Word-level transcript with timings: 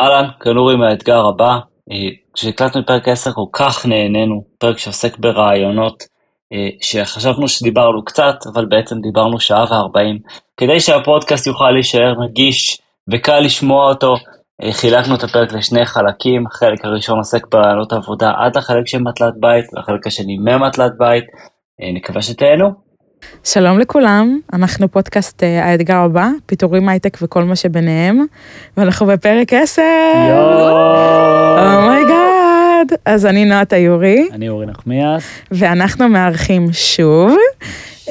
אהלן, 0.00 0.28
כאן 0.40 0.56
אורי 0.56 0.76
מהאתגר 0.76 1.26
הבא. 1.26 1.58
אה, 1.90 2.08
כשהקלטנו 2.34 2.80
את 2.80 2.86
פרק 2.86 3.08
10 3.08 3.32
כל 3.32 3.44
כך 3.52 3.86
נהנינו, 3.86 4.44
פרק 4.58 4.78
שעוסק 4.78 5.18
ברעיונות, 5.18 6.02
אה, 6.52 6.68
שחשבנו 6.82 7.48
שדיברנו 7.48 8.04
קצת, 8.04 8.34
אבל 8.52 8.64
בעצם 8.64 9.00
דיברנו 9.00 9.40
שעה 9.40 9.64
וארבעים. 9.70 10.18
כדי 10.56 10.80
שהפודקאסט 10.80 11.46
יוכל 11.46 11.70
להישאר 11.70 12.14
נגיש 12.24 12.80
וקל 13.12 13.40
לשמוע 13.40 13.88
אותו, 13.88 14.14
אה, 14.62 14.72
חילקנו 14.72 15.14
את 15.14 15.24
הפרק 15.24 15.52
לשני 15.52 15.86
חלקים, 15.86 16.46
החלק 16.46 16.84
הראשון 16.84 17.18
עוסק 17.18 17.46
ברעיונות 17.46 17.92
עבודה 17.92 18.32
עד 18.36 18.56
לחלק 18.56 18.86
של 18.86 18.98
מטלת 18.98 19.34
בית, 19.40 19.64
והחלק 19.72 20.06
השני 20.06 20.36
ממטלת 20.38 20.92
בית. 20.98 21.24
נקווה 21.94 22.22
שתהנו. 22.22 22.87
שלום 23.44 23.78
לכולם, 23.78 24.38
אנחנו 24.52 24.88
פודקאסט 24.88 25.42
uh, 25.42 25.46
האתגר 25.64 25.96
הבא, 25.96 26.28
פיטורים 26.46 26.88
הייטק 26.88 27.18
וכל 27.22 27.44
מה 27.44 27.56
שביניהם, 27.56 28.24
ואנחנו 28.76 29.06
בפרק 29.06 29.52
10. 29.52 29.82
Oh 31.58 31.91
my 31.91 32.25
god. 32.25 32.92
אה, 32.92 32.96
אז 33.04 33.26
אני 33.26 33.44
נועה 33.44 33.64
תיורי. 33.64 34.28
אני 34.32 34.48
אורי 34.48 34.66
נחמיאס. 34.66 35.24
ואנחנו 35.50 36.08
מארחים 36.08 36.72
שוב 36.72 37.36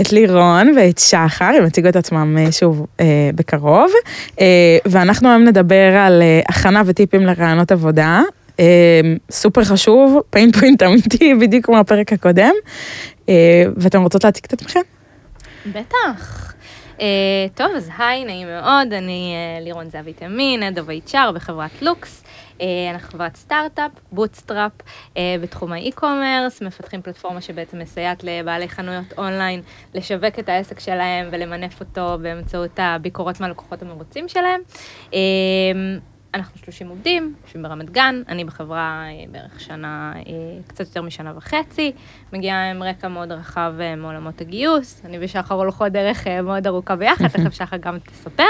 את 0.01 0.11
לירון 0.11 0.73
ואת 0.77 0.97
שחר, 0.97 1.51
הם 1.57 1.65
יציגו 1.65 1.89
את 1.89 1.95
עצמם 1.95 2.37
אה, 2.39 2.51
שוב 2.51 2.85
uh, 2.97 3.01
בקרוב, 3.35 3.91
uh, 4.35 4.39
ואנחנו 4.85 5.29
היום 5.29 5.43
נדבר 5.43 5.95
על 5.97 6.21
uh, 6.21 6.45
הכנה 6.49 6.81
וטיפים 6.85 7.21
לראיונות 7.21 7.71
עבודה. 7.71 8.21
Uh, 8.47 8.59
סופר 9.31 9.63
חשוב, 9.63 10.21
pain 10.29 10.51
point 10.51 10.83
אמיתי, 10.83 11.33
בדיוק 11.41 11.65
כמו 11.65 11.77
הפרק 11.77 12.13
הקודם. 12.13 12.53
Uh, 13.25 13.29
ואתם 13.77 14.01
רוצות 14.01 14.23
להציג 14.23 14.43
את 14.47 14.53
עצמכם? 14.53 14.81
בטח. 15.65 16.53
Uh, 16.97 16.99
טוב, 17.55 17.71
אז 17.75 17.89
היי, 17.97 18.25
נעים 18.25 18.47
מאוד, 18.47 18.93
אני 18.93 19.33
uh, 19.59 19.63
לירון 19.63 19.89
זהבי 19.89 20.13
טמין, 20.13 20.63
Head 20.63 20.77
of 20.77 21.11
HR 21.11 21.31
בחברת 21.35 21.81
לוקס. 21.81 22.23
Uh, 22.57 22.61
אנחנו 22.91 23.09
חברת 23.09 23.35
סטארט-אפ, 23.35 23.91
bootstrap, 24.11 24.71
uh, 24.81 25.17
בתחום 25.41 25.71
האי-קומרס, 25.71 26.61
מפתחים 26.61 27.01
פלטפורמה 27.01 27.41
שבעצם 27.41 27.79
מסייעת 27.79 28.23
לבעלי 28.23 28.69
חנויות 28.69 29.13
אונליין 29.17 29.61
לשווק 29.93 30.39
את 30.39 30.49
העסק 30.49 30.79
שלהם 30.79 31.29
ולמנף 31.31 31.79
אותו 31.79 32.17
באמצעות 32.21 32.71
הביקורות 32.77 33.41
מהלקוחות 33.41 33.81
המרוצים 33.81 34.27
שלהם. 34.27 34.61
Uh, 35.05 35.13
אנחנו 36.37 36.59
30 36.59 36.89
עובדים, 36.89 37.33
יושבים 37.45 37.63
ברמת 37.63 37.89
גן, 37.89 38.21
אני 38.27 38.43
בחברה 38.43 39.03
אה, 39.07 39.23
בערך 39.31 39.59
שנה, 39.59 40.13
אה, 40.15 40.21
קצת 40.67 40.79
יותר 40.79 41.01
משנה 41.01 41.33
וחצי, 41.37 41.91
מגיעה 42.33 42.71
עם 42.71 42.83
רקע 42.83 43.07
מאוד 43.07 43.31
רחב 43.31 43.73
אה, 43.79 43.95
מעולמות 43.95 44.41
הגיוס, 44.41 45.01
אני 45.05 45.17
ושחר 45.21 45.55
הולכות 45.55 45.91
דרך 45.91 46.27
מאוד 46.43 46.67
ארוכה 46.67 46.95
ביחד, 46.95 47.27
תכף 47.27 47.53
שחר 47.53 47.77
גם 47.77 47.97
תספר. 47.99 48.43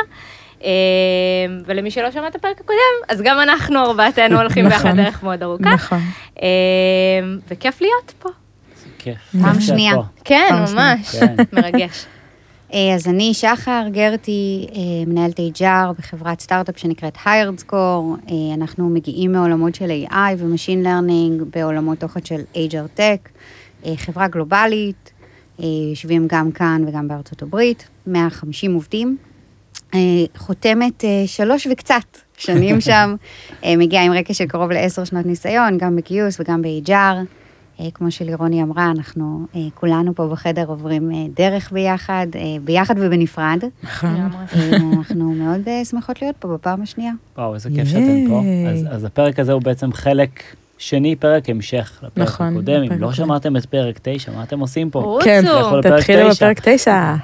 ולמי 1.66 1.92
שלא 1.92 2.12
שמע 2.12 2.28
את 2.28 2.36
הפרק 2.36 2.62
הקודם, 2.62 2.78
אז 3.10 3.22
גם 3.22 3.40
אנחנו 3.40 3.80
ארבעתנו 3.80 4.38
הולכים 4.42 4.66
ביחד 4.66 4.86
נכון. 4.86 5.04
דרך 5.04 5.24
מאוד 5.24 5.44
ארוכה. 5.44 5.74
נכון. 5.74 6.00
וכיף 7.48 7.82
להיות 7.82 8.14
פה. 8.20 8.30
כיף. 8.98 9.18
פעם 9.42 9.62
שנייה. 9.62 9.94
כן, 10.24 10.50
ממש, 10.52 11.16
כן. 11.16 11.36
מרגש. 11.54 12.06
אה, 12.74 12.96
אז 12.96 13.08
אני 13.08 13.34
שחר 13.34 13.84
גרטי, 13.92 14.68
אה, 14.76 14.80
מנהלת 15.08 15.40
HR 15.40 15.94
בחברת 15.98 16.40
סטארט-אפ 16.40 16.78
שנקראת 16.78 17.16
HiredScore. 17.16 17.74
אה, 17.74 18.54
אנחנו 18.54 18.90
מגיעים 18.90 19.32
מעולמות 19.32 19.76
של 19.76 19.90
AI 19.90 20.16
ו 20.38 20.44
machine 20.44 20.84
learning 20.84 21.42
בעולמות 21.42 22.00
תוכן 22.00 22.26
של 22.26 22.42
HR 22.54 23.00
Tech, 23.00 23.30
חברה 23.96 24.28
גלובלית, 24.28 25.12
יושבים 25.90 26.28
גם 26.30 26.52
כאן 26.52 26.84
וגם 26.88 27.08
בארצות 27.08 27.42
הברית, 27.42 27.88
150 28.08 28.74
עובדים. 28.74 29.18
חותמת 30.38 31.04
שלוש 31.26 31.68
וקצת 31.72 32.18
שנים 32.38 32.82
שם, 32.88 33.16
מגיעה 33.66 34.04
עם 34.04 34.14
רקע 34.14 34.34
של 34.34 34.46
קרוב 34.46 34.72
לעשר 34.72 35.04
שנות 35.04 35.26
ניסיון, 35.26 35.78
גם 35.78 35.96
בגיוס 35.96 36.40
וגם 36.40 36.62
ב-HR. 36.62 37.37
אה, 37.80 37.92
כמו 37.94 38.12
שלירוני 38.12 38.64
אמרה, 38.64 38.92
אנחנו 38.92 39.46
אה, 39.56 39.62
כולנו 39.74 40.16
פה 40.16 40.28
בחדר 40.28 40.66
עוברים 40.68 41.12
אה, 41.12 41.26
דרך 41.36 41.72
ביחד, 41.72 42.28
ביחד 42.64 42.96
ובנפרד. 42.98 43.64
נכון. 43.84 44.30
אנחנו 44.98 45.32
מאוד 45.34 45.62
שמחות 45.84 46.22
להיות 46.22 46.36
פה 46.40 46.48
בפעם 46.48 46.82
השנייה. 46.82 47.12
וואו, 47.38 47.56
איזה 47.56 47.70
כיף 47.76 47.88
שאתם 47.88 48.30
פה. 48.30 48.42
אז 48.90 49.04
הפרק 49.04 49.40
הזה 49.40 49.52
הוא 49.52 49.62
בעצם 49.62 49.94
חלק 49.94 50.44
שני, 50.78 51.16
פרק 51.16 51.50
המשך 51.50 52.00
לפרק 52.04 52.28
נכון, 52.28 52.48
הקודם. 52.48 52.84
אם 52.84 53.00
לא 53.00 53.14
שמעתם 53.14 53.58
את 53.58 53.66
פרק 53.66 54.00
9, 54.02 54.32
מה 54.32 54.44
אתם 54.44 54.60
עושים 54.60 54.90
פה? 54.90 55.20
כן, 55.24 55.44
תתחילו 55.82 56.30
בפרק 56.30 56.60
9. 56.64 57.16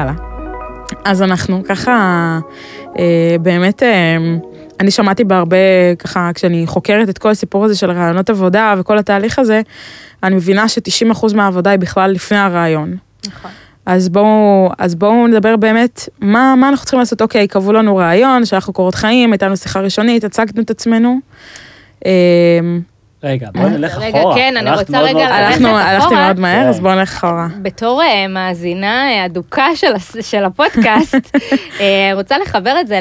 יאללה. 0.04 0.34
אז 1.06 1.22
אנחנו 1.22 1.64
ככה, 1.64 2.40
אה, 3.00 3.36
באמת, 3.42 3.84
אה, 3.84 4.18
אני 4.80 4.92
שמעתי 4.92 5.24
בהרבה, 5.24 5.58
ככה, 6.00 6.32
כשאני 6.34 6.68
חוקרת 6.68 7.10
את 7.10 7.18
כל 7.18 7.30
הסיפור 7.30 7.66
הזה 7.66 7.76
של 7.76 7.92
רעיונות 7.92 8.30
עבודה 8.30 8.76
וכל 8.78 8.98
התהליך 8.98 9.40
הזה, 9.40 9.62
אני 10.24 10.36
מבינה 10.36 10.70
ש-90% 10.70 11.34
מהעבודה 11.36 11.70
היא 11.70 11.80
בכלל 11.80 12.12
לפני 12.12 12.38
הרעיון. 12.38 12.96
נכון. 13.28 13.52
אז 13.86 14.10
בואו, 14.10 14.70
אז 14.78 14.96
בואו 14.96 15.28
נדבר 15.28 15.56
באמת, 15.56 16.10
מה, 16.20 16.56
מה 16.58 16.70
אנחנו 16.70 16.86
צריכים 16.86 17.00
לעשות? 17.00 17.22
אוקיי, 17.22 17.48
קבעו 17.48 17.74
לנו 17.74 17.96
רעיון, 17.96 18.46
שאנחנו 18.46 18.74
קורות 18.74 18.96
חיים, 18.96 19.32
הייתה 19.32 19.46
לנו 19.46 19.58
שיחה 19.58 19.80
ראשונית, 19.80 20.24
הצגנו 20.24 20.62
את 20.62 20.70
עצמנו. 20.70 21.20
אה, 23.24 23.30
רגע, 23.30 23.48
בוא 23.54 23.68
נלך 23.70 23.92
אחורה. 23.92 24.08
רגע, 24.08 24.24
כן, 24.36 24.58
אני 24.58 24.72
רוצה 24.72 25.00
רגע 25.00 25.20
ללכת 25.20 25.62
אחורה. 25.62 25.84
הלכתי 25.90 26.16
מאוד 26.16 26.40
מהר, 26.40 26.70
אז 26.70 26.80
בוא 26.80 26.94
נלך 26.96 27.14
אחורה. 27.14 27.48
בתור 27.62 28.02
אה, 28.02 28.28
מאזינה 28.28 29.10
אה, 29.10 29.26
אדוקה 29.26 29.68
של 30.22 30.46
הפודקאסט, 30.46 31.38
אה, 31.80 32.12
רוצה 32.14 32.38
לחבר 32.38 32.76
את 32.82 32.88
זה 32.88 33.00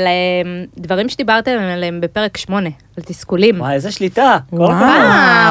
לדברים 0.77 1.09
שדיברתם 1.09 1.59
עליהם 1.75 2.01
בפרק 2.01 2.37
8, 2.37 2.71
על 2.97 3.05
תסכולים. 3.05 3.61
וואי, 3.61 3.75
איזה 3.75 3.93
שליטה. 3.93 4.39
וואו, 4.53 4.73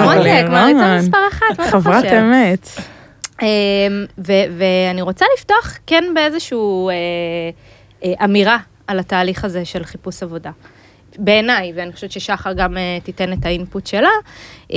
מותק, 0.03 0.45
מעריצה 0.49 0.97
מספר 0.97 1.27
אחת, 1.31 1.59
מה 1.59 1.65
אתה 1.65 1.71
חושב? 1.71 1.79
חברת 1.79 2.05
אמת. 2.05 2.67
ואני 4.57 5.01
רוצה 5.01 5.25
לפתוח 5.37 5.77
כן 5.87 6.03
באיזושהי 6.15 6.57
אמירה 8.23 8.57
על 8.87 8.99
התהליך 8.99 9.45
הזה 9.45 9.65
של 9.65 9.83
חיפוש 9.83 10.23
עבודה. 10.23 10.51
בעיניי, 11.17 11.73
ואני 11.75 11.93
חושבת 11.93 12.11
ששחר 12.11 12.53
גם 12.53 12.73
uh, 12.73 13.03
תיתן 13.03 13.33
את 13.33 13.45
האינפוט 13.45 13.87
שלה, 13.87 14.09
uh, 14.67 14.73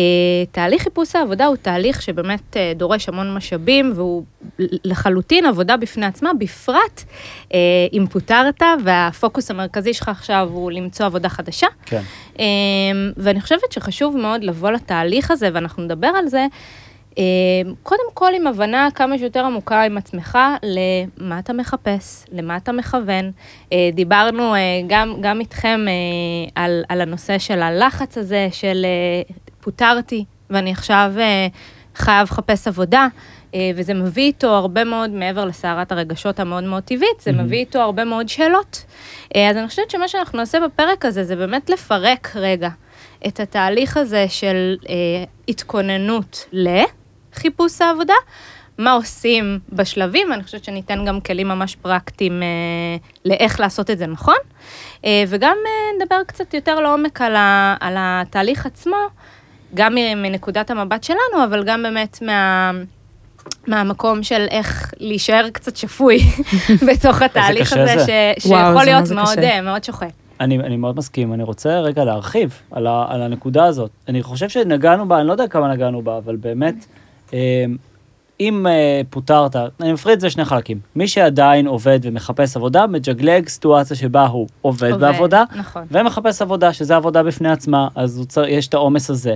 תהליך 0.53 0.83
חיפוש 0.83 1.17
העבודה 1.17 1.47
הוא 1.47 1.57
תהליך 1.57 2.03
שבאמת 2.03 2.41
uh, 2.57 2.79
דורש 2.79 3.09
המון 3.09 3.35
משאבים, 3.35 3.93
והוא 3.95 4.25
לחלוטין 4.59 5.47
עבודה 5.47 5.77
בפני 5.77 6.07
עצמה, 6.07 6.31
בפרט 6.39 7.05
uh, 7.49 7.55
אם 7.93 8.07
פוטרת, 8.11 8.63
והפוקוס 8.85 9.51
המרכזי 9.51 9.95
שלך 9.95 10.09
עכשיו 10.09 10.49
הוא 10.53 10.73
למצוא 10.73 11.07
עבודה 11.07 11.29
חדשה. 11.29 11.67
כן. 11.87 12.03
Uh, 12.35 12.41
ואני 13.17 13.41
חושבת 13.41 13.73
שחשוב 13.73 14.17
מאוד 14.17 14.45
לבוא 14.45 14.71
לתהליך 14.71 15.31
הזה, 15.31 15.49
ואנחנו 15.55 15.83
נדבר 15.83 16.11
על 16.19 16.29
זה. 16.29 16.47
אמ, 17.19 17.75
קודם 17.83 18.11
כל 18.15 18.31
עם 18.37 18.47
הבנה 18.47 18.89
כמה 18.95 19.19
שיותר 19.19 19.45
עמוקה 19.45 19.83
עם 19.83 19.99
עצמך 19.99 20.39
למה 20.63 21.39
אתה 21.39 21.53
מחפש, 21.53 22.25
למה 22.33 22.57
אתה 22.57 22.73
מכוון. 22.73 23.31
אה, 23.73 23.91
דיברנו 23.93 24.55
אה, 24.55 24.61
גם, 24.87 25.15
גם 25.21 25.41
איתכם 25.41 25.81
אה, 25.89 26.63
על, 26.65 26.85
על 26.89 27.01
הנושא 27.01 27.39
של 27.39 27.63
הלחץ 27.63 28.19
הזה 28.19 28.49
של 28.53 28.87
פוטרתי 29.61 30.25
ואני 30.51 30.71
עכשיו 30.71 31.13
חייב 31.95 32.29
לחפש 32.31 32.69
עבודה. 32.69 33.07
וזה 33.75 33.95
מביא 33.95 34.23
איתו 34.23 34.49
הרבה 34.49 34.85
מאוד, 34.85 35.11
מעבר 35.11 35.45
לסערת 35.45 35.93
הרגשות 35.93 36.41
המאוד 36.41 36.65
מאוד 36.65 36.83
טבעית, 36.83 37.21
זה 37.21 37.31
mm-hmm. 37.31 37.35
מביא 37.35 37.59
איתו 37.59 37.79
הרבה 37.79 38.05
מאוד 38.05 38.29
שאלות. 38.29 38.85
אז 39.35 39.57
אני 39.57 39.69
חושבת 39.69 39.91
שמה 39.91 40.09
שאנחנו 40.09 40.39
נעשה 40.39 40.59
בפרק 40.61 41.05
הזה, 41.05 41.25
זה 41.25 41.37
באמת 41.37 41.71
לפרק 41.71 42.33
רגע 42.35 42.69
את 43.27 43.41
התהליך 43.41 43.97
הזה 43.97 44.27
של 44.29 44.77
אה, 44.89 44.95
התכוננות 45.49 46.45
ל... 46.53 46.69
חיפוש 47.35 47.81
העבודה, 47.81 48.15
מה 48.79 48.93
עושים 48.93 49.59
בשלבים, 49.73 50.31
ואני 50.31 50.43
חושבת 50.43 50.65
שניתן 50.65 51.05
גם 51.05 51.21
כלים 51.21 51.49
ממש 51.49 51.77
פרקטיים 51.77 52.43
אה, 52.43 52.49
לאיך 53.25 53.61
לעשות 53.61 53.91
את 53.91 53.99
זה 53.99 54.07
נכון, 54.07 54.35
אה, 55.05 55.25
וגם 55.29 55.57
אה, 55.67 56.03
נדבר 56.03 56.23
קצת 56.27 56.55
יותר 56.55 56.81
לעומק 56.81 57.21
על, 57.21 57.37
ה, 57.37 57.77
על 57.81 57.95
התהליך 57.99 58.67
עצמו, 58.67 58.97
גם 59.75 59.95
מנקודת 59.95 60.71
המבט 60.71 61.05
שלנו, 61.05 61.45
אבל 61.45 61.65
גם 61.65 61.83
באמת 61.83 62.19
מה... 62.23 62.71
מהמקום 63.67 64.23
של 64.23 64.47
איך 64.51 64.95
להישאר 65.01 65.51
קצת 65.53 65.77
שפוי 65.77 66.19
בתוך 66.89 67.23
התהליך 67.23 67.73
הזה, 67.73 68.05
ש, 68.07 68.43
שיכול 68.43 68.59
וואו, 68.59 68.85
להיות 68.85 69.11
מאוד, 69.11 69.39
קשה. 69.39 69.61
מאוד 69.61 69.85
שוחק. 69.85 70.09
אני, 70.41 70.59
אני 70.59 70.77
מאוד 70.77 70.97
מסכים, 70.97 71.33
אני 71.33 71.43
רוצה 71.43 71.81
רגע 71.81 72.05
להרחיב 72.05 72.61
על, 72.71 72.87
ה, 72.87 73.07
על 73.09 73.23
הנקודה 73.23 73.65
הזאת. 73.65 73.91
אני 74.09 74.23
חושב 74.23 74.49
שנגענו 74.49 75.09
בה, 75.09 75.19
אני 75.21 75.27
לא 75.27 75.33
יודע 75.33 75.49
כמה 75.49 75.73
נגענו 75.73 76.03
בה, 76.03 76.19
אבל 76.19 76.37
באמת, 76.37 76.75
אה, 76.75 77.04
אם 78.41 78.67
אה, 78.67 79.01
פוטרת, 79.11 79.57
אני 79.81 79.93
מפריד 79.93 80.13
את 80.13 80.21
זה 80.21 80.27
לשני 80.27 80.45
חלקים. 80.45 80.81
מי 80.97 81.09
שעדיין 81.09 81.67
עובד 81.67 82.01
ומחפש 82.03 82.57
עבודה, 82.57 82.87
מג'גלג 82.87 83.49
סיטואציה 83.49 83.97
שבה 83.97 84.27
הוא 84.27 84.49
עובד, 84.63 84.91
עובד 84.91 85.01
בעבודה, 85.01 85.45
נכון. 85.57 85.83
ומחפש 85.91 86.43
עבודה, 86.43 86.73
שזה 86.73 86.97
עבודה 86.97 87.23
בפני 87.23 87.51
עצמה, 87.51 87.89
אז 87.95 88.25
צר, 88.29 88.45
יש 88.45 88.69
את 88.69 88.75
העומס 88.75 89.11
הזה. 89.11 89.35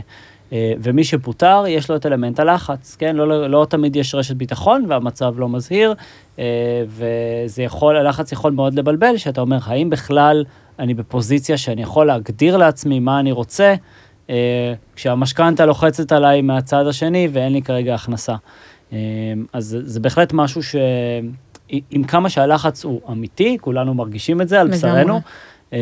אה, 0.53 0.73
ומי 0.79 1.05
שפוטר, 1.05 1.65
יש 1.69 1.91
לו 1.91 1.97
את 1.97 2.07
אלמנט 2.07 2.41
הלחץ, 2.41 2.97
כן? 2.99 3.17
לא, 3.17 3.29
לא, 3.29 3.51
לא 3.51 3.67
תמיד 3.71 3.97
יש 3.97 4.15
רשת 4.15 4.37
ביטחון 4.37 4.85
והמצב 4.89 5.35
לא 5.39 5.49
מזהיר, 5.49 5.95
וזה 6.87 7.63
יכול, 7.63 7.97
הלחץ 7.97 8.33
יכול 8.33 8.53
מאוד 8.53 8.75
לבלבל, 8.75 9.17
שאתה 9.17 9.41
אומר, 9.41 9.59
האם 9.65 9.91
בכלל 9.91 10.45
אני 10.79 10.95
בפוזיציה 10.95 11.57
שאני 11.57 11.83
יכול 11.83 12.07
להגדיר 12.07 12.57
לעצמי 12.57 13.01
מה 13.01 13.21
אני 13.21 13.33
רוצה, 13.33 13.65
אה, 13.65 13.77
כשהמשכנתה 14.97 15.67
לוחצת 15.67 16.13
עליי 16.13 16.43
מהצד 16.43 16.87
השני 16.87 17.29
ואין 17.33 17.53
לי 17.53 17.63
כרגע 17.63 17.95
הכנסה. 17.95 18.35
אה, 18.93 18.99
אז 19.53 19.79
זה 19.85 20.01
בהחלט 20.01 20.33
משהו 20.33 20.63
ש... 20.63 20.77
עם 21.91 22.05
כמה 22.05 22.31
שהלחץ 22.31 22.85
הוא 22.85 23.01
אמיתי, 23.11 23.57
כולנו 23.61 23.95
מרגישים 23.95 24.41
את 24.41 24.49
זה 24.49 24.61
על 24.61 24.69
בשרנו, 24.69 25.21
אה, 25.73 25.79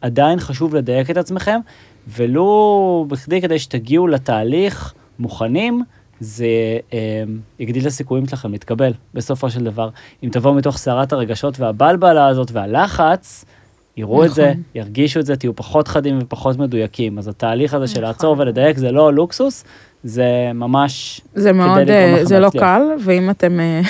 עדיין 0.00 0.40
חשוב 0.40 0.74
לדייק 0.74 1.10
את 1.10 1.16
עצמכם, 1.16 1.60
ולו 2.08 3.06
בכדי 3.08 3.40
כדי 3.40 3.58
שתגיעו 3.58 4.06
לתהליך 4.06 4.94
מוכנים, 5.18 5.82
זה 6.20 6.46
אה, 6.92 7.22
יגדיל 7.58 7.82
את 7.82 7.86
הסיכויים 7.86 8.26
שלכם 8.26 8.52
להתקבל 8.52 8.92
בסופו 9.14 9.50
של 9.50 9.64
דבר. 9.64 9.88
אם 10.22 10.28
תבואו 10.32 10.54
מתוך 10.54 10.76
סערת 10.76 11.12
הרגשות 11.12 11.60
והבלבלה 11.60 12.26
הזאת 12.26 12.50
והלחץ, 12.52 13.44
יראו 13.96 14.14
נכון. 14.14 14.26
את 14.26 14.34
זה, 14.34 14.50
נכון. 14.50 14.62
ירגישו 14.74 15.20
את 15.20 15.26
זה, 15.26 15.36
תהיו 15.36 15.56
פחות 15.56 15.88
חדים 15.88 16.18
ופחות 16.22 16.58
מדויקים. 16.58 17.18
אז 17.18 17.28
התהליך 17.28 17.74
הזה 17.74 17.86
של 17.86 17.92
נכון. 17.92 18.04
לעצור 18.04 18.36
ולדייק 18.38 18.76
זה 18.78 18.92
לא 18.92 19.12
לוקסוס, 19.12 19.64
זה 20.04 20.50
ממש... 20.54 21.20
זה 21.34 21.52
מאוד, 21.52 21.90
אה, 21.90 22.18
זה 22.22 22.40
לא 22.40 22.50
קל, 22.58 22.82
ואם 23.00 23.30
אתם, 23.30 23.60
אה, 23.60 23.80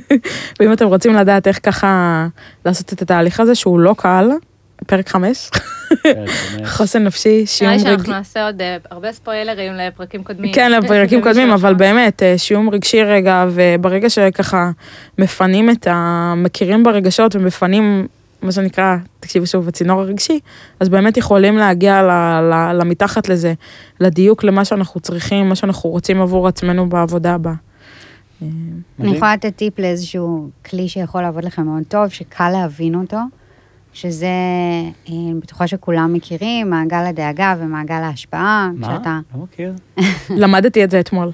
ואם 0.60 0.72
אתם 0.72 0.86
רוצים 0.86 1.14
לדעת 1.14 1.46
איך 1.46 1.60
ככה 1.62 2.26
לעשות 2.64 2.92
את 2.92 3.02
התהליך 3.02 3.40
הזה, 3.40 3.54
שהוא 3.54 3.80
לא 3.80 3.94
קל, 3.98 4.28
פרק 4.86 5.08
חמש, 5.08 5.50
חוסן 6.76 7.04
נפשי, 7.04 7.46
שיום 7.46 7.72
רגשי. 7.72 7.84
נראה 7.84 7.96
שאנחנו 7.96 8.12
נעשה 8.12 8.46
עוד 8.46 8.62
אה, 8.62 8.76
הרבה 8.90 9.12
ספוילרים 9.12 9.72
לפרקים 9.72 10.24
קודמים. 10.24 10.52
כן, 10.52 10.72
לפרקים 10.72 11.22
קודמים, 11.22 11.50
אבל 11.50 11.74
באמת, 11.74 12.22
שיום 12.36 12.70
רגשי 12.70 13.02
רגע, 13.02 13.46
וברגע 13.50 14.10
שככה 14.10 14.70
מפנים 15.18 15.70
את 15.70 15.86
ה... 15.86 16.34
מכירים 16.36 16.82
ברגשות 16.82 17.36
ומפנים 17.36 18.06
מה 18.46 18.52
שנקרא, 18.52 18.96
תקשיבו 19.20 19.46
שוב, 19.46 19.68
הצינור 19.68 20.00
הרגשי, 20.00 20.40
אז 20.80 20.88
באמת 20.88 21.16
יכולים 21.16 21.56
להגיע 21.56 22.02
ל, 22.02 22.10
ל, 22.40 22.72
למתחת 22.72 23.28
לזה, 23.28 23.54
לדיוק 24.00 24.44
למה 24.44 24.64
שאנחנו 24.64 25.00
צריכים, 25.00 25.48
מה 25.48 25.54
שאנחנו 25.54 25.90
רוצים 25.90 26.20
עבור 26.20 26.48
עצמנו 26.48 26.88
בעבודה 26.88 27.34
הבאה. 27.34 27.54
אני 29.00 29.16
יכולה 29.16 29.34
לתת 29.34 29.56
טיפ 29.56 29.78
לאיזשהו 29.78 30.48
כלי 30.70 30.88
שיכול 30.88 31.22
לעבוד 31.22 31.44
לכם 31.44 31.62
מאוד 31.62 31.82
טוב, 31.88 32.08
שקל 32.08 32.50
להבין 32.50 32.94
אותו, 32.94 33.18
שזה, 33.92 34.26
אה, 34.26 34.90
אני 35.08 35.34
בטוחה 35.42 35.66
שכולם 35.66 36.12
מכירים, 36.12 36.70
מעגל 36.70 37.04
הדאגה 37.06 37.54
ומעגל 37.58 37.94
ההשפעה. 37.94 38.70
מה? 38.76 38.98
לא 39.34 39.42
מכיר. 39.42 39.72
למדתי 40.30 40.84
את 40.84 40.90
זה 40.90 41.00
אתמול. 41.00 41.30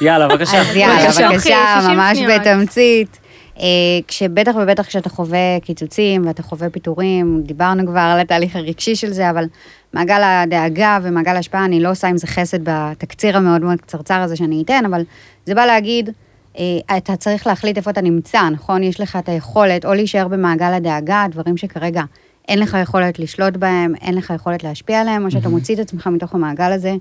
יאללה, 0.00 0.28
בבקשה. 0.28 0.60
אז 0.60 0.76
יאללה, 0.76 1.30
בבקשה, 1.30 1.88
ממש 1.88 2.18
בתמצית. 2.28 3.18
אה, 3.58 3.64
כשבטח 4.08 4.54
ובטח 4.62 4.86
כשאתה 4.86 5.08
חווה 5.08 5.60
קיצוצים 5.62 6.26
ואתה 6.26 6.42
חווה 6.42 6.70
פיטורים, 6.70 7.42
דיברנו 7.44 7.86
כבר 7.86 8.00
על 8.00 8.20
התהליך 8.20 8.56
הרגשי 8.56 8.96
של 8.96 9.12
זה, 9.12 9.30
אבל 9.30 9.44
מעגל 9.92 10.22
הדאגה 10.22 10.98
ומעגל 11.02 11.36
ההשפעה, 11.36 11.64
אני 11.64 11.80
לא 11.80 11.90
עושה 11.90 12.08
עם 12.08 12.16
זה 12.16 12.26
חסד 12.26 12.58
בתקציר 12.62 13.36
המאוד 13.36 13.62
מאוד 13.62 13.80
קצרצר 13.80 14.20
הזה 14.20 14.36
שאני 14.36 14.62
אתן, 14.62 14.84
אבל 14.86 15.02
זה 15.46 15.54
בא 15.54 15.66
להגיד, 15.66 16.10
אה, 16.58 16.96
אתה 16.96 17.16
צריך 17.16 17.46
להחליט 17.46 17.76
איפה 17.76 17.90
אתה 17.90 18.00
נמצא, 18.00 18.48
נכון? 18.48 18.82
יש 18.82 19.00
לך 19.00 19.16
את 19.16 19.28
היכולת 19.28 19.84
או 19.84 19.94
להישאר 19.94 20.28
במעגל 20.28 20.72
הדאגה, 20.72 21.26
דברים 21.30 21.56
שכרגע 21.56 22.02
אין 22.48 22.58
לך 22.58 22.76
יכולת 22.82 23.18
לשלוט 23.18 23.56
בהם, 23.56 23.94
אין 24.00 24.14
לך 24.14 24.32
יכולת 24.34 24.64
להשפיע 24.64 25.00
עליהם, 25.00 25.24
או 25.24 25.30
שאתה 25.30 25.48
מוציא 25.48 25.74
את 25.74 25.80
עצמך 25.80 26.06
מתוך 26.06 26.34
המעגל 26.34 26.72
הזה 26.72 26.94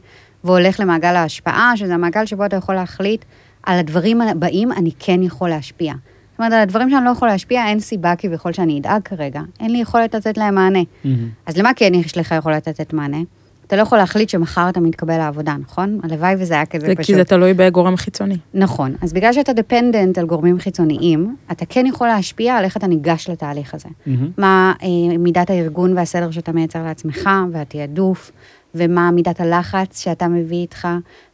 והולך 0.43 0.79
למעגל 0.79 1.15
ההשפעה, 1.15 1.73
שזה 1.75 1.93
המעגל 1.93 2.25
שבו 2.25 2.45
אתה 2.45 2.55
יכול 2.55 2.75
להחליט 2.75 3.25
על 3.63 3.79
הדברים 3.79 4.21
הבאים, 4.21 4.71
אני 4.71 4.91
כן 4.99 5.23
יכול 5.23 5.49
להשפיע. 5.49 5.93
אומרת, 6.41 6.53
על 6.53 6.61
הדברים 6.61 6.89
שאני 6.89 7.05
לא 7.05 7.09
יכול 7.09 7.27
להשפיע, 7.27 7.67
אין 7.67 7.79
סיבה 7.79 8.15
כביכול 8.17 8.53
שאני 8.53 8.79
אדאג 8.79 9.01
כרגע. 9.01 9.41
אין 9.59 9.71
לי 9.71 9.77
יכולת 9.77 10.15
לתת 10.15 10.37
להם 10.37 10.55
מענה. 10.55 10.79
Mm-hmm. 10.81 11.07
אז 11.45 11.57
למה 11.57 11.71
כן 11.75 11.93
יש 11.93 12.17
לך 12.17 12.35
יכולת 12.37 12.67
לתת 12.67 12.93
מענה? 12.93 13.17
אתה 13.67 13.75
לא 13.75 13.81
יכול 13.81 13.97
להחליט 13.97 14.29
שמחר 14.29 14.69
אתה 14.69 14.79
מתקבל 14.79 15.17
לעבודה, 15.17 15.55
נכון? 15.61 15.99
הלוואי 16.03 16.35
וזה 16.39 16.53
היה 16.53 16.65
כזה 16.65 16.87
זה 16.87 16.95
פשוט. 16.95 17.05
כי 17.05 17.15
זה 17.15 17.23
תלוי 17.23 17.53
בגורם 17.53 17.97
חיצוני. 17.97 18.37
נכון. 18.53 18.95
אז 19.01 19.13
בגלל 19.13 19.33
שאתה 19.33 19.53
דפנדנט 19.53 20.17
על 20.17 20.25
גורמים 20.25 20.59
חיצוניים, 20.59 21.35
אתה 21.51 21.65
כן 21.65 21.85
יכול 21.85 22.07
להשפיע 22.07 22.55
על 22.55 22.63
איך 22.63 22.77
אתה 22.77 22.87
ניגש 22.87 23.29
לתהליך 23.29 23.73
הזה. 23.73 23.89
Mm-hmm. 23.89 24.09
מה 24.37 24.73
אה, 24.83 25.17
מידת 25.17 25.49
הארגון 25.49 25.97
והסדר 25.97 26.31
שאתה 26.31 26.51
מייצר 26.51 26.83
לעצמך, 26.83 27.29
והתעדוף, 27.51 28.31
ומה 28.75 29.11
מידת 29.11 29.39
הלחץ 29.39 30.03
שאתה 30.03 30.27
מביא 30.27 30.57
איתך, 30.57 30.87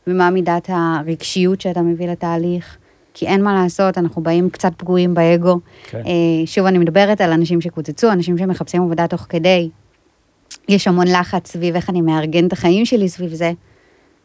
ומה 0.08 0.30
מידת 0.30 0.70
הרגשיות 0.74 1.62
שאתה 1.62 1.82
מביא 1.82 2.08
לתהליך. 2.08 2.78
כי 3.20 3.28
אין 3.28 3.44
מה 3.44 3.54
לעשות, 3.54 3.98
אנחנו 3.98 4.24
באים 4.24 4.50
קצת 4.50 4.74
פגועים 4.78 5.14
באגו. 5.14 5.60
כן. 5.90 5.98
אה, 5.98 6.46
שוב, 6.46 6.66
אני 6.66 6.78
מדברת 6.78 7.22
על 7.22 7.32
אנשים 7.32 7.62
שקוצצו, 7.62 8.12
אנשים 8.12 8.38
שמחפשים 8.38 8.82
עבודה 8.82 9.08
תוך 9.08 9.26
כדי. 9.30 9.70
יש 10.70 10.88
המון 10.88 11.08
לחץ 11.08 11.52
סביב 11.52 11.76
איך 11.76 11.90
אני 11.90 12.02
מארגן 12.02 12.48
את 12.48 12.54
החיים 12.54 12.86
שלי 12.86 13.10
סביב 13.10 13.34
זה, 13.34 13.52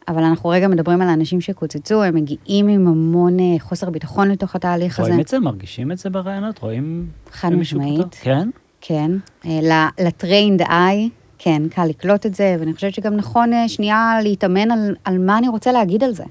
אבל 0.07 0.23
אנחנו 0.23 0.49
רגע 0.49 0.67
מדברים 0.67 1.01
על 1.01 1.07
אנשים 1.09 1.41
שקוצצו, 1.41 2.03
הם 2.03 2.15
מגיעים 2.15 2.67
עם 2.67 2.87
המון 2.87 3.39
אה, 3.39 3.55
חוסר 3.59 3.89
ביטחון 3.89 4.31
לתוך 4.31 4.55
התהליך 4.55 4.99
רואים 4.99 5.03
הזה. 5.03 5.11
רואים 5.11 5.21
את 5.21 5.27
זה? 5.27 5.39
מרגישים 5.39 5.91
את 5.91 5.97
זה 5.97 6.09
בראיונות? 6.09 6.59
רואים 6.59 7.07
חד 7.31 7.53
משמעית. 7.53 8.15
כן? 8.21 8.49
כן. 8.81 9.11
אה, 9.45 9.89
ל 9.99 10.07
trained 10.07 10.61
eye, 10.61 11.09
כן, 11.37 11.61
קל 11.69 11.85
לקלוט 11.85 12.25
את 12.25 12.35
זה, 12.35 12.55
ואני 12.59 12.73
חושבת 12.73 12.93
שגם 12.93 13.15
נכון 13.15 13.51
שנייה 13.67 14.17
להתאמן 14.23 14.71
על, 14.71 14.95
על 15.03 15.17
מה 15.17 15.37
אני 15.37 15.47
רוצה 15.47 15.71
להגיד 15.71 16.03
על 16.03 16.13
זה. 16.13 16.23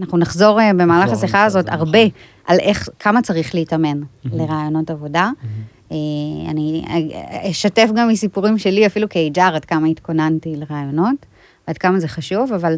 אנחנו 0.00 0.18
נחזור 0.18 0.60
אה, 0.60 0.72
במהלך 0.72 1.12
השיחה 1.12 1.44
הזאת 1.44 1.68
הרבה 1.68 2.04
נכון. 2.04 2.18
על 2.46 2.58
איך, 2.60 2.88
כמה 2.98 3.22
צריך 3.22 3.54
להתאמן 3.54 4.00
לראיונות 4.24 4.90
עבודה. 4.90 5.30
אה, 5.92 5.96
אני 6.50 6.84
אשתף 7.50 7.88
גם 7.94 8.08
מסיפורים 8.08 8.58
שלי, 8.58 8.86
אפילו 8.86 9.08
כ-HR, 9.10 9.40
עד 9.40 9.64
כמה 9.64 9.86
התכוננתי 9.86 10.56
לרעיונות, 10.56 11.26
ועד 11.68 11.78
כמה 11.78 12.00
זה 12.00 12.08
חשוב, 12.08 12.52
אבל 12.52 12.76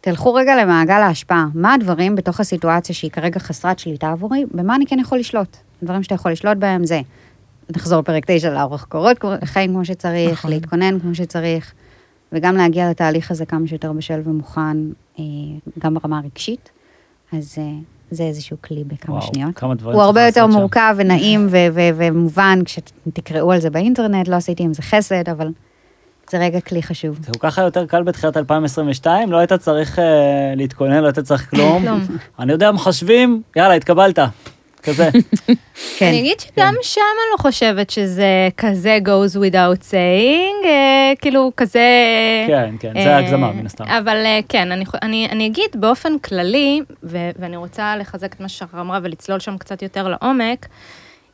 תלכו 0.00 0.34
רגע 0.34 0.62
למעגל 0.62 0.94
ההשפעה. 0.94 1.46
מה 1.54 1.74
הדברים 1.74 2.16
בתוך 2.16 2.40
הסיטואציה 2.40 2.94
שהיא 2.94 3.10
כרגע 3.10 3.40
חסרת 3.40 3.78
שליטה 3.78 4.10
עבורי, 4.10 4.44
במה 4.54 4.76
אני 4.76 4.86
כן 4.86 4.98
יכול 4.98 5.18
לשלוט? 5.18 5.56
הדברים 5.82 6.02
שאתה 6.02 6.14
יכול 6.14 6.32
לשלוט 6.32 6.56
בהם 6.56 6.84
זה, 6.84 7.00
נחזור 7.76 8.02
פרק 8.02 8.24
9 8.26 8.50
לאורך 8.50 8.84
קורות 8.84 9.16
חיים 9.44 9.70
כמו 9.70 9.84
שצריך, 9.84 10.32
נכון. 10.32 10.50
להתכונן 10.50 11.00
כמו 11.00 11.14
שצריך, 11.14 11.72
וגם 12.32 12.56
להגיע 12.56 12.90
לתהליך 12.90 13.30
הזה 13.30 13.46
כמה 13.46 13.66
שיותר 13.66 13.92
בשל 13.92 14.20
ומוכן, 14.24 14.76
אה, 15.18 15.24
גם 15.78 15.94
ברמה 15.94 16.18
הרגשית. 16.18 16.70
אז 17.32 17.54
אה, 17.58 17.64
זה 18.10 18.22
איזשהו 18.22 18.56
כלי 18.64 18.84
בכמה 18.84 19.14
וואו, 19.14 19.26
שניות. 19.26 19.56
כמה 19.56 19.74
דברים 19.74 19.94
הוא 19.96 20.02
הרבה 20.02 20.26
יותר 20.26 20.46
מורכב 20.46 20.94
שם. 20.96 21.00
ונעים 21.00 21.48
ומובן 21.96 22.58
כשתקראו 22.64 23.52
על 23.52 23.60
זה 23.60 23.70
באינטרנט, 23.70 24.28
לא 24.28 24.36
עשיתי 24.36 24.62
עם 24.62 24.74
זה 24.74 24.82
חסד, 24.82 25.28
אבל 25.28 25.48
זה 26.30 26.38
רגע 26.38 26.60
כלי 26.60 26.82
חשוב. 26.82 27.18
זה 27.22 27.32
כל 27.32 27.50
כך 27.50 27.58
יותר 27.58 27.86
קל 27.86 28.02
בתחילת 28.02 28.36
2022, 28.36 29.32
לא 29.32 29.36
היית 29.36 29.52
צריך 29.52 29.98
uh, 29.98 30.02
להתכונן, 30.56 31.00
לא 31.00 31.06
היית 31.06 31.18
צריך 31.18 31.50
כלום. 31.50 31.84
אני 32.38 32.52
יודע, 32.52 32.72
מחשבים, 32.72 33.42
יאללה, 33.56 33.74
התקבלת. 33.74 34.18
כזה. 34.82 35.08
כן. 35.98 36.06
אני 36.06 36.20
אגיד 36.20 36.40
שגם 36.40 36.74
כן. 36.74 36.82
שם 36.82 37.00
אני 37.00 37.30
לא 37.32 37.36
חושבת 37.38 37.90
שזה 37.90 38.48
כזה 38.56 38.98
goes 39.04 39.36
without 39.36 39.82
saying, 39.90 40.66
אה, 40.66 41.12
כאילו 41.20 41.52
כזה... 41.56 41.80
כן, 42.46 42.74
כן, 42.80 42.92
זה 43.02 43.16
הגזמה 43.16 43.52
מן 43.52 43.66
הסתם. 43.66 43.84
אבל 43.84 44.16
אה, 44.16 44.40
כן, 44.48 44.72
אני, 44.72 44.84
אני, 45.02 45.28
אני 45.30 45.46
אגיד 45.46 45.70
באופן 45.74 46.18
כללי, 46.18 46.80
ו, 47.02 47.30
ואני 47.38 47.56
רוצה 47.56 47.96
לחזק 47.96 48.32
את 48.32 48.40
מה 48.40 48.48
ששחר 48.48 48.80
אמרה 48.80 48.98
ולצלול 49.02 49.40
שם 49.40 49.58
קצת 49.58 49.82
יותר 49.82 50.08
לעומק, 50.08 50.66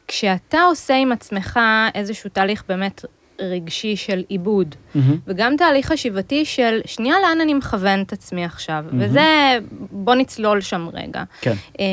כשאתה 0.08 0.62
עושה 0.62 0.96
עם 0.96 1.12
עצמך 1.12 1.60
איזשהו 1.94 2.30
תהליך 2.30 2.64
באמת 2.68 3.04
רגשי 3.40 3.96
של 3.96 4.22
עיבוד, 4.28 4.74
מהמם. 4.94 5.16
וגם 5.26 5.56
תהליך 5.56 5.86
חשיבתי 5.86 6.44
של 6.44 6.80
שנייה 6.84 7.16
לאן 7.22 7.40
אני 7.40 7.54
מכוון 7.54 8.02
את 8.02 8.12
עצמי 8.12 8.44
עכשיו, 8.44 8.84
מהמם. 8.90 9.04
וזה, 9.04 9.58
בוא 9.90 10.14
נצלול 10.14 10.60
שם 10.60 10.88
רגע. 10.92 11.22
כן. 11.40 11.54
אמ, 11.78 11.84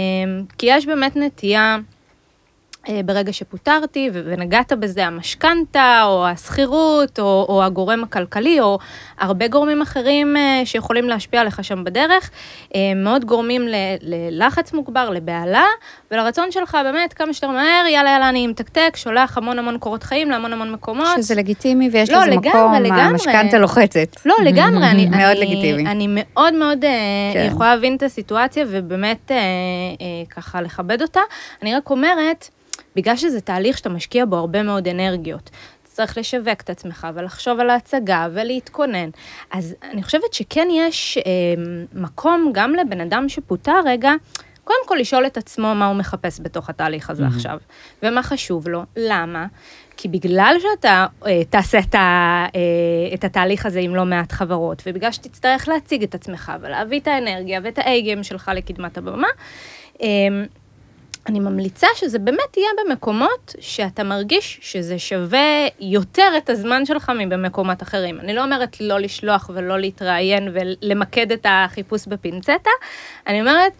כי 0.58 0.66
יש 0.70 0.86
באמת 0.86 1.16
נטייה, 1.16 1.78
ברגע 3.06 3.34
שפוטרתי, 3.34 4.10
ונגעת 4.14 4.74
בזה, 4.74 5.06
המשכנתה, 5.06 6.02
או 6.06 6.28
השכירות, 6.28 7.20
או, 7.20 7.46
או 7.50 7.64
הגורם 7.64 8.04
הכלכלי, 8.04 8.60
או 8.60 8.80
הרבה 9.20 9.48
גורמים 9.48 9.82
אחרים 9.82 10.38
אה, 10.38 10.62
שיכולים 10.66 11.10
להשפיע 11.10 11.42
עליך 11.42 11.64
שם 11.64 11.84
בדרך, 11.84 12.30
אה, 12.76 12.80
מאוד 12.96 13.26
גורמים 13.26 13.68
ל- 13.68 13.76
ללחץ 14.02 14.74
מוגבר, 14.74 15.10
לבהלה, 15.10 15.66
ולרצון 16.12 16.52
שלך 16.52 16.78
באמת 16.84 17.14
כמה 17.14 17.34
שיותר 17.34 17.50
מהר, 17.50 17.86
יאללה 17.88 18.10
יאללה 18.10 18.30
אני 18.30 18.48
מתקתק, 18.48 18.94
שולח 18.96 19.38
המון 19.38 19.60
המון 19.60 19.78
קורות 19.78 20.04
חיים 20.04 20.30
להמון 20.30 20.54
המון 20.54 20.72
מקומות. 20.72 21.08
שזה 21.18 21.36
לגיטימי 21.36 21.90
ויש 21.94 22.10
לא, 22.10 22.18
לזה 22.18 22.26
לגמרי, 22.32 22.50
מקום, 22.50 22.74
לגמרי. 22.74 23.02
המשכנתה 23.02 23.58
לוחצת. 23.58 24.08
לא, 24.26 24.36
לגמרי, 24.44 24.88
אני, 24.88 25.06
מאוד 25.18 25.38
אני, 25.38 25.40
לגיטימי. 25.40 25.86
אני 25.92 26.08
מאוד 26.10 26.54
מאוד 26.54 26.86
אה, 26.86 26.90
כן. 27.34 27.48
יכולה 27.52 27.76
להבין 27.76 27.96
את 27.96 28.04
הסיטואציה 28.04 28.66
ובאמת 28.70 29.32
אה, 29.32 29.38
אה, 29.38 29.42
ככה 30.30 30.62
לכבד 30.62 31.02
אותה. 31.02 31.20
אני 31.62 31.76
רק 31.76 31.90
אומרת, 31.90 32.50
בגלל 32.96 33.16
שזה 33.16 33.42
תהליך 33.42 33.78
שאתה 33.78 33.90
משקיע 33.90 34.26
בו 34.26 34.36
הרבה 34.36 34.64
מאוד 34.64 34.88
אנרגיות, 34.88 35.50
צריך 35.84 36.18
לשווק 36.18 36.62
את 36.62 36.70
עצמך 36.70 37.08
ולחשוב 37.14 37.60
על 37.60 37.70
ההצגה 37.70 38.28
ולהתכונן. 38.34 39.10
אז 39.52 39.76
אני 39.84 40.04
חושבת 40.04 40.34
שכן 40.34 40.68
יש 40.72 41.18
אה, 41.18 41.24
מקום 41.94 42.52
גם 42.54 42.74
לבן 42.76 43.02
אדם 43.02 43.30
שפוטר 43.30 43.80
רגע, 43.86 44.12
קודם 44.64 44.80
כל 44.88 44.96
לשאול 45.00 45.26
את 45.26 45.38
עצמו 45.38 45.76
מה 45.76 45.88
הוא 45.88 45.96
מחפש 45.96 46.40
בתוך 46.44 46.70
התהליך 46.70 47.10
הזה 47.10 47.24
מהמם. 47.24 47.36
עכשיו, 47.36 47.58
ומה 48.04 48.24
חשוב 48.24 48.68
לו, 48.68 48.84
למה? 48.98 49.46
כי 49.98 50.08
בגלל 50.08 50.56
שאתה 50.60 51.06
אה, 51.26 51.42
תעשה 51.50 51.80
את, 51.80 51.96
ה, 51.96 52.46
אה, 52.56 53.14
את 53.14 53.24
התהליך 53.24 53.66
הזה 53.66 53.80
עם 53.80 53.96
לא 53.96 54.06
מעט 54.06 54.32
חברות, 54.32 54.84
ובגלל 54.86 55.12
שתצטרך 55.12 55.68
להציג 55.68 56.04
את 56.04 56.16
עצמך 56.16 56.52
ולהביא 56.62 57.00
את 57.00 57.08
האנרגיה 57.08 57.60
ואת 57.64 57.78
האגים 57.78 58.24
שלך 58.24 58.52
לקדמת 58.56 58.98
הבמה, 58.98 59.28
אה, 60.02 60.08
אני 61.28 61.40
ממליצה 61.40 61.88
שזה 61.96 62.20
באמת 62.20 62.58
יהיה 62.58 62.70
במקומות 62.86 63.56
שאתה 63.60 64.04
מרגיש 64.04 64.60
שזה 64.62 65.00
שווה 65.00 65.68
יותר 65.80 66.30
את 66.38 66.50
הזמן 66.50 66.86
שלך 66.86 67.12
מבמקומות 67.20 67.84
אחרים. 67.84 68.20
אני 68.20 68.34
לא 68.34 68.44
אומרת 68.44 68.82
לא 68.82 69.00
לשלוח 69.00 69.50
ולא 69.54 69.80
להתראיין 69.80 70.48
ולמקד 70.54 71.32
את 71.32 71.46
החיפוש 71.50 72.08
בפינצטה, 72.08 72.70
אני 73.28 73.42
אומרת, 73.42 73.72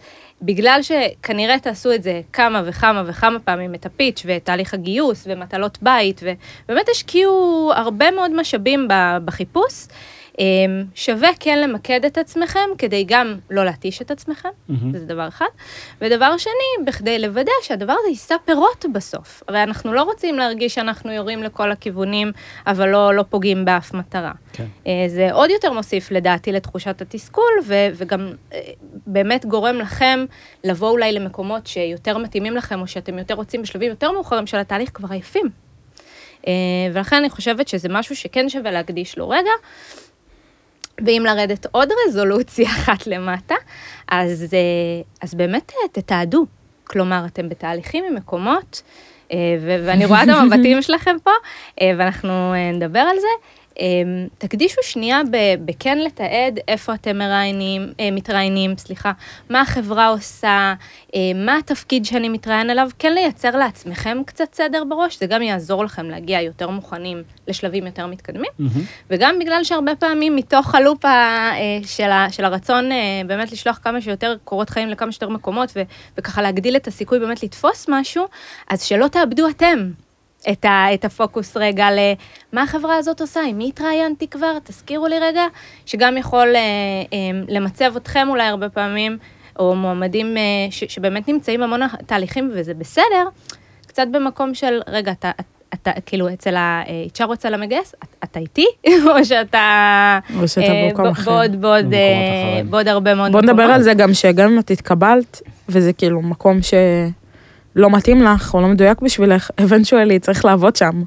בגלל 0.42 0.80
שכנראה 0.82 1.58
תעשו 1.58 1.92
את 1.92 2.02
זה 2.02 2.20
כמה 2.32 2.62
וכמה 2.64 3.02
וכמה 3.06 3.38
פעמים, 3.38 3.74
את 3.74 3.86
הפיץ' 3.86 4.22
ואת 4.26 4.44
תהליך 4.44 4.74
הגיוס 4.74 5.24
ומטלות 5.30 5.78
בית, 5.82 6.20
ובאמת 6.22 6.88
השקיעו 6.88 7.72
הרבה 7.74 8.10
מאוד 8.10 8.30
משאבים 8.40 8.88
בחיפוש, 9.24 9.86
שווה 10.94 11.28
כן 11.40 11.58
למקד 11.58 12.04
את 12.04 12.18
עצמכם 12.18 12.68
כדי 12.78 13.04
גם 13.08 13.34
לא 13.50 13.64
להתיש 13.64 14.02
את 14.02 14.10
עצמכם, 14.10 14.48
מהמם. 14.68 14.98
זה 14.98 15.06
דבר 15.06 15.28
אחד. 15.28 15.46
ודבר 16.00 16.36
שני, 16.38 16.86
בכדי 16.86 17.18
לוודא 17.18 17.52
שהדבר 17.62 17.92
הזה 17.92 18.08
יישא 18.08 18.34
פירות 18.44 18.84
בסוף. 18.92 19.42
הרי 19.48 19.62
אנחנו 19.62 19.92
לא 19.92 20.02
רוצים 20.02 20.38
להרגיש 20.38 20.74
שאנחנו 20.74 21.12
יורים 21.12 21.42
לכל 21.42 21.72
הכיוונים, 21.72 22.32
אבל 22.66 22.88
לא, 22.88 23.14
לא 23.14 23.24
פוגעים 23.30 23.64
באף 23.64 23.94
מטרה. 23.94 24.32
כן. 24.52 24.66
אה, 24.86 25.04
זה 25.08 25.32
עוד 25.32 25.50
יותר 25.50 25.72
מוסיף 25.72 26.10
לדעתי 26.10 26.52
לתחושת 26.52 27.02
התסכול, 27.02 27.52
ו- 27.64 27.88
וגם 27.94 28.32
אה, 28.52 28.60
באמת 29.06 29.46
גורם 29.46 29.76
לכם 29.76 30.24
לבוא 30.64 30.90
אולי 30.90 31.12
למקומות 31.12 31.66
שיותר 31.66 32.18
מתאימים 32.18 32.56
לכם, 32.56 32.80
או 32.80 32.86
שאתם 32.86 33.18
יותר 33.18 33.34
רוצים 33.34 33.62
בשלבים 33.62 33.90
יותר 33.90 34.12
מאוחרים 34.12 34.46
של 34.46 34.58
התהליך 34.58 34.90
כבר 34.94 35.08
עייפים. 35.10 35.50
אה, 36.46 36.52
ולכן 36.92 37.16
אני 37.16 37.30
חושבת 37.30 37.68
שזה 37.68 37.88
משהו 37.90 38.16
שכן 38.16 38.48
שווה 38.48 38.70
להקדיש 38.70 39.18
לו 39.18 39.28
רגע. 39.28 39.50
ואם 41.06 41.22
לרדת 41.26 41.66
עוד 41.72 41.88
רזולוציה 42.06 42.70
אחת 42.78 43.06
למטה, 43.06 43.54
אז, 44.08 44.54
אה, 44.54 44.58
אז 45.22 45.34
באמת 45.34 45.72
אה, 45.72 45.88
תתעדו. 45.92 46.46
כלומר, 46.84 47.24
אתם 47.26 47.48
בתהליכים 47.48 48.04
עם 48.04 48.14
מקומות, 48.14 48.82
אה, 49.32 49.38
ואני 49.60 50.04
רואה 50.04 50.22
את 50.22 50.28
המבטים 50.28 50.82
שלכם 50.86 51.16
פה, 51.22 51.30
ואנחנו 51.98 52.52
נדבר 52.74 52.98
על 52.98 53.16
זה. 53.16 53.46
אה, 53.80 53.86
תקדישו 54.38 54.80
שנייה 54.82 55.20
בכן 55.64 55.98
לתעד 55.98 56.58
איפה 56.68 56.94
אתם 56.94 57.18
מראיינים, 57.18 57.92
אה, 58.00 58.10
מתראיינים, 58.10 58.76
סליחה, 58.76 59.12
מה 59.50 59.60
החברה 59.60 60.08
עושה, 60.08 60.74
אה, 61.14 61.20
מה 61.34 61.56
התפקיד 61.56 62.04
שאני 62.04 62.28
מתראיין 62.28 62.70
עליו, 62.70 62.88
כן 62.98 63.14
לייצר 63.14 63.56
לעצמכם 63.56 64.18
קצת 64.26 64.54
סדר 64.54 64.84
בראש, 64.84 65.18
זה 65.18 65.26
גם 65.26 65.42
יעזור 65.42 65.84
לכם 65.84 66.10
להגיע 66.10 66.40
יותר 66.40 66.70
מוכנים 66.70 67.22
לשלבים 67.48 67.86
יותר 67.86 68.06
מתקדמים. 68.06 68.50
מהמם. 68.58 68.84
וגם 69.10 69.38
בגלל 69.38 69.64
שהרבה 69.64 69.96
פעמים 69.96 70.36
מתוך 70.36 70.74
הלופ 70.74 71.04
אה, 71.04 71.78
של, 71.86 72.10
ה, 72.10 72.26
של 72.30 72.44
הרצון 72.44 72.90
באמת 73.26 73.52
לשלוח 73.52 73.80
כמה 73.82 74.00
שיותר 74.00 74.36
קורות 74.44 74.70
חיים 74.70 74.88
לכמה 74.88 75.12
שיותר 75.12 75.28
מקומות, 75.28 75.72
ו, 75.76 75.82
וככה 76.18 76.42
להגדיל 76.42 76.76
את 76.76 76.86
הסיכוי 76.86 77.18
באמת 77.18 77.42
לתפוס 77.42 77.86
משהו, 77.88 78.26
אז 78.70 78.82
שלא 78.82 79.08
תאבדו 79.08 79.48
אתם 79.48 79.90
את, 80.52 80.64
ה, 80.64 80.86
את 80.94 81.04
הפוקוס 81.04 81.56
רגע 81.56 81.88
למה 82.52 82.62
החברה 82.62 82.96
הזאת 82.96 83.20
עושה, 83.20 83.40
עם 83.48 83.58
מי 83.58 83.68
התראיינתי 83.68 84.26
כבר, 84.28 84.58
תזכירו 84.64 85.06
לי 85.06 85.18
רגע, 85.18 85.42
שגם 85.86 86.16
יכול 86.16 86.56
אה, 86.56 86.60
אה, 87.12 87.18
למצב 87.48 87.92
אתכם 87.96 88.26
אולי 88.28 88.42
הרבה 88.46 88.68
פעמים, 88.68 89.18
או 89.58 89.74
מועמדים 89.74 90.36
אה, 90.36 90.42
ש, 90.70 90.84
שבאמת 90.88 91.28
נמצאים 91.28 91.62
המון 91.62 91.80
תהליכים, 92.06 92.50
וזה 92.54 92.74
בסדר, 92.74 93.24
קצת 93.86 94.06
במקום 94.10 94.54
של, 94.54 94.80
רגע, 94.88 95.12
אתה, 95.12 95.30
אתה 95.74 95.90
כאילו 96.06 96.28
אצל 96.32 96.56
ה-HR 96.56 97.24
או 97.24 97.32
אצל 97.32 97.54
המגייס, 97.54 97.94
את- 98.04 98.14
אתה 98.24 98.40
איתי, 98.40 98.66
או 99.06 99.24
שאתה... 99.24 100.18
או 100.40 100.48
שאתה 100.48 100.66
אה, 100.66 100.88
במקום 100.88 101.06
אחר. 101.06 101.30
בעוד, 101.30 101.60
בעוד, 101.60 101.94
אה. 101.94 102.60
בעוד 102.70 102.88
הרבה 102.88 103.14
מאוד 103.14 103.32
בוא 103.32 103.40
נדבר 103.40 103.52
מקומות. 103.54 103.74
על 103.74 103.82
זה 103.82 103.94
גם 103.94 104.14
שגם 104.14 104.52
אם 104.52 104.58
את 104.58 104.70
התקבלת, 104.70 105.42
וזה 105.68 105.92
כאילו 105.92 106.22
מקום 106.22 106.58
שלא 107.74 107.90
מתאים 107.90 108.22
לך, 108.22 108.54
או 108.54 108.60
לא 108.60 108.68
מדויק 108.68 109.00
בשבילך, 109.00 109.50
eventually 109.60 110.18
צריך 110.20 110.44
לעבוד 110.44 110.76
שם. 110.76 111.02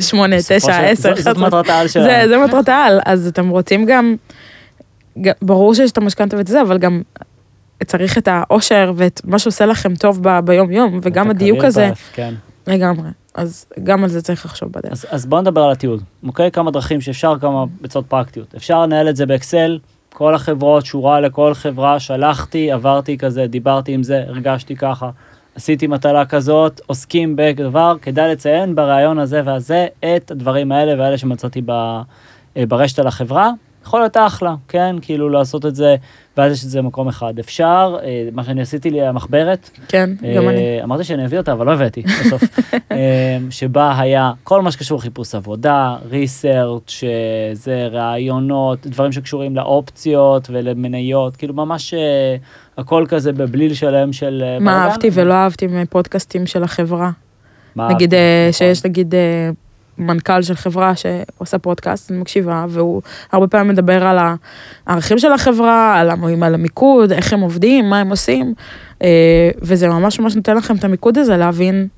שמונה, 0.00 0.36
בסופו 0.36 0.58
תשע, 0.58 0.80
עשר, 0.80 1.14
זאת-. 1.16 1.36
מטרת 1.36 1.68
העל 1.68 1.88
שלנו. 1.88 2.28
זה, 2.28 2.38
מטרת 2.38 2.68
העל, 2.68 3.00
אז 3.06 3.26
אתם 3.26 3.48
רוצים 3.48 3.86
גם, 3.86 4.16
ברור 5.42 5.74
שיש 5.74 5.90
את 5.90 5.98
המשכנתה 5.98 6.36
ואת 6.36 6.46
זה, 6.46 6.62
אבל 6.62 6.78
גם 6.78 7.02
צריך 7.84 8.18
את 8.18 8.28
האושר 8.30 8.92
ואת 8.96 9.20
מה 9.24 9.38
שעושה 9.38 9.66
לכם 9.66 9.94
טוב 9.94 10.20
ביום-יום, 10.44 11.00
וגם 11.02 11.30
הדיוק 11.30 11.64
הזה, 11.64 11.90
כן. 12.12 12.34
לגמרי. 12.66 13.08
אז 13.34 13.66
גם 13.84 14.04
על 14.04 14.10
זה 14.10 14.22
צריך 14.22 14.44
לחשוב 14.44 14.72
בדרך. 14.72 14.92
אז, 14.92 15.06
אז 15.10 15.26
בואו 15.26 15.40
נדבר 15.40 15.60
על 15.60 15.72
התיעוד, 15.72 16.02
אוקיי? 16.26 16.50
כמה 16.50 16.70
דרכים 16.70 17.00
שאפשר, 17.00 17.34
כמה 17.40 17.64
עצות 17.84 18.06
פרקטיות. 18.06 18.54
אפשר 18.54 18.82
לנהל 18.82 19.08
את 19.08 19.16
זה 19.16 19.26
באקסל, 19.26 19.78
כל 20.12 20.34
החברות, 20.34 20.86
שורה 20.86 21.20
לכל 21.20 21.54
חברה, 21.54 22.00
שלחתי, 22.00 22.72
עברתי 22.72 23.18
כזה, 23.18 23.46
דיברתי 23.46 23.92
עם 23.92 24.02
זה, 24.02 24.24
הרגשתי 24.28 24.76
ככה, 24.76 25.10
עשיתי 25.58 25.86
מטלה 25.86 26.26
כזאת, 26.26 26.80
עוסקים 26.86 27.36
בדבר, 27.36 27.96
כדאי 28.02 28.32
לציין 28.32 28.74
בריאיון 28.74 29.18
הזה 29.18 29.42
והזה 29.44 29.86
את 29.98 30.30
הדברים 30.30 30.72
האלה 30.72 31.02
והאלה 31.02 31.18
שמצאתי 31.18 31.62
אה, 31.68 32.02
ברשת 32.68 32.98
על 32.98 33.06
החברה. 33.06 33.50
יכול 33.88 34.00
להיות 34.00 34.16
אחלה, 34.16 34.54
כן? 34.68 34.96
כאילו 35.02 35.28
לעשות 35.28 35.66
את 35.66 35.74
זה, 35.74 35.96
ואז 36.36 36.52
יש 36.52 36.64
את 36.64 36.70
זה 36.70 36.78
במקום 36.78 37.08
אחד. 37.08 37.38
אפשר, 37.38 37.96
אה, 38.02 38.28
מה 38.32 38.44
שאני 38.44 38.62
עשיתי 38.62 38.90
לי 38.90 39.02
המחברת, 39.02 39.70
כן, 39.88 40.10
גם 40.36 40.48
אני. 40.48 40.58
אה, 40.58 40.84
אמרתי 40.84 41.04
שאני 41.04 41.24
אביא 41.24 41.38
אותה, 41.38 41.52
אבל 41.52 41.66
לא 41.66 41.72
הבאתי 41.72 42.02
בסוף. 42.02 42.42
אה, 42.92 43.38
שבה 43.50 44.00
היה 44.00 44.32
כל 44.44 44.62
מה 44.62 44.70
שקשור 44.70 44.98
לחיפוש 44.98 45.34
עבודה, 45.34 45.96
ריסרצ', 46.10 46.90
שזה 46.90 47.88
ראיונות, 47.90 48.86
דברים 48.86 49.12
שקשורים 49.12 49.56
לאופציות 49.56 50.48
ולמניות, 50.52 51.36
כאילו 51.36 51.54
ממש 51.54 51.94
אה, 51.94 52.36
הכל 52.78 53.04
כזה 53.08 53.32
בבליל 53.32 53.74
שלם 53.74 54.12
של... 54.12 54.42
אה, 54.46 54.58
מה 54.58 54.72
בלאגן. 54.72 54.90
אהבתי 54.90 55.10
ולא 55.12 55.34
אהבתי 55.34 55.66
מפודקאסטים 55.66 56.46
של 56.46 56.62
החברה. 56.62 57.10
מה 57.76 57.88
נגיד 57.88 58.14
אהבתי, 58.14 58.16
אה, 58.16 58.48
נכון. 58.48 58.52
שיש 58.52 58.84
נגיד 58.84 59.14
אה, 59.14 59.50
מנכ"ל 59.98 60.42
של 60.42 60.54
חברה 60.54 60.92
שעושה 60.96 61.58
פודקאסט, 61.58 62.10
אני 62.10 62.18
מקשיבה, 62.20 62.64
והוא 62.68 63.02
הרבה 63.32 63.46
פעמים 63.46 63.68
מדבר 63.68 64.04
על 64.06 64.18
הערכים 64.86 65.18
של 65.18 65.32
החברה, 65.32 65.98
על 66.00 66.10
המ- 66.10 66.42
על 66.42 66.54
המיקוד, 66.54 67.12
איך 67.12 67.32
הם 67.32 67.40
עובדים, 67.40 67.90
מה 67.90 67.98
הם 68.00 68.10
עושים, 68.10 68.54
אה, 69.02 69.08
וזה 69.62 69.88
ממש 69.88 70.20
ממש 70.20 70.36
נותן 70.36 70.56
לכם 70.56 70.76
את 70.76 70.84
המיקוד 70.84 71.18
הזה 71.18 71.36
להבין 71.36 71.88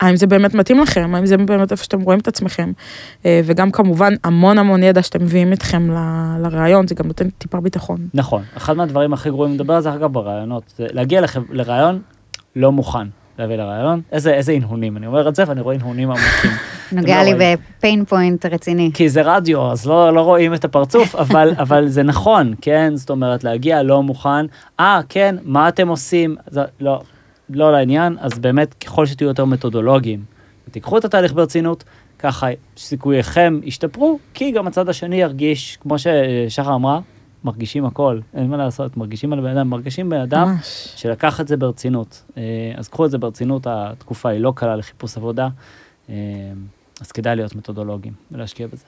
האם 0.00 0.16
זה 0.16 0.26
באמת 0.26 0.54
מתאים 0.54 0.78
לכם, 0.80 1.14
האם 1.14 1.26
זה 1.26 1.36
באמת 1.36 1.72
איפה 1.72 1.84
שאתם 1.84 2.00
רואים 2.00 2.20
את 2.20 2.28
עצמכם, 2.28 2.72
אה, 3.26 3.40
וגם 3.44 3.70
כמובן 3.70 4.14
המון 4.24 4.58
המון 4.58 4.82
ידע 4.82 5.02
שאתם 5.02 5.22
מביאים 5.22 5.52
איתכם 5.52 5.90
ל- 5.90 6.36
לראיון, 6.42 6.86
זה 6.86 6.94
גם 6.94 7.06
נותן 7.06 7.28
טיפה 7.38 7.60
ביטחון. 7.60 7.98
נכון, 8.14 8.42
אחד 8.56 8.76
מהדברים 8.76 9.12
הכי 9.12 9.28
גרועים, 9.30 9.54
נדבר 9.54 9.74
על 9.74 9.80
זה 9.82 9.94
אגב 9.94 10.12
בראיונות, 10.12 10.62
זה 10.78 10.86
להגיע 10.92 11.20
לח... 11.20 11.36
לראיון 11.50 12.00
לא 12.56 12.72
מוכן 12.72 13.06
להביא 13.38 13.56
לראיון, 13.56 14.00
איזה, 14.12 14.34
איזה 14.34 14.52
הנהונים, 14.52 14.96
אני 14.96 15.06
אומר 15.06 15.28
את 15.28 15.34
זה 15.36 15.44
ואני 15.46 15.60
רואה 15.60 15.74
הנהונים 15.74 16.10
עמוקים. 16.10 16.50
נוגע 16.92 17.16
לא 17.16 17.22
לי 17.22 17.34
רואים. 17.34 17.58
בפיין 17.78 18.04
פוינט 18.04 18.46
רציני. 18.46 18.90
כי 18.94 19.08
זה 19.08 19.22
רדיו, 19.24 19.72
אז 19.72 19.86
לא, 19.86 20.14
לא 20.14 20.20
רואים 20.20 20.54
את 20.54 20.64
הפרצוף, 20.64 21.14
אבל, 21.24 21.52
אבל 21.58 21.88
זה 21.88 22.02
נכון, 22.02 22.54
כן? 22.60 22.92
זאת 22.96 23.10
אומרת, 23.10 23.44
להגיע 23.44 23.82
לא 23.82 24.02
מוכן, 24.02 24.46
אה, 24.80 25.00
כן, 25.08 25.36
מה 25.42 25.68
אתם 25.68 25.88
עושים? 25.88 26.36
זה, 26.50 26.62
לא, 26.80 27.02
לא 27.50 27.72
לעניין, 27.72 28.16
אז 28.20 28.38
באמת, 28.38 28.74
ככל 28.74 29.06
שתהיו 29.06 29.28
יותר 29.28 29.44
מתודולוגיים, 29.44 30.24
תיקחו 30.70 30.98
את 30.98 31.04
התהליך 31.04 31.32
ברצינות, 31.32 31.84
ככה 32.18 32.46
סיכוייכם 32.76 33.60
ישתפרו, 33.62 34.18
כי 34.34 34.50
גם 34.50 34.66
הצד 34.66 34.88
השני 34.88 35.16
ירגיש, 35.16 35.78
כמו 35.82 35.96
ששחר 35.98 36.74
אמרה, 36.74 37.00
מרגישים 37.44 37.84
הכל, 37.84 38.18
אין 38.34 38.50
מה 38.50 38.56
לעשות, 38.56 38.96
מרגישים 38.96 39.32
על 39.32 39.40
בן 39.40 39.56
אדם, 39.56 39.70
מרגישים 39.70 40.08
בן 40.08 40.20
אדם. 40.20 40.56
שלקח 40.96 41.40
את 41.40 41.48
זה 41.48 41.56
ברצינות. 41.56 42.22
אה, 42.36 42.42
אז 42.76 42.88
קחו 42.88 43.04
את 43.04 43.10
זה 43.10 43.18
ברצינות, 43.18 43.66
התקופה 43.70 44.28
היא 44.28 44.40
לא 44.40 44.52
קלה 44.56 44.76
לחיפוש 44.76 45.16
עבודה, 45.16 45.48
אז 47.00 47.12
כדאי 47.14 47.36
להיות 47.36 47.56
מתודולוגים 47.56 48.12
ולהשקיע 48.32 48.66
בזה. 48.66 48.84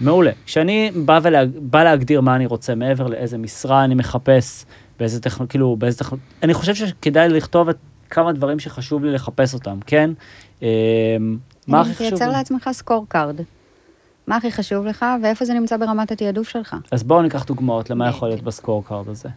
מעולה. 0.00 0.30
כשאני 0.46 0.90
בא, 1.04 1.20
ולה, 1.22 1.42
בא 1.60 1.84
להגדיר 1.84 2.20
מה 2.20 2.36
אני 2.36 2.46
רוצה 2.46 2.74
מעבר 2.74 3.06
לאיזה 3.06 3.38
משרה 3.38 3.84
אני 3.84 3.94
מחפש, 3.94 4.64
באיזה 4.98 5.20
טכנולוגיה, 5.20 5.50
כאילו, 5.50 5.76
באיזה 5.76 5.98
טכנולוגיה, 5.98 6.28
אני 6.42 6.54
חושב 6.54 6.74
שכדאי 6.74 7.28
לכתוב 7.28 7.68
את 7.68 7.76
כמה 8.10 8.32
דברים 8.32 8.58
שחשוב 8.58 9.04
לי 9.04 9.12
לחפש 9.12 9.54
אותם, 9.54 9.78
כן? 9.86 10.10
אה, 10.62 10.68
מה 11.66 11.80
הכי 11.80 11.94
חשוב 11.94 12.08
תייצר? 12.08 12.28
לעצמך 12.28 12.68
score 12.72 13.06
card. 13.08 13.40
מה 14.26 14.36
הכי 14.36 14.52
חשוב 14.52 14.86
לך, 14.86 15.04
ואיפה 15.22 15.44
זה 15.44 15.54
נמצא 15.54 15.76
ברמת 15.76 16.12
התעדוף 16.12 16.48
שלך. 16.48 16.76
אז 16.90 17.02
בואו 17.02 17.22
ניקח 17.22 17.44
דוגמאות 17.44 17.90
למה 17.90 18.08
יכול 18.08 18.28
להיות 18.28 18.42
ב 18.42 18.49
score 18.49 18.84
card 18.84 19.08
הזה. 19.08 19.28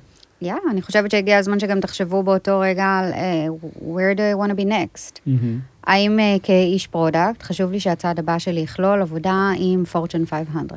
יאללה, 0.42 0.62
אני 0.72 0.82
חושבת 0.82 1.12
שהגיע 1.12 1.38
הזמן 1.38 1.60
שגם 1.60 1.80
תחשבו 1.80 2.24
באותו 2.24 2.60
רגע 2.60 2.86
על 2.86 3.14
אה, 3.14 3.48
where 3.80 4.18
do 4.18 4.20
I 4.20 4.46
want 4.46 4.52
to 4.52 4.62
be 4.62 4.66
next. 4.66 5.20
האם 5.86 6.20
אה, 6.20 6.36
כאיש 6.44 6.88
product, 6.88 7.44
חשוב 7.44 7.72
לי 7.72 7.80
שהצעד 7.80 8.20
הבא 8.20 8.38
שלי 8.38 8.60
יכלול 8.60 9.02
עבודה 9.02 9.52
עם 9.58 9.84
Fortune 9.94 10.30
500. 10.30 10.72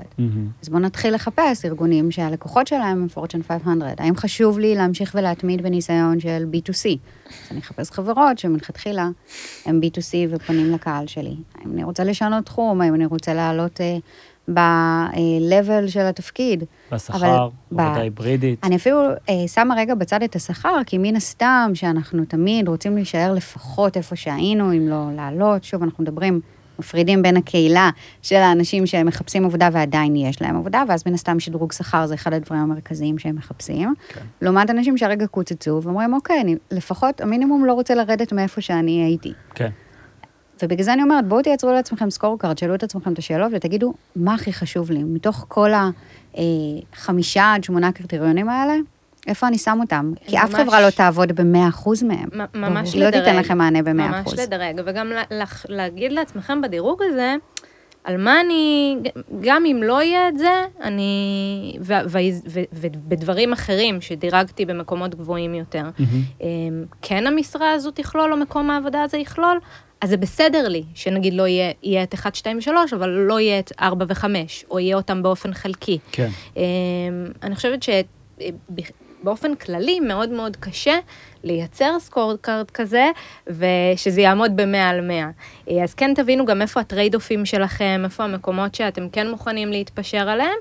אז 0.63 0.69
בואו 0.69 0.81
נתחיל 0.81 1.15
לחפש 1.15 1.65
ארגונים 1.65 2.11
שהלקוחות 2.11 2.67
שלהם 2.67 3.03
הם 3.03 3.25
Fortune 3.25 3.49
500. 3.49 4.01
האם 4.01 4.17
חשוב 4.17 4.59
לי 4.59 4.75
להמשיך 4.75 5.15
ולהתמיד 5.15 5.63
בניסיון 5.63 6.21
של 6.21 6.47
B2C? 6.53 6.87
אז 7.29 7.51
אני 7.51 7.61
אחפש 7.61 7.91
חברות 7.91 8.39
שמלכתחילה 8.39 9.09
הם 9.67 9.81
B2C 9.85 10.15
ופונים 10.31 10.73
לקהל 10.73 11.07
שלי. 11.07 11.37
האם 11.55 11.73
אני 11.73 11.85
רוצה 11.85 12.05
לשנות 12.05 12.45
תחום, 12.45 12.81
האם 12.81 12.95
אני 12.95 13.07
רוצה 13.07 13.35
לעלות 13.35 13.81
אה, 13.81 13.97
ב-level 14.55 15.89
של 15.89 16.01
התפקיד. 16.01 16.65
בשכר, 16.93 17.49
עבודה 17.71 18.01
היברידית. 18.01 18.65
אני 18.65 18.77
אפילו 18.77 19.01
אה, 19.29 19.49
שמה 19.49 19.75
רגע 19.75 19.95
בצד 19.95 20.23
את 20.23 20.37
השכר, 20.37 20.77
כי 20.87 20.99
מן 20.99 21.17
הסתם 21.17 21.71
שאנחנו 21.75 22.25
תמיד 22.25 22.69
רוצים 22.69 22.97
להישאר 22.97 23.33
לפחות 23.35 23.97
איפה 23.97 24.17
שהיינו, 24.17 24.73
אם 24.73 24.89
לא 24.89 25.09
לעלות. 25.17 25.65
שוב, 25.65 25.83
אנחנו 25.83 26.05
מדברים, 26.05 26.41
מפרידים 26.79 27.23
בין 27.23 27.37
הקהילה 27.37 27.91
של 28.23 28.37
האנשים 28.37 28.87
שהם 28.87 29.07
מחפשים 29.07 29.45
עבודה 29.45 29.69
ועדיין 29.73 30.17
יש 30.17 30.43
להם 30.43 30.57
עבודה, 30.57 30.83
ואז 30.89 31.03
מן 31.07 31.15
הסתם 31.15 31.41
שדרוג 31.41 31.73
שכר 31.73 32.07
זה 32.07 32.15
אחד 32.15 32.33
הדברים 32.33 32.61
המרכזיים 32.61 33.19
שהם 33.19 33.37
מחפשים. 33.37 33.95
כן. 34.09 34.21
לעומת 34.43 34.71
אנשים 34.71 34.99
שהרגע 34.99 35.27
קוצצו 35.27 35.81
ואומרים, 35.83 36.15
אוקיי, 36.15 36.41
אני 36.41 36.57
לפחות, 36.71 37.21
המינימום 37.21 37.65
לא 37.65 37.73
רוצה 37.73 37.95
לרדת 37.95 38.33
מאיפה 38.33 38.61
שאני 38.61 39.05
הייתי. 39.05 39.33
כן. 39.55 39.71
ובגלל 40.63 40.85
זה 40.85 40.93
אני 40.93 41.03
אומרת, 41.03 41.27
בואו 41.29 41.43
תייצרו 41.43 41.73
לעצמכם 41.73 42.11
score 42.11 42.39
card, 42.39 42.59
שאלו 42.59 42.75
את 42.75 42.83
עצמכם 42.83 43.13
את 43.13 43.19
השאלות 43.19 43.53
ותגידו, 43.55 43.95
מה 44.17 44.35
הכי 44.35 44.53
חשוב 44.53 44.91
לי? 44.91 45.03
מתוך 45.05 45.45
כל 45.49 45.71
החמישה 46.95 47.53
עד 47.55 47.65
שמונה 47.65 47.93
קריטריונים 47.93 48.49
האלה, 48.49 48.75
איפה 49.27 49.47
אני 49.49 49.59
שם 49.59 49.79
אותם? 49.81 50.13
כי 50.27 50.39
אף 50.39 50.51
ממש- 50.51 50.61
חברה 50.61 50.81
לא 50.81 50.91
תעבוד 50.91 51.33
במאה 51.33 51.69
אחוז 51.69 52.03
מהם. 52.03 52.29
מ- 52.35 52.61
ממש 52.61 52.95
היא 52.95 53.03
לא 53.03 53.09
לדרג. 53.09 53.25
תיתן 53.25 53.37
לכם 53.37 53.59
מענה 53.59 53.83
במאה 53.83 54.09
ממש 54.09 54.21
אחוז. 54.27 54.41
לדרג, 54.41 54.81
וגם 54.87 55.07
ל- 55.09 55.41
לח- 55.43 55.67
להגיד 55.69 56.13
לעצמכם 56.13 56.61
בדירוג 56.63 57.03
הזה, 57.03 57.35
על 58.05 58.17
מה 58.17 58.41
אני, 58.41 58.97
גם 59.41 59.65
אם 59.67 59.81
לא 59.83 60.03
יהיה 60.03 60.29
את 60.29 60.39
זה, 60.39 60.51
אני, 60.83 61.77
ובדברים 62.73 63.53
אחרים 63.53 64.01
שדירגתי 64.01 64.65
במקומות 64.67 65.15
גבוהים 65.15 65.55
יותר, 65.55 65.85
אמ, 66.41 66.47
כן 67.03 67.27
המשרה 67.27 67.73
הזו 67.73 67.91
תכלול, 67.91 68.33
או 68.33 68.37
מקום 68.37 68.71
העבודה 68.71 69.03
הזה 69.03 69.19
יכלול, 69.19 69.59
אז 70.01 70.09
זה 70.11 70.17
בסדר 70.17 70.69
לי, 70.69 70.83
שנגיד 70.95 71.35
לא 71.35 71.47
יהיה, 71.47 71.73
יהיה 71.83 72.03
את 72.03 72.15
1, 72.15 72.35
2, 72.35 72.61
3, 72.61 72.93
אבל 72.93 73.09
לא 73.09 73.41
יהיה 73.41 73.59
את 73.59 73.73
4 73.81 74.05
ו-5, 74.09 74.25
או 74.71 74.79
יהיה 74.81 74.97
אותם 74.97 75.23
באופן 75.23 75.55
חלקי. 75.55 75.99
כן. 76.13 76.29
אמ, 76.57 76.63
אני 77.43 77.55
חושבת 77.57 77.83
שבאופן 77.83 79.55
כללי 79.55 80.01
מאוד 80.01 80.29
מאוד 80.29 80.57
קשה 80.57 80.99
לייצר 81.45 81.99
score 81.99 82.35
card 82.41 82.71
כזה, 82.71 83.11
ושזה 83.47 84.21
יעמוד 84.21 84.57
ב-100 84.57 84.77
על 84.77 85.01
100. 85.01 85.27
אה, 85.71 85.85
אז 85.85 85.95
כן 85.95 86.15
תבינו 86.15 86.47
גם 86.47 86.63
איפה 86.63 86.81
ה 86.81 87.15
trade-offים 87.15 87.47
שלכם, 87.47 88.01
איפה 88.05 88.25
המקומות 88.25 88.75
שאתם 88.75 89.09
כן 89.09 89.31
מוכנים 89.31 89.73
להתפשר 89.73 90.29
עליהם, 90.29 90.59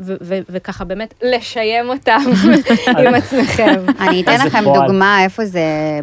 ו- 0.00 0.38
וככה 0.48 0.84
באמת 0.84 1.14
לשיים 1.22 1.88
אותם 1.88 2.20
עם 2.98 3.14
עצמכם. 3.14 3.84
אני 4.00 4.22
אתן 4.22 4.46
לכם. 4.46 4.64
דוגמה 4.64 5.24
איפה 5.24 5.44
זה 5.44 5.60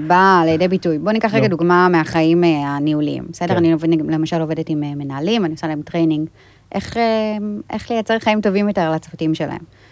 בא 0.07 0.41
לידי 0.45 0.67
ביטוי. 0.67 0.97
בואו 0.97 1.13
ניקח 1.13 1.33
רגע. 1.33 1.47
דוגמה 1.47 1.87
מהחיים 1.89 2.43
אה, 2.43 2.49
הניהוליים. 2.49 3.23
בסדר? 3.29 3.53
כן. 3.53 3.57
אני 3.57 3.97
למשל 4.09 4.41
עובדת 4.41 4.69
עם 4.69 4.83
אה, 4.83 4.95
מנהלים, 4.95 5.45
אני 5.45 5.53
עושה 5.53 5.67
להם 5.67 5.81
training, 5.81 6.27
איך, 6.71 6.97
אה, 6.97 7.37
איך 7.69 7.91
לייצר 7.91 8.19
חיים 8.19 8.41
טובים 8.41 8.67
יותר 8.67 8.91
לצוותים 8.91 9.35
שלהם. 9.35 9.82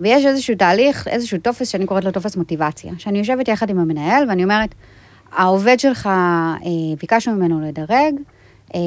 ויש 0.00 0.26
איזשהו 0.26 0.54
תהליך, 0.54 1.08
איזשהו 1.08 1.38
טופס 1.38 1.68
שאני 1.68 1.86
קוראת 1.86 2.04
לו 2.04 2.10
טופס 2.10 2.36
מוטיבציה, 2.36 2.92
שאני 2.98 3.18
יושבת 3.18 3.48
יחד 3.48 3.70
עם 3.70 3.78
המנהל 3.78 4.28
ואני 4.28 4.44
אומרת, 4.44 4.74
העובד 5.32 5.80
שלך, 5.80 6.06
אה, 6.06 6.60
ביקשנו 7.00 7.34
ממנו 7.34 7.60
לדרג, 7.60 8.14
אה, 8.74 8.80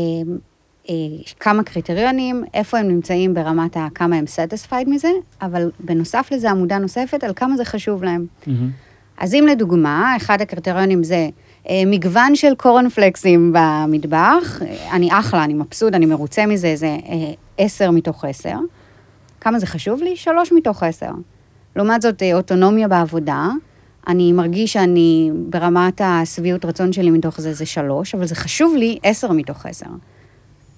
אה, 0.90 0.96
כמה 1.40 1.64
קריטריונים, 1.64 2.44
איפה 2.54 2.78
הם 2.78 2.88
נמצאים 2.88 3.34
ברמת 3.34 3.78
ה... 3.78 3.88
כמה 3.96 4.16
הם 4.16 4.26
satisfied 4.26 4.90
מזה, 4.90 5.12
אבל 5.42 5.72
בנוסף 5.80 6.30
לזה 6.32 6.52
עמודה 6.52 6.78
נוספת 6.78 7.24
על 7.24 7.34
כמה 7.36 7.58
זה 7.58 7.66
חשוב 7.66 8.04
להם. 8.04 8.26
מהמם. 8.48 8.70
אז 9.18 9.34
אם 9.34 9.48
לדוגמה, 9.52 10.18
אחד 10.18 10.42
הקריטריונים 10.42 11.04
זה 11.04 11.30
אה, 11.70 11.84
מגוון 11.86 12.36
של 12.36 12.56
קורנפלקסים 12.56 13.54
במטבח, 13.56 14.62
אה, 14.62 14.92
אני 14.92 15.10
אחלה, 15.12 15.44
אני 15.44 15.54
מבסוט, 15.54 15.94
אני 15.94 16.06
מרוצה 16.06 16.46
מזה, 16.46 16.76
זה 16.76 16.88
אה, 16.88 17.34
עשר 17.58 17.92
מתוך 17.92 18.26
עשר. 18.26 18.58
כמה 19.44 19.60
זה 19.60 19.66
חשוב 19.66 20.04
לי? 20.04 20.16
שלוש 20.16 20.52
מתוך 20.52 20.84
עשר. 20.84 21.12
לעומת 21.76 22.02
זאת, 22.02 22.24
אה, 22.24 22.34
אוטונומיה 22.34 22.88
בעבודה, 22.88 23.48
אני 24.08 24.32
מרגיש 24.32 24.74
שאני 24.74 25.32
ברמת 25.50 26.02
השביעות 26.04 26.66
רצון 26.66 26.94
שלי 26.94 27.10
מתוך 27.10 27.42
זה, 27.42 27.54
זה 27.54 27.66
שלוש, 27.66 28.16
אבל 28.16 28.26
זה 28.26 28.36
חשוב 28.36 28.76
לי 28.76 28.98
עשר 29.04 29.32
מתוך 29.32 29.66
עשר. 29.66 29.86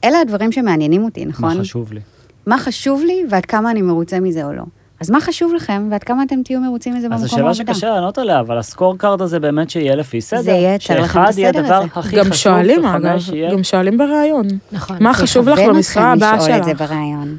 אלה 0.04 0.21
הדברים 0.21 0.51
שמעניינים 0.51 1.04
אותי, 1.04 1.25
נכון? 1.25 1.58
מה 1.58 1.63
חשוב 1.63 1.93
לי? 1.93 1.99
מה 2.45 2.58
חשוב 2.58 3.01
לי 3.06 3.23
ועד 3.30 3.45
כמה 3.45 3.71
אני 3.71 3.82
מרוצה 3.82 4.19
מזה 4.19 4.45
או 4.45 4.54
לא. 4.54 4.63
אז 4.99 5.10
מה 5.10 5.21
חשוב 5.21 5.54
לכם 5.54 5.88
ועד 5.91 6.04
כמה 6.04 6.23
אתם 6.23 6.43
תהיו 6.43 6.60
מרוצים 6.60 6.93
מזה 6.95 7.08
אז 7.08 7.12
במקום 7.12 7.28
זו 7.28 7.32
שאלה 7.32 7.47
העבודה? 7.47 7.73
שקשה 7.73 7.89
לענות 7.89 8.17
עליה, 8.17 8.39
אבל 8.39 8.58
ה 8.58 8.64
score 8.64 8.97
card 8.97 9.21
הזה 9.21 9.39
באמת 9.39 9.69
שיהיה 9.69 9.95
לפי 9.95 10.21
סדר. 10.21 10.41
זה 10.41 10.51
ייצר 10.51 10.93
לכם 10.93 11.04
את 11.04 11.08
שאחד 11.08 11.38
יהיה 11.38 11.49
הסדר 11.49 11.63
הדבר 11.63 11.75
הזה. 11.75 11.88
הכי 11.95 12.15
גם 12.15 12.25
חשוב, 12.25 12.36
שואלים, 12.36 12.86
אגב, 12.86 13.19
יהיה... 13.34 13.51
גם 13.51 13.63
שואלים 13.63 13.97
בראיון. 13.97 14.47
נכון. 14.71 14.97
מה 14.99 15.13
חשוב 15.13 15.49
לך 15.49 15.60
במשרה 15.60 16.13
אתכם 16.13 16.25
הבאה 16.25 16.38
לשאול 16.38 16.58
את 16.58 16.63
שלך? 16.63 16.65
זה 16.65 16.86
בריאיון. 16.86 17.38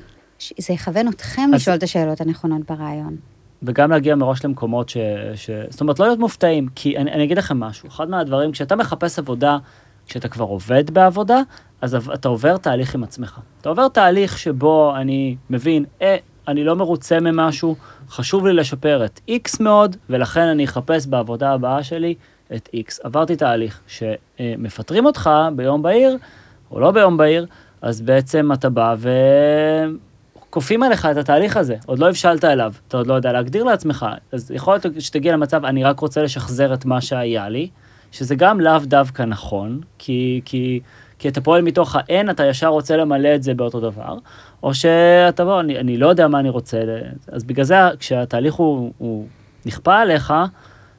זה 0.59 0.72
יכוון 0.72 1.09
אתכם 1.09 1.42
אז- 1.42 1.61
לשאול 1.61 1.77
את 1.77 1.83
השאלות 1.83 2.20
הנכונות 2.20 2.70
בריאיון. 2.70 3.16
וגם 3.62 3.90
להגיע 3.90 4.14
מראש 4.14 4.44
למקומות 4.44 4.88
ש... 4.88 4.96
ש... 5.35 5.51
זאת 5.70 5.81
אומרת, 5.81 5.99
לא 5.99 6.07
להיות 6.07 6.18
מופתעים, 6.18 6.68
כי 6.75 6.96
אני, 6.99 7.12
אני 7.12 7.25
אגיד 7.25 7.38
לכם 7.38 7.61
משהו, 7.61 7.88
אחד 7.88 8.11
מהדברים, 8.11 8.53
כשאתה 8.53 8.77
מחפש 8.77 9.18
עבודה, 9.18 9.59
כשאתה 10.07 10.29
כבר 10.29 10.44
עובד 10.44 10.90
בעבודה, 10.90 11.40
אז 11.81 11.94
אתה 12.14 12.29
עובר 12.29 12.57
תהליך 12.57 12.94
עם 12.94 13.05
עצמך. 13.05 13.40
אתה 13.61 13.68
עובר 13.68 13.88
תהליך 13.88 14.38
שבו 14.38 14.96
אני 14.96 15.37
מבין, 15.51 15.85
אה, 16.03 16.16
אני 16.49 16.64
לא 16.64 16.77
מרוצה 16.77 17.20
ממשהו, 17.20 17.77
חשוב 18.09 18.46
לי 18.46 18.53
לשפר 18.53 19.05
את 19.05 19.20
X 19.31 19.62
מאוד, 19.62 19.96
ולכן 20.11 20.40
אני 20.40 20.64
אחפש 20.64 21.07
בעבודה 21.07 21.53
הבאה 21.53 21.83
שלי 21.83 22.14
את 22.55 22.68
X. 22.75 22.99
עברתי 23.03 23.37
תהליך 23.37 23.81
שמפטרים 23.87 25.07
אותך 25.07 25.31
ביום 25.57 25.83
בהיר, 25.83 26.16
או 26.70 26.81
לא 26.81 26.90
ביום 26.90 27.16
בהיר, 27.16 27.46
אז 27.83 28.01
בעצם 28.01 28.53
אתה 28.53 28.68
בא 28.70 28.94
ו... 28.99 29.11
כופים 30.57 30.83
עליך 30.83 31.07
את 31.07 31.16
התהליך 31.16 31.57
הזה, 31.57 31.77
עוד 31.87 31.99
לא 31.99 32.09
הבשלת 32.09 32.45
אליו, 32.45 32.73
אתה 32.88 32.97
עוד 32.97 33.07
לא 33.07 33.14
יודע 33.14 33.33
להגדיר 33.33 33.64
לעצמך, 33.64 34.07
אז 34.33 34.51
יכול 34.51 34.75
להיות 34.75 34.87
שתגיע 34.99 35.33
למצב, 35.33 35.64
אני 35.64 35.85
רק 35.85 36.01
רוצה 36.01 36.23
לשחזר 36.23 36.75
את 36.75 36.85
מה 36.85 37.01
שהיה 37.01 37.49
לי, 37.49 37.69
שזה 38.12 38.35
גם 38.35 38.61
לאו 38.61 38.79
דווקא 38.79 39.23
נכון, 39.23 39.81
כי, 39.99 40.40
כי, 40.45 40.81
כי 41.19 41.29
אתה 41.29 41.40
פועל 41.40 41.62
מתוך 41.62 41.97
האין, 41.97 42.31
אתה 42.31 42.47
ישר 42.47 42.66
רוצה 42.66 42.97
למלא 42.97 43.35
את 43.35 43.42
זה 43.42 43.55
באותו 43.55 43.81
דבר, 43.81 44.16
או 44.62 44.75
שאתה 44.75 45.45
בוא, 45.45 45.61
אני, 45.61 45.79
אני 45.79 45.97
לא 45.97 46.07
יודע 46.09 46.29
מה 46.29 46.40
אני 46.40 46.49
רוצה, 46.49 46.79
אז 47.33 47.45
בגלל 47.45 47.64
זה 47.64 47.77
כשהתהליך 47.99 48.55
הוא, 48.55 48.92
הוא 48.99 49.27
נכפה 49.66 49.97
עליך, 49.97 50.35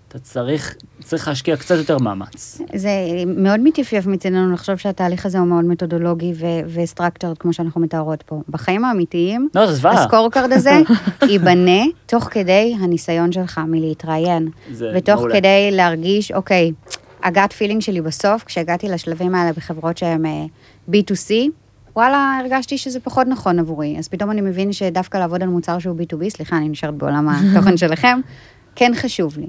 אתה 0.08 0.20
צריך, 0.20 0.76
צריך 1.04 1.28
להשקיע 1.28 1.58
קצת 1.58 1.76
יותר 1.78 1.98
מאמץ. 1.98 2.62
זה 2.76 2.90
מאוד 3.28 3.60
מתייפייף 3.60 4.06
מצדנו 4.06 4.54
לחשוב 4.54 4.76
שהתהליך 4.76 5.26
הזה 5.26 5.40
הוא 5.40 5.48
מאוד 5.48 5.66
מתודולוגי 5.66 6.34
ו 6.74 6.79
structured, 6.79 7.38
כמו 7.38 7.54
שאנחנו 7.54 7.82
מתארות 7.82 8.24
פה. 8.24 8.42
בחיים 8.50 8.86
האמיתיים, 8.86 9.50
לא, 9.56 9.68
זה 9.68 9.74
זוועה. 9.74 10.04
ה 10.04 10.08
score 10.08 10.32
card 10.32 10.52
הזה 10.52 10.82
ייבנה 11.30 11.84
תוך 12.06 12.24
כדי 12.24 12.76
הניסיון 12.80 13.32
שלך 13.32 13.62
מלהתראיין. 13.68 14.50
זה 14.72 14.92
ותוך 14.96 15.20
מעולה. 15.20 15.36
כדי 15.36 15.70
להרגיש, 15.72 16.32
אוקיי, 16.32 16.72
הגאט 17.24 17.54
פילינג 17.54 17.82
שלי 17.82 18.02
בסוף, 18.02 18.44
כשהגעתי 18.44 18.90
לשלבים 18.90 19.36
האלה 19.36 19.54
בחברות 19.54 19.98
שהן 19.98 20.26
אה, 20.26 20.46
B2C, 20.92 21.32
וואלה, 21.96 22.40
הרגשתי 22.42 22.78
שזה 22.78 23.00
פחות 23.00 23.28
נכון 23.28 23.60
עבורי. 23.60 23.96
אז 24.00 24.08
פתאום 24.08 24.32
אני 24.32 24.42
מבין 24.42 24.74
שדווקא 24.74 25.18
לעבוד 25.18 25.44
על 25.44 25.50
מוצר 25.50 25.80
שהוא 25.80 25.98
B2B, 26.00 26.30
סליחה, 26.30 26.58
אני 26.58 26.70
נשארת 26.70 26.94
בעולם 26.94 27.30
התוכן 27.54 27.78
שלכם, 27.78 28.20
כן 28.76 28.92
חשוב 28.96 29.38
לי. 29.38 29.48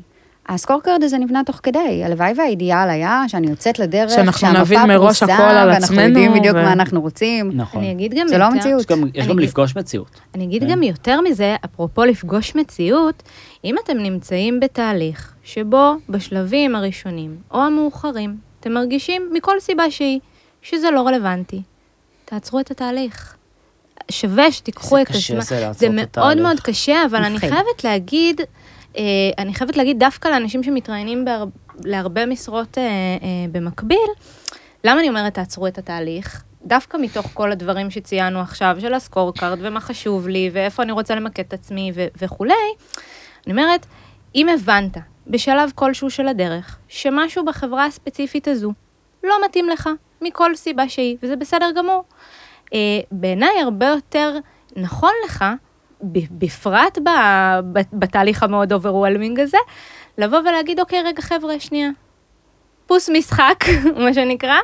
הסקורקרד 0.49 1.03
הזה 1.03 1.19
נבנה 1.19 1.45
תוך 1.47 1.61
כדי, 1.63 2.05
הלוואי 2.05 2.33
והאידיאל 2.37 2.91
היה 2.91 3.23
שאני 3.29 3.47
יוצאת 3.51 3.79
לדרך, 3.79 4.11
שאנחנו 4.11 4.41
שהמפה 4.41 4.61
נבין 4.61 4.83
מראש 4.83 5.19
פרוסה, 5.19 5.35
הכל 5.35 5.43
על 5.43 5.69
ואנחנו 5.69 5.85
עצמנו, 5.85 6.03
יודעים 6.03 6.33
בדיוק 6.35 6.57
ו- 6.57 6.63
מה 6.63 6.73
אנחנו 6.73 7.01
רוצים. 7.01 7.51
נכון. 7.55 7.81
אני 7.81 7.93
אגיד 7.93 8.15
גם 8.15 8.29
זה 8.29 8.39
לא 8.39 8.45
המציאות. 8.45 8.81
יש 9.15 9.27
גם, 9.27 9.39
לפגוש 9.39 9.77
מציאות. 9.77 10.21
אני 10.35 10.45
אגיד 10.45 10.63
כן. 10.63 10.71
גם 10.71 10.83
יותר 10.83 11.21
מזה, 11.21 11.57
אפרופו 11.65 12.05
לפגוש 12.05 12.55
מציאות, 12.55 13.23
אם 13.65 13.75
אתם 13.85 13.97
נמצאים 13.99 14.61
בתהליך 14.61 15.33
שבו 15.45 15.93
בשלבים 16.09 16.75
הראשונים 16.75 17.37
או 17.51 17.63
המאוחרים, 17.63 18.37
אתם 18.61 18.73
מרגישים 18.73 19.31
מכל 19.33 19.61
סיבה 19.61 19.91
שהיא 19.91 20.21
שזה 20.63 20.91
לא 20.91 21.07
רלוונטי, 21.07 21.63
תעצרו 22.25 22.61
את 22.61 22.71
התהליך. 22.71 23.35
שווה 24.11 24.53
שתיקחו 24.53 25.01
את 25.01 25.09
קשה 25.09 25.35
הזמן. 25.39 25.45
זה 25.45 25.61
לעשות 25.61 25.79
זה 25.79 25.87
את 25.87 25.91
מאוד 25.93 26.07
התהליך. 26.09 26.43
מאוד 26.43 26.61
קשה, 26.61 27.05
אבל 27.11 27.25
אני. 27.25 27.39
חייבת 27.39 27.85
להגיד, 27.85 28.41
אני 29.39 29.55
חייבת 29.55 29.77
להגיד 29.77 29.99
דווקא 29.99 30.29
לאנשים 30.29 30.63
שמתראיינים 30.63 31.25
בהר, 31.25 31.45
להרבה 31.85 32.27
משרות 32.27 32.79
אה, 32.79 32.83
אה, 32.83 32.89
במקביל, 33.53 34.09
למה 34.85 35.01
אני 35.01 35.09
אומרת 35.09 35.35
תעצרו 35.35 35.67
את 35.67 35.79
התהליך? 35.79 36.43
דווקא 36.65 36.97
מתוך 36.97 37.27
כל 37.35 37.53
הדברים 37.53 37.91
שציינו 37.91 38.41
עכשיו, 38.41 38.77
של 38.81 38.95
הסקורקארד, 38.95 39.59
ומה 39.61 39.81
חשוב 39.81 40.29
לי, 40.29 40.51
ואיפה 40.53 40.83
אני 40.83 40.93
רוצה 40.93 41.15
למקד 41.15 41.43
את 41.49 41.53
עצמי 41.53 41.93
ו- 41.95 42.07
וכולי, 42.23 42.55
אני 43.47 43.53
אומרת, 43.53 43.87
אם 44.35 44.49
הבנת 44.49 44.97
בשלב 45.27 45.73
כלשהו 45.75 46.11
של 46.11 46.29
הדרך, 46.29 46.79
שמשהו 46.89 47.45
בחברה 47.45 47.85
הספציפית 47.85 48.49
הזו 48.49 48.73
לא 49.25 49.35
מתאים 49.45 49.69
לך, 49.69 49.89
מכל 50.23 50.55
סיבה 50.55 50.89
שהיא, 50.89 51.17
וזה 51.23 51.37
בסדר 51.37 51.71
גמור, 51.77 52.05
אה, 52.75 53.01
בעיניי 53.13 53.61
הרבה 53.63 53.87
יותר 53.87 54.39
נכון 54.77 55.13
לך, 55.25 55.45
בפרט 56.31 56.99
בתהליך 57.93 58.43
המאוד 58.43 58.73
overwhelming 58.73 59.41
הזה, 59.41 59.59
לבוא 60.19 60.39
ולהגיד, 60.39 60.81
אוקיי, 60.81 61.03
רגע, 61.03 61.23
חבר'ה, 61.23 61.61
שנייה. 61.61 61.91
פוס 62.87 63.09
משחק, 63.09 63.65
מה 64.05 64.15
שנקרא. 64.15 64.57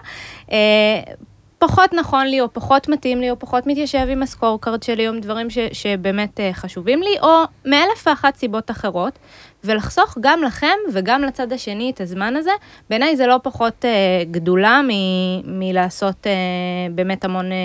פחות 1.68 1.92
נכון 1.92 2.27
לי, 2.27 2.40
או 2.40 2.53
פחות 2.53 2.88
מתאים 2.88 3.20
לי, 3.20 3.31
או 3.31 3.38
פחות 3.38 3.66
מתיישב 3.66 4.07
עם 4.11 4.22
ה 4.22 4.28
scorecard 4.28 4.83
שלי, 4.83 5.09
או 5.09 5.12
עם 5.14 5.20
דברים 5.20 5.50
ש, 5.50 5.59
שבאמת 5.72 6.40
אה, 6.40 6.50
חשובים 6.53 7.03
לי, 7.03 7.16
או 7.22 7.29
מאלף 7.64 8.07
ואחת 8.07 8.37
סיבות 8.37 8.70
אחרות, 8.70 9.18
ולחסוך 9.64 10.18
גם 10.20 10.42
לכם 10.42 10.66
וגם 10.92 11.22
לצד 11.22 11.53
השני 11.53 11.90
את 11.90 12.00
הזמן 12.00 12.37
הזה. 12.37 12.50
בעיניי 12.90 13.16
זה 13.16 13.27
לא 13.27 13.37
פחות 13.42 13.85
אה, 13.85 13.90
גדולה 14.31 14.81
מ- 14.88 15.59
מלעשות 15.59 16.27
אה, 16.27 16.33
באמת 16.94 17.24
המון 17.24 17.53
אה, 17.53 17.57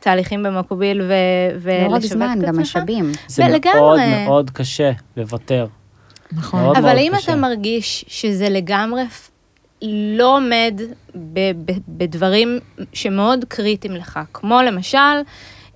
תהליכים 0.00 0.42
במקביל 0.42 1.02
ו- 1.02 1.14
ולשווק 1.60 1.90
לא 1.90 1.96
רק 1.96 2.02
זמן, 2.02 2.38
גם. 2.46 2.58
משאבים. 2.60 3.12
זה 3.28 3.44
ולגמרי. 3.46 3.76
מאוד 3.80 4.00
מאוד 4.26 4.50
קשה 4.50 4.90
לוותר. 5.16 5.66
נכון. 6.32 6.60
מאוד 6.62 6.76
אבל 6.76 6.86
מאוד 6.86 6.98
אם 6.98 7.12
קשה. 7.16 7.32
אתה 7.32 7.40
מרגיש 7.40 8.04
שזה 8.08 8.48
לגמרי 8.48 9.02
לא 9.82 10.36
עומד 10.36 10.80
בדברים 11.88 12.58
שמאוד 12.92 13.44
קריטיים 13.48 13.94
לך, 13.94 14.20
כמו 14.32 14.62
למשל, 14.62 14.98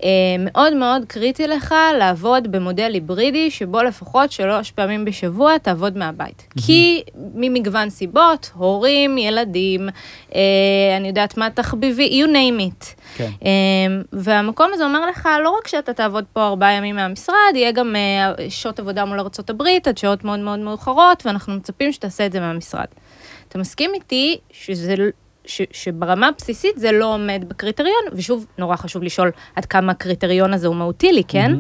אה, 0.05 0.09
מאוד 0.39 0.75
מאוד 0.75 1.05
קריטי 1.07 1.47
לך 1.47 1.75
לעבוד 1.99 2.53
במודל 2.53 2.91
היברידי, 2.95 3.51
שבו 3.51 3.83
לפחות 3.83 4.33
שלוש 4.33 4.71
פעמים 4.71 5.05
בשבוע 5.05 5.59
תעבוד 5.59 5.97
מהבית. 5.99 6.47
כי 6.67 7.03
ממגוון 7.35 7.91
סיבות, 7.91 8.51
הורים, 8.55 9.19
ילדים, 9.19 9.89
אה, 10.35 10.41
אני 10.97 11.09
יודעת 11.09 11.37
מה, 11.37 11.51
תחביבי, 11.51 12.23
you 12.25 12.29
name 12.29 12.61
it. 12.61 12.85
כן. 13.17 13.31
אה, 13.45 13.51
והמקום 14.13 14.71
הזה 14.75 14.85
אומר 14.85 15.07
לך, 15.07 15.29
לא 15.45 15.57
רק 15.59 15.69
שאתה 15.69 15.93
תעבוד 15.93 16.25
פה 16.33 16.47
ארבעה 16.47 16.73
ימים 16.73 16.97
מהמשרד, 16.97 17.35
יהיה 17.55 17.73
גם 17.73 17.97
אה, 17.97 18.35
שעות 18.49 18.81
עבודה 18.81 19.05
מול 19.05 19.21
ארה"ב 19.21 19.63
עד 19.87 19.99
שעות 19.99 20.25
מאוד 20.25 20.39
מאוד 20.39 20.59
מאוחרות, 20.59 21.27
ואנחנו 21.27 21.55
מצפים 21.55 21.93
שתעשה 21.93 22.27
את 22.27 22.33
זה 22.33 22.41
מהמשרד. 22.41 22.87
אתה 23.55 23.61
מסכים 23.61 23.91
איתי 23.95 24.39
שזה, 24.51 24.95
ש, 25.45 25.63
שברמה 25.73 26.29
הבסיסית 26.29 26.79
זה 26.79 26.93
לא 26.93 27.15
עומד 27.15 27.45
בקריטריון, 27.49 28.03
ושוב, 28.13 28.47
נורא 28.59 28.77
חשוב 28.77 29.03
לשאול 29.03 29.31
עד 29.57 29.65
כמה 29.65 29.93
הקריטריון 29.93 30.55
הזה 30.55 30.67
הוא 30.67 30.77
מהותי 30.77 31.13
לי, 31.13 31.23
כן? 31.29 31.53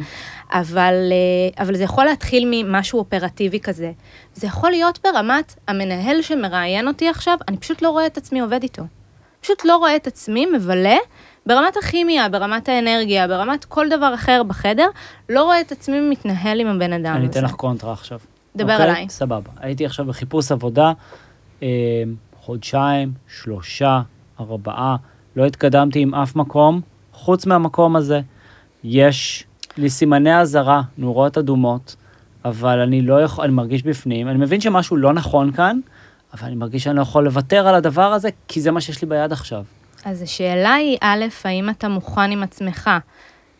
אבל, 0.52 0.94
אה, 1.12 1.64
אבל 1.64 1.74
זה 1.74 1.84
יכול 1.84 2.04
להתחיל 2.04 2.48
ממשהו 2.50 2.98
אופרטיבי 2.98 3.60
כזה. 3.60 3.92
זה 4.34 4.46
יכול 4.46 4.70
להיות 4.70 4.98
ברמת 5.04 5.54
המנהל 5.68 6.22
שמראיין 6.22 6.88
אותי 6.88 7.08
עכשיו, 7.08 7.38
אני 7.48 7.56
פשוט 7.56 7.82
לא 7.82 7.90
רואה 7.90 8.06
את 8.06 8.16
עצמי 8.16 8.40
עובד 8.40 8.62
איתו. 8.62 8.82
פשוט 9.40 9.64
לא 9.64 9.76
רואה 9.76 9.96
את 9.96 10.06
עצמי 10.06 10.46
מבלה 10.46 10.96
ברמת 11.46 11.76
הכימיה, 11.76 12.28
ברמת 12.28 12.68
האנרגיה, 12.68 13.28
ברמת 13.28 13.64
כל 13.64 13.88
דבר 13.88 14.14
אחר 14.14 14.42
בחדר, 14.42 14.88
לא 15.28 15.44
רואה 15.44 15.60
את 15.60 15.72
עצמי 15.72 16.00
מתנהל 16.00 16.60
עם 16.60 16.66
הבן 16.66 16.92
אדם 16.92 17.14
אני 17.16 17.26
הזה. 17.26 17.38
אתן 17.38 17.44
לך 17.44 17.52
קונטרה 17.52 17.92
עכשיו. 17.92 18.18
דבר 18.56 18.72
אוקיי? 18.72 18.90
עליי. 18.90 19.08
סבבה. 19.08 19.50
הייתי 19.60 19.86
עכשיו 19.86 20.06
בחיפוש 20.06 20.52
עבודה, 20.52 20.92
חודשיים, 22.40 23.12
שלושה, 23.28 24.02
ארבעה, 24.40 24.96
לא 25.36 25.46
התקדמתי 25.46 26.00
עם 26.00 26.14
אף 26.14 26.36
מקום, 26.36 26.80
חוץ 27.12 27.46
מהמקום 27.46 27.96
הזה. 27.96 28.20
יש 28.84 29.44
לי 29.76 29.90
סימני 29.90 30.40
אזהרה, 30.40 30.82
נורות 30.98 31.38
אדומות, 31.38 31.96
אבל 32.44 32.80
אני 32.80 33.02
לא 33.02 33.22
יכול, 33.22 33.44
אני 33.44 33.52
מרגיש 33.52 33.82
בפנים, 33.82 34.28
אני 34.28 34.38
מבין 34.38 34.60
שמשהו 34.60 34.96
לא 34.96 35.12
נכון 35.12 35.52
כאן, 35.52 35.80
אבל 36.34 36.46
אני 36.46 36.56
מרגיש 36.56 36.84
שאני 36.84 36.96
לא 36.96 37.02
יכול 37.02 37.24
לוותר 37.24 37.68
על 37.68 37.74
הדבר 37.74 38.12
הזה, 38.12 38.28
כי 38.48 38.60
זה 38.60 38.70
מה 38.70 38.80
שיש 38.80 39.02
לי 39.02 39.08
ביד 39.08 39.32
עכשיו. 39.32 39.64
אז 40.04 40.22
השאלה 40.22 40.74
היא, 40.74 40.96
א', 41.00 41.24
האם 41.44 41.70
אתה 41.70 41.88
מוכן 41.88 42.30
עם 42.30 42.42
עצמך, 42.42 42.90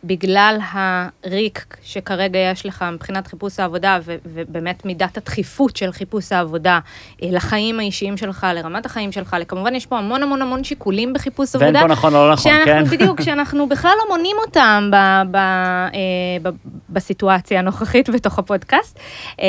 בגלל 0.07 0.57
הריק 0.71 1.77
שכרגע 1.83 2.39
יש 2.39 2.65
לך 2.65 2.85
מבחינת 2.93 3.27
חיפוש 3.27 3.59
העבודה, 3.59 3.99
ו- 4.03 4.15
ובאמת 4.25 4.85
מידת 4.85 5.17
הדחיפות 5.17 5.75
של 5.75 5.91
חיפוש 5.91 6.31
העבודה 6.31 6.79
אה, 7.23 7.27
לחיים 7.31 7.79
האישיים 7.79 8.17
שלך, 8.17 8.47
לרמת 8.55 8.85
החיים 8.85 9.11
שלך, 9.11 9.35
כמובן 9.47 9.75
יש 9.75 9.85
פה 9.85 9.97
המון 9.97 10.23
המון 10.23 10.41
המון 10.41 10.63
שיקולים 10.63 11.13
בחיפוש 11.13 11.55
ואין 11.55 11.75
עבודה. 11.75 11.81
פה 11.81 11.91
נכון 11.91 12.15
או 12.15 12.27
לא 12.27 12.33
נכון, 12.33 12.51
שאנחנו, 12.51 12.85
כן? 12.85 12.97
בדיוק, 12.97 13.21
שאנחנו 13.21 13.69
בכלל 13.69 13.93
לא 13.97 14.15
מונים 14.15 14.35
אותם 14.45 14.89
ב, 14.91 14.95
ב, 15.31 15.35
אה, 15.35 15.91
ב, 16.41 16.49
בסיטואציה 16.89 17.59
הנוכחית 17.59 18.09
בתוך 18.09 18.39
הפודקאסט. 18.39 18.99
אה, 19.39 19.45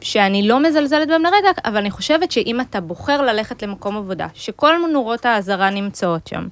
שאני 0.00 0.48
לא 0.48 0.62
מזלזלת 0.62 1.08
בהם 1.08 1.22
לרגע, 1.22 1.50
אבל 1.64 1.76
אני 1.76 1.90
חושבת 1.90 2.32
שאם 2.32 2.60
אתה 2.60 2.80
בוחר 2.80 3.22
ללכת 3.22 3.62
למקום 3.62 3.96
עבודה, 3.96 4.26
שכל 4.34 4.74
נורות 4.92 5.26
האזהרה 5.26 5.70
נמצאות 5.70 6.26
שם, 6.26 6.48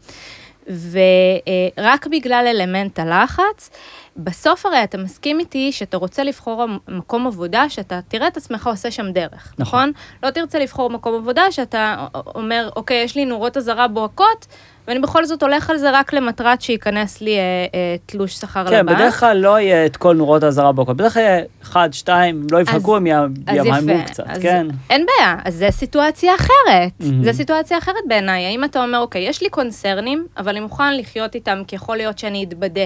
ורק 0.66 2.07
בגלל 2.07 2.46
אלמנט 2.48 2.98
הלחץ, 2.98 3.70
בסוף 4.16 4.66
הרי 4.66 4.85
אתה 4.85 4.98
מסכים 4.98 5.40
איתי 5.40 5.72
שאתה 5.72 5.96
רוצה 5.96 6.24
לבחור 6.24 6.66
מקום 6.88 7.26
עבודה 7.26 7.68
שאתה 7.68 8.00
תראה 8.09 8.29
את 8.29 8.37
עצמך 8.37 8.66
עושה 8.66 8.90
שם 8.90 9.12
דרך, 9.12 9.55
נכון. 9.59 9.88
נכון? 9.88 9.92
לא 10.22 10.31
תרצה 10.31 10.59
לבחור 10.59 10.90
מקום 10.90 11.14
עבודה 11.14 11.42
שאתה 11.50 12.07
אומר, 12.14 12.70
אוקיי, 12.76 13.02
יש 13.02 13.14
לי 13.16 13.24
נורות 13.24 13.57
אזהרה 13.57 13.88
בוהקות, 13.88 14.46
ואני 14.88 14.99
בכל 14.99 15.25
זאת 15.25 15.42
הולך 15.42 15.70
על 15.70 15.77
זה 15.77 15.90
רק 15.90 16.12
למטרת 16.12 16.62
שייכנס 16.62 17.20
לי 17.20 17.37
אה, 17.37 17.40
אה, 17.75 17.96
תלוש 18.07 18.35
שכר 18.35 18.61
לבנק. 18.62 18.72
כן, 18.72 18.87
בדרך 18.87 19.20
כלל 19.20 19.37
לא 19.37 19.61
יהיה 19.61 19.87
את 19.87 19.96
כל 19.96 20.14
נורות 20.16 20.42
האזהרה 20.42 20.72
בוקר, 20.72 20.92
בדרך 20.92 21.14
כלל 21.14 21.22
יהיה 21.22 21.40
אחד, 21.62 21.88
שתיים, 21.92 22.46
לא 22.51 22.61
יבחקו, 22.61 22.96
הם 22.96 23.07
ימהמו. 23.07 24.05
קצת, 24.07 24.25
אז 24.27 24.42
כן. 24.42 24.66
אין 24.90 25.07
בעיה, 25.07 25.37
אז 25.44 25.55
זה 25.55 25.68
סיטואציה 25.70 26.35
אחרת. 26.35 26.92
מהמם. 27.01 27.25
זה 27.25 27.33
סיטואציה 27.33 27.79
אחרת 27.79 27.94
בעיניי. 28.09 28.46
האם 28.46 28.64
אתה 28.64 28.85
אומר, 28.85 28.99
אוקיי, 28.99 29.22
יש 29.29 29.42
לי 29.42 29.49
קונצרנים, 29.49 30.27
אבל 30.37 30.49
אני 30.49 30.61
מוכן 30.61 30.96
לחיות 30.96 31.35
איתם, 31.35 31.62
כי 31.66 31.77
יכול 31.77 31.96
להיות 31.96 32.18
שאני 32.18 32.44
אתבדה 32.44 32.85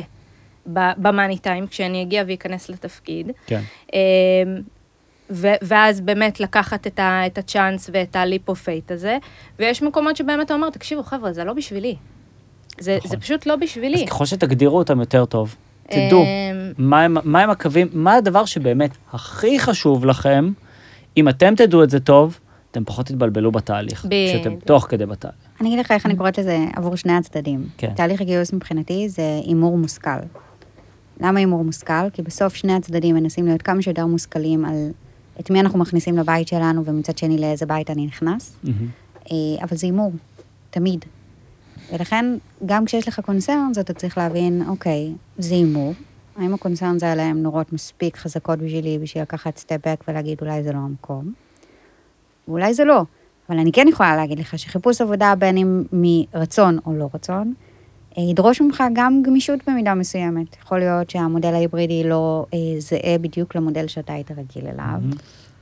במאני 0.96 1.38
טיים, 1.38 1.66
כשאני 1.66 2.02
אגיע 2.02 2.24
ואכנס 2.26 2.68
לתפקיד. 2.68 3.30
כן. 3.46 3.60
ו- 5.30 5.48
ואז 5.62 6.00
באמת 6.00 6.40
לקחת 6.40 6.86
את, 6.86 6.98
ה- 6.98 7.26
את 7.26 7.38
ה 7.38 7.46
chance 7.46 7.90
ואת 7.92 8.16
הליפ 8.16 8.48
אוף 8.48 8.62
פייט 8.62 8.90
הזה, 8.92 9.18
ויש 9.58 9.82
מקומות 9.82 10.16
שבהם 10.16 10.40
אתה 10.40 10.54
אומר, 10.54 10.70
תקשיבו 10.70 11.02
חבר'ה, 11.02 11.32
זה 11.32 11.44
לא 11.44 11.52
בשבילי. 11.52 11.96
זה, 12.80 12.96
נכון. 12.98 13.10
זה 13.10 13.16
פשוט 13.16 13.46
לא 13.46 13.56
בשבילי. 13.56 14.02
אז 14.02 14.08
ככל 14.08 14.24
שתגדירו 14.26 14.78
אותם 14.78 15.00
יותר 15.00 15.24
טוב, 15.24 15.54
תדעו 15.90 16.22
אמ, 16.22 16.26
מה 16.78 17.02
הם- 17.02 17.16
מה 17.24 17.40
הם 17.42 17.50
הקווים, 17.50 17.88
מה 17.92 18.14
הדבר 18.14 18.44
שבאמת 18.44 18.90
הכי 19.12 19.58
חשוב 19.58 20.04
לכם, 20.06 20.52
אם 21.16 21.28
אתם 21.28 21.54
תדעו 21.54 21.82
את 21.84 21.90
זה 21.90 22.00
טוב, 22.00 22.38
אתם 22.70 22.84
פחות 22.84 23.06
תתבלבלו 23.06 23.52
בתהליך, 23.52 24.04
בדיוק. 24.04 24.34
כשאתם 24.36 24.56
תוך 24.56 24.86
כדי 24.88 25.06
בתהליך. 25.06 25.36
אני 25.60 25.68
אגיד 25.68 25.78
לך 25.78 25.90
איך 25.90 26.06
אני 26.06 26.16
קוראת 26.16 26.38
לזה 26.38 26.58
עבור 26.76 26.96
שני 26.96 27.12
הצדדים. 27.12 27.68
כן. 27.78 27.92
תהליך 27.96 28.20
הגיוס 28.20 28.52
מבחינתי 28.52 29.08
זה 29.08 29.22
הימור 29.46 29.78
מושכל. 29.78 30.10
למה 31.20 31.38
הימור 31.38 31.64
מושכל? 31.64 32.10
כי 32.12 32.22
בסוף 32.22 32.54
שני 32.54 32.72
הצדדים 32.74 33.14
מנסים 33.14 33.46
להיות 33.46 33.62
כמה 33.62 33.82
שיותר 33.82 34.06
מושכלים 34.06 34.64
על 34.64 34.90
את 35.40 35.50
מי 35.50 35.60
אנחנו 35.60 35.78
מכניסים 35.78 36.18
לבית 36.18 36.48
שלנו, 36.48 36.84
ומצד 36.84 37.18
שני 37.18 37.38
לאיזה 37.38 37.66
בית 37.66 37.90
אני 37.90 38.06
נכנס. 38.06 38.56
אה, 39.32 39.64
אבל 39.64 39.76
זה 39.76 39.86
הימור, 39.86 40.12
תמיד. 40.70 41.04
ולכן, 41.92 42.36
גם 42.66 42.84
כשיש 42.84 43.08
לך 43.08 43.20
קונצרן, 43.20 43.72
אתה 43.80 43.92
צריך 43.94 44.18
להבין, 44.18 44.62
אוקיי, 44.68 45.12
זה 45.38 45.54
הימור. 45.54 45.92
האם 46.36 46.54
הקונצרנס 46.54 47.02
האלה 47.02 47.22
הם 47.22 47.42
נורות 47.42 47.72
מספיק 47.72 48.16
חזקות 48.16 48.58
בשבילי, 48.58 48.98
בשביל 48.98 49.22
לקחת 49.22 49.58
סטפ 49.58 49.88
בק 49.88 50.04
ולהגיד, 50.08 50.38
אולי 50.40 50.62
זה 50.62 50.72
לא 50.72 50.78
המקום? 50.78 51.32
ואולי 52.48 52.74
זה 52.74 52.84
לא. 52.84 53.02
אבל 53.48 53.58
אני 53.58 53.72
כן 53.72 53.88
יכולה 53.88 54.16
להגיד 54.16 54.38
לך 54.38 54.58
שחיפוש 54.58 55.00
עבודה, 55.00 55.34
בין 55.38 55.56
אם 55.56 55.84
מרצון 55.92 56.78
או 56.86 56.92
לא 56.92 57.08
רצון, 57.14 57.54
ידרוש 58.16 58.60
ממך 58.60 58.84
גם 58.92 59.22
גמישות 59.22 59.60
במידה 59.68 59.94
מסוימת. 59.94 60.56
יכול 60.62 60.78
להיות 60.78 61.10
שהמודל 61.10 61.54
ההיברידי 61.54 62.04
לא 62.04 62.46
אה, 62.54 62.58
זהה 62.78 63.18
בדיוק 63.20 63.54
למודל 63.56 63.86
שאתה 63.86 64.12
היית 64.12 64.30
רגיל 64.30 64.66
אליו. 64.66 65.00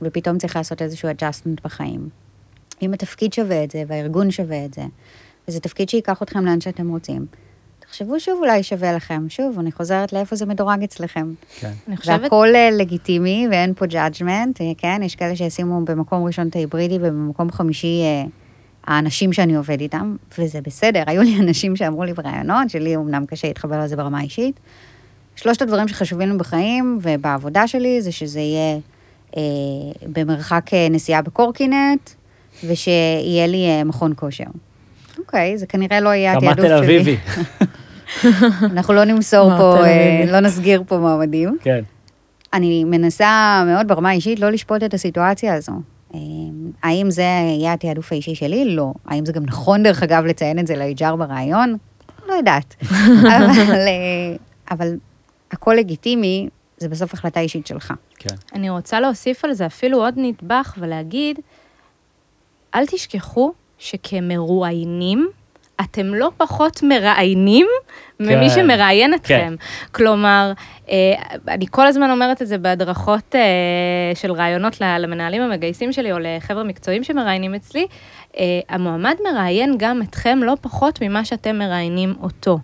ופתאום 0.01 0.37
צריך 0.37 0.55
לעשות 0.55 0.81
איזשהו 0.81 1.09
adjustment 1.09 1.61
בחיים. 1.63 2.09
אם 2.81 2.93
התפקיד 2.93 3.33
שווה 3.33 3.63
את 3.63 3.71
זה, 3.71 3.83
והארגון 3.87 4.31
שווה 4.31 4.65
את 4.65 4.73
זה, 4.73 4.83
וזה 5.47 5.59
תפקיד 5.59 5.89
שייקח 5.89 6.21
אתכם 6.21 6.45
לאן 6.45 6.61
שאתם 6.61 6.89
רוצים, 6.89 7.25
תחשבו 7.79 8.19
שוב 8.19 8.39
אולי 8.39 8.63
שווה 8.63 8.93
לכם. 8.93 9.25
שוב, 9.29 9.59
אני 9.59 9.71
חוזרת 9.71 10.13
לאיפה 10.13 10.35
זה 10.35 10.45
מדורג 10.45 10.83
אצלכם. 10.83 11.33
כן. 11.59 11.71
אני 11.87 11.97
חושבת... 11.97 12.21
והכל 12.21 12.47
אה, 12.55 12.69
לגיטימי 12.71 13.47
ואין 13.51 13.73
פה 13.73 13.85
judgment, 13.85 14.61
אה, 14.61 14.71
כן? 14.77 15.01
יש 15.03 15.15
כאלה 15.15 15.35
שישימו 15.35 15.85
במקום 15.85 16.23
ראשון 16.23 16.47
את 16.47 16.55
ההיברידי 16.55 16.97
ובמקום 17.01 17.51
חמישי 17.51 18.01
אה, 18.03 18.23
האנשים 18.87 19.33
שאני 19.33 19.55
עובד 19.55 19.81
איתם, 19.81 20.15
וזה 20.37 20.61
בסדר. 20.61 21.03
היו 21.07 21.21
לי 21.21 21.39
אנשים 21.39 21.75
שאמרו 21.75 22.03
לי 22.03 22.13
בראיונות, 22.13 22.69
שלי 22.69 22.95
אמנם 22.95 23.25
קשה 23.25 23.47
להתחבר 23.47 23.83
לזה 23.83 23.95
ברמה 23.95 24.19
האישית. 24.19 24.59
שלושת 25.35 25.61
הדברים 25.61 25.87
שחשובים 25.87 26.31
לי 26.31 26.37
בחיים 26.37 26.99
ובעבודה 27.01 27.67
שלי 27.67 28.01
זה 28.01 28.11
שזה 28.11 28.39
יהיה 28.39 28.77
אה, 29.37 29.41
במרחק 30.03 30.73
אה, 30.73 30.87
נסיעה 30.89 31.21
בקורקינט, 31.21 32.09
ושיהיה 32.67 33.47
לי 33.47 33.67
אה, 33.67 33.83
מכון 33.83 34.13
כושר. 34.15 34.43
אוקיי, 35.19 35.57
זה 35.57 35.67
כנראה 35.67 35.99
לא 35.99 36.09
יהיה 36.09 36.33
רמת 36.33 36.43
התעדוף 36.43 36.65
תל 36.65 36.83
שלי. 36.83 36.97
אביבי. 36.97 37.17
אנחנו 38.73 38.93
לא 38.93 39.03
נמסור 39.03 39.49
פה, 39.57 39.75
תל 39.77 39.83
אה. 39.83 40.31
לא 40.31 40.39
נסגיר 40.39 40.83
פה 40.87 40.97
מועמדים. 40.97 41.57
כן. 41.61 41.81
אני 42.53 42.83
מנסה 42.83 43.63
מאוד 43.67 43.87
ברמה 43.87 44.09
האישית 44.09 44.39
לא 44.39 44.49
לשפוט 44.49 44.83
את 44.83 44.93
הסיטואציה 44.93 45.53
הזו. 45.53 45.71
אה, 46.13 46.19
האם 46.83 47.11
זה 47.11 47.21
יהיה 47.21 47.73
התעדוף 47.73 48.11
האישי 48.11 48.35
שלי? 48.35 48.75
לא. 48.75 48.93
האם 49.05 49.25
זה 49.25 49.31
גם 49.31 49.45
נכון, 49.45 49.83
דרך 49.83 50.03
אגב, 50.03 50.25
לציין 50.25 50.59
את 50.59 50.67
זה 50.67 50.75
ל-HR 50.75 51.15
ברעיון? 51.15 51.77
לא 52.27 52.33
יודעת. 52.33 52.75
אבל, 53.61 53.87
אה, 53.87 54.35
אבל 54.71 54.97
הכל 55.51 55.73
לגיטימי, 55.77 56.49
זה 56.77 56.89
בסוף 56.89 57.13
החלטה 57.13 57.39
אישית 57.39 57.67
שלך. 57.67 57.93
כן. 58.15 58.35
אני 58.53 58.69
רוצה 58.69 58.99
להוסיף 58.99 59.45
על 59.45 59.53
זה 59.53 59.65
אפילו 59.65 59.97
עוד 59.97 60.13
נדבך 60.17 60.73
ולהגיד, 60.77 61.39
אל 62.75 62.85
תשכחו 62.85 63.53
שכמרואיינים, 63.77 65.29
אתם 65.81 66.05
לא 66.13 66.31
פחות 66.37 66.83
מראיינים 66.83 67.67
ממי 68.19 68.49
כן, 68.49 68.55
שמראיין 68.55 69.13
אתכם. 69.13 69.55
כן. 69.59 69.65
כלומר, 69.91 70.51
אה, 70.89 70.95
אני 71.47 71.65
כל 71.71 71.87
הזמן 71.87 72.11
אומרת 72.11 72.41
את 72.41 72.47
זה 72.47 72.57
בהדרכות 72.57 73.35
אה, 73.35 73.41
של 74.15 74.31
רעיונות 74.31 74.81
ל- 74.81 74.97
למנהלים 74.97 75.41
המגייסים 75.41 75.91
שלי, 75.93 76.11
או 76.11 76.17
לחבר'ה 76.19 76.63
מקצועיים 76.63 77.03
שמראיינים 77.03 77.55
אצלי, 77.55 77.87
אה, 78.37 78.43
המועמד 78.69 79.15
מראיין 79.31 79.75
גם 79.77 80.01
אתכם 80.01 80.39
לא 80.43 80.53
פחות 80.61 80.99
ממה 81.01 81.25
שאתם 81.25 81.59
מראיינים 81.59 82.13
אותו. 82.23 82.59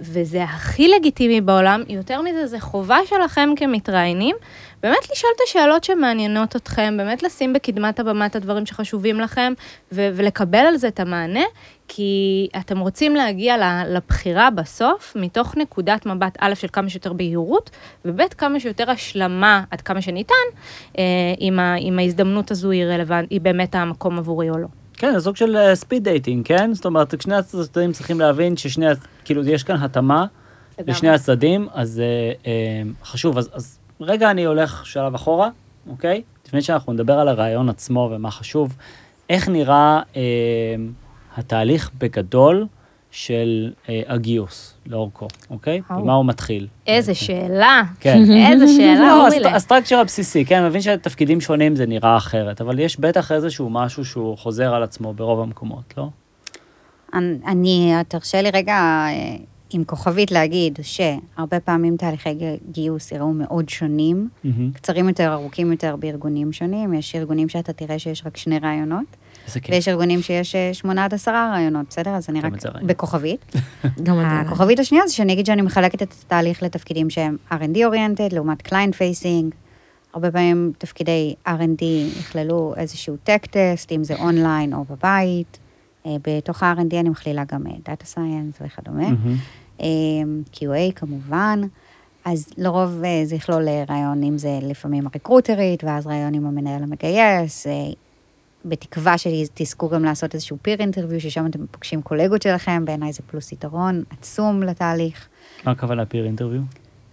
וזה 0.00 0.42
הכי 0.42 0.88
לגיטימי 0.88 1.40
בעולם, 1.40 1.82
יותר 1.88 2.22
מזה, 2.22 2.46
זה 2.46 2.60
חובה 2.60 2.98
שלכם 3.06 3.50
כמתראיינים, 3.56 4.36
באמת 4.82 5.10
לשאול 5.12 5.32
את 5.36 5.48
השאלות 5.48 5.84
שמעניינות 5.84 6.56
אתכם, 6.56 6.94
באמת 6.98 7.22
לשים 7.22 7.52
בקדמת 7.52 8.00
הבמה 8.00 8.26
את 8.26 8.36
הדברים 8.36 8.66
שחשובים 8.66 9.20
לכם, 9.20 9.52
ו- 9.92 10.08
ולקבל 10.14 10.58
על 10.58 10.76
זה 10.76 10.88
את 10.88 11.00
המענה, 11.00 11.44
כי 11.88 12.12
אתם 12.58 12.78
רוצים 12.78 13.16
להגיע 13.16 13.56
לבחירה 13.88 14.50
בסוף, 14.50 15.12
מתוך 15.16 15.56
נקודת 15.56 16.06
מבט 16.06 16.36
א' 16.40 16.54
של 16.54 16.68
כמה 16.72 16.88
שיותר 16.88 17.12
בהירות, 17.12 17.70
וב' 18.04 18.20
כמה 18.38 18.60
שיותר 18.60 18.90
השלמה 18.90 19.64
עד 19.70 19.80
כמה 19.80 20.02
שניתן, 20.02 20.34
אה, 20.98 21.02
אם, 21.40 21.58
ה- 21.58 21.76
אם 21.76 21.98
ההזדמנות 21.98 22.50
הזו 22.50 22.70
היא 22.70 22.84
relevant, 22.84 23.30
היא 23.30 23.40
באמת 23.40 23.74
המקום 23.74 24.18
עבורי 24.18 24.50
או 24.50 24.58
לא. 24.58 24.66
כן, 24.94 25.12
זה 25.12 25.20
סוג 25.20 25.36
של 25.36 25.56
speed 25.74 26.04
dating, 26.04 26.46
כן? 26.46 26.74
זאת 26.74 26.84
אומרת, 26.84 27.20
שני 27.22 27.34
הצדדים 27.34 27.92
צריכים 27.92 28.20
להבין 28.20 28.56
ששני, 28.56 28.86
כאילו, 29.24 29.44
יש 29.48 29.62
כאן 29.62 29.76
התאמה. 29.76 30.26
לשני 30.86 31.08
הצדדים, 31.10 31.68
אז 31.72 32.00
אה, 32.00 32.32
אה, 32.46 32.52
חשוב. 33.04 33.38
אז, 33.38 33.50
אז 33.52 33.78
רגע 34.00 34.30
אני 34.30 34.44
הולך 34.44 34.86
שלב 34.86 35.14
אחורה, 35.14 35.48
אוקיי? 35.90 36.22
לפני 36.46 36.62
שאנחנו 36.62 36.92
נדבר 36.92 37.18
על 37.18 37.28
הריאיון 37.28 37.68
עצמו 37.68 38.10
ומה 38.12 38.30
חשוב, 38.30 38.76
איך 39.30 39.48
נראה 39.48 40.00
אה, 40.16 40.22
התהליך 41.36 41.90
בגדול 41.98 42.66
של 43.10 43.72
אה, 43.88 44.02
הגיוס 44.08 44.74
לאורכו, 44.86 45.28
אוקיי? 45.50 45.80
וואו. 45.90 46.02
ומה 46.02 46.12
הוא 46.14 46.26
מתחיל. 46.26 46.66
איזה 46.86 47.14
שאלה, 47.14 47.82
כן. 48.00 48.18
איזה 48.52 48.66
שאלה, 48.76 49.00
לא, 49.00 49.26
הסט- 49.26 49.32
אורילה. 49.34 49.54
הסטרקצ'ר 49.56 49.98
הבסיסי, 49.98 50.44
כן, 50.44 50.58
אני 50.58 50.68
מבין 50.68 50.80
שתפקידים 50.82 51.40
שונים 51.40 51.76
זה 51.76 51.86
נראה 51.86 52.16
אחרת, 52.16 52.60
אבל 52.60 52.78
יש 52.78 53.00
בטח 53.00 53.32
איזשהו 53.32 53.70
משהו 53.70 54.04
שהוא 54.04 54.38
חוזר 54.38 54.74
על 54.74 54.82
עצמו 54.82 55.12
ברוב 55.12 55.40
המקומות, 55.40 55.94
לא? 55.96 56.08
אני- 57.14 57.38
אני, 57.46 57.92
תרשה 58.08 58.42
לי 58.42 58.50
רגע 58.50 58.72
אה, 58.72 59.36
עם 59.74 59.84
כוכבית 59.84 60.30
להגיד 60.30 60.78
שהרבה 60.82 61.60
פעמים 61.60 61.96
תהליכי 61.96 62.30
גיוס 62.70 63.12
יראו 63.12 63.32
מאוד 63.32 63.68
שונים, 63.68 64.28
מהמם. 64.44 64.72
קצרים 64.72 65.08
יותר, 65.08 65.32
ארוכים 65.32 65.72
יותר 65.72 65.96
בארגונים 65.96 66.52
שונים. 66.52 66.94
יש 66.94 67.14
ארגונים 67.14 67.48
שאתה 67.48 67.72
תראה 67.72 67.98
שיש 67.98 68.26
רק 68.26 68.36
שני 68.36 68.58
רעיונות. 68.58 69.16
ויש 69.68 69.88
ארגונים 69.88 70.22
שיש 70.22 70.54
אה, 70.54 70.74
שמונה 70.74 71.04
עד 71.04 71.14
עשרה 71.14 71.50
ראיונות, 71.52 71.86
בסדר? 71.90 72.10
אז 72.10 72.26
אני 72.28 72.40
רק. 72.40 72.52
בכוכבית. 72.82 73.52
הכוכבית 74.06 74.78
השנייה 74.78 75.06
זה 75.06 75.14
שאני 75.14 75.32
אגיד 75.32 75.46
שאני 75.46 75.62
מחלקת 75.62 76.02
את 76.02 76.14
התהליך 76.26 76.62
לתפקידים 76.62 77.10
שהם 77.10 77.36
R&D 77.50 77.84
oriented, 77.84 78.32
לעומת 78.32 78.62
client 78.62 78.94
facing. 78.94 79.54
הרבה 80.14 80.30
פעמים 80.30 80.72
תפקידי 80.78 81.34
R&D 81.48 81.84
יכללו 82.18 82.74
איזשהו 82.76 83.16
tech 83.24 83.46
test, 83.46 83.92
אם 83.92 84.04
זה 84.04 84.14
אונליין 84.14 84.74
או 84.74 84.84
בבית. 84.90 85.58
אה, 86.06 86.16
בתוך 86.26 86.62
ה-R&D 86.62 86.96
אני 87.00 87.08
מכלילה 87.08 87.44
גם 87.52 87.62
data 87.84 88.06
science 88.06 88.54
וכדומה. 88.60 89.10
מהמם. 89.10 89.36
אה, 89.80 89.86
QA 90.52 90.92
כמובן. 90.94 91.60
אז 92.24 92.48
לרוב 92.58 93.04
אה, 93.04 93.22
זה 93.24 93.34
יכלול 93.34 93.68
אה, 93.68 93.84
ריאיון, 93.88 94.22
אם 94.22 94.38
זה 94.38 94.58
לפעמים 94.62 95.06
ה 95.06 95.12
recruiterית, 95.12 95.84
ואז 95.84 96.06
ריאיון 96.06 96.34
עם 96.34 96.46
המנהל 96.46 96.82
המגייס, 96.82 97.66
אה, 97.66 97.72
בתקווה 98.64 99.18
שתזכו 99.18 99.88
גם 99.88 100.04
לעשות 100.04 100.34
איזשהו 100.34 100.58
peer 100.68 100.80
interview, 100.80 101.18
ששם 101.20 101.46
אתם 101.46 101.66
פוגשים 101.70 102.02
קולגות 102.02 102.42
שלכם, 102.42 102.84
בעיניי 102.84 103.12
זה 103.12 103.22
פלוס 103.26 103.52
יתרון 103.52 104.02
עצום 104.10 104.62
לתהליך. 104.62 105.28
מה 105.64 105.72
הכוונה 105.72 106.06
peer 106.06 106.24
interview? 106.24 106.60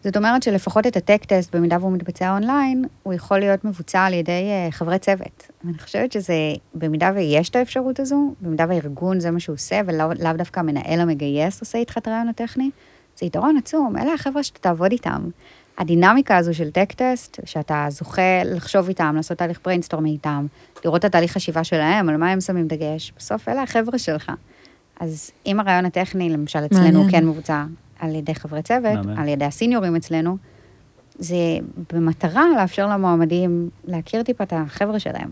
זאת 0.03 0.17
אומרת 0.17 0.43
שלפחות 0.43 0.87
את 0.87 0.97
ה 0.97 1.03
tech 1.03 1.25
test, 1.25 1.55
במידה 1.55 1.77
והוא 1.79 1.91
מתבצע 1.91 2.33
אונליין, 2.33 2.85
הוא 3.03 3.13
יכול 3.13 3.39
להיות 3.39 3.65
מבוצע 3.65 4.03
על 4.03 4.13
ידי 4.13 4.31
אה, 4.31 4.67
חברי 4.71 4.99
צוות. 4.99 5.47
אני 5.65 5.77
חושבת 5.79 6.11
שזה, 6.11 6.33
במידה 6.75 7.11
ויש 7.15 7.49
את 7.49 7.55
האפשרות 7.55 7.99
הזו, 7.99 8.33
במידה 8.41 8.65
והארגון 8.69 9.19
זה 9.19 9.31
מה 9.31 9.39
שהוא 9.39 9.53
עושה, 9.53 9.81
ולאו 9.85 10.07
לאו 10.19 10.33
דווקא 10.33 10.59
המנהל 10.59 10.99
המגייס 10.99 11.59
עושה 11.59 11.77
איתך 11.77 11.97
את 11.97 12.07
הריאיון 12.07 12.27
הטכני, 12.27 12.69
זה 13.19 13.25
יתרון 13.25 13.57
עצום, 13.57 13.97
אלה 13.97 14.13
החבר'ה 14.13 14.43
שאתה 14.43 14.59
תעבוד 14.59 14.91
איתם. 14.91 15.29
הדינמיקה 15.77 16.37
הזו 16.37 16.53
של 16.53 16.71
tech 16.71 16.93
test, 16.93 17.39
שאתה 17.45 17.85
זוכה 17.89 18.43
לחשוב 18.45 18.87
איתם, 18.87 19.13
לעשות 19.15 19.37
תהליך 19.37 19.59
brainstormי 19.65 20.11
איתם, 20.11 20.45
לראות 20.85 20.99
את 20.99 21.05
התהליך 21.05 21.31
חשיבה 21.31 21.63
שלהם, 21.63 22.09
על 22.09 22.17
מה 22.17 22.31
הם 22.31 22.41
שמים 22.41 22.67
דגש, 22.67 23.13
בסוף 23.17 23.49
אלה 23.49 23.63
החבר'ה 23.63 23.99
שלך. 23.99 24.31
אז 24.99 25.31
אם 25.45 25.59
הרעיון 25.59 25.85
הטכני, 25.85 26.29
למשל 26.29 26.65
אצלנו, 26.65 26.83
מעניין. 26.83 27.11
כן 27.11 27.25
מבוצע 27.25 27.63
על 27.99 28.15
ידי 28.15 28.35
חברי 28.35 28.61
צוות, 28.61 29.05
מהמם. 29.05 29.19
על 29.19 29.27
ידי 29.27 29.45
הסיניורים 29.45 29.95
אצלנו, 29.95 30.37
זה 31.19 31.35
במטרה 31.93 32.43
לאפשר 32.57 32.87
למועמדים 32.87 33.69
להכיר 33.85 34.23
טיפה 34.23 34.43
את 34.43 34.53
החבר'ה 34.55 34.99
שלהם. 34.99 35.29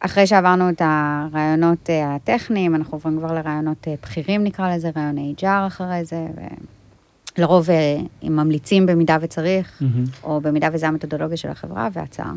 אחרי 0.00 0.26
שעברנו 0.26 0.70
את 0.70 0.82
הרעיונות 0.84 1.90
אה, 1.90 2.14
הטכניים, 2.14 2.74
אנחנו 2.74 2.96
עוברים 2.96 3.18
כבר 3.18 3.34
לרעיונות 3.34 3.88
אה, 3.88 3.94
בכירים, 4.02 4.44
נקרא 4.44 4.74
לזה, 4.74 4.90
רעיון 4.96 5.34
HR 5.38 5.66
אחרי 5.66 6.04
זה, 6.04 6.26
ולרוב 7.38 7.70
אה, 7.70 7.96
הם 8.22 8.36
ממליצים 8.36 8.86
במידה 8.86 9.16
וצריך, 9.20 9.78
מהמם. 9.80 10.04
או 10.22 10.40
במידה 10.40 10.68
וזו 10.72 10.86
המתודולוגיה 10.86 11.36
של 11.36 11.48
החברה 11.48 11.88
והצעה. 11.92 12.32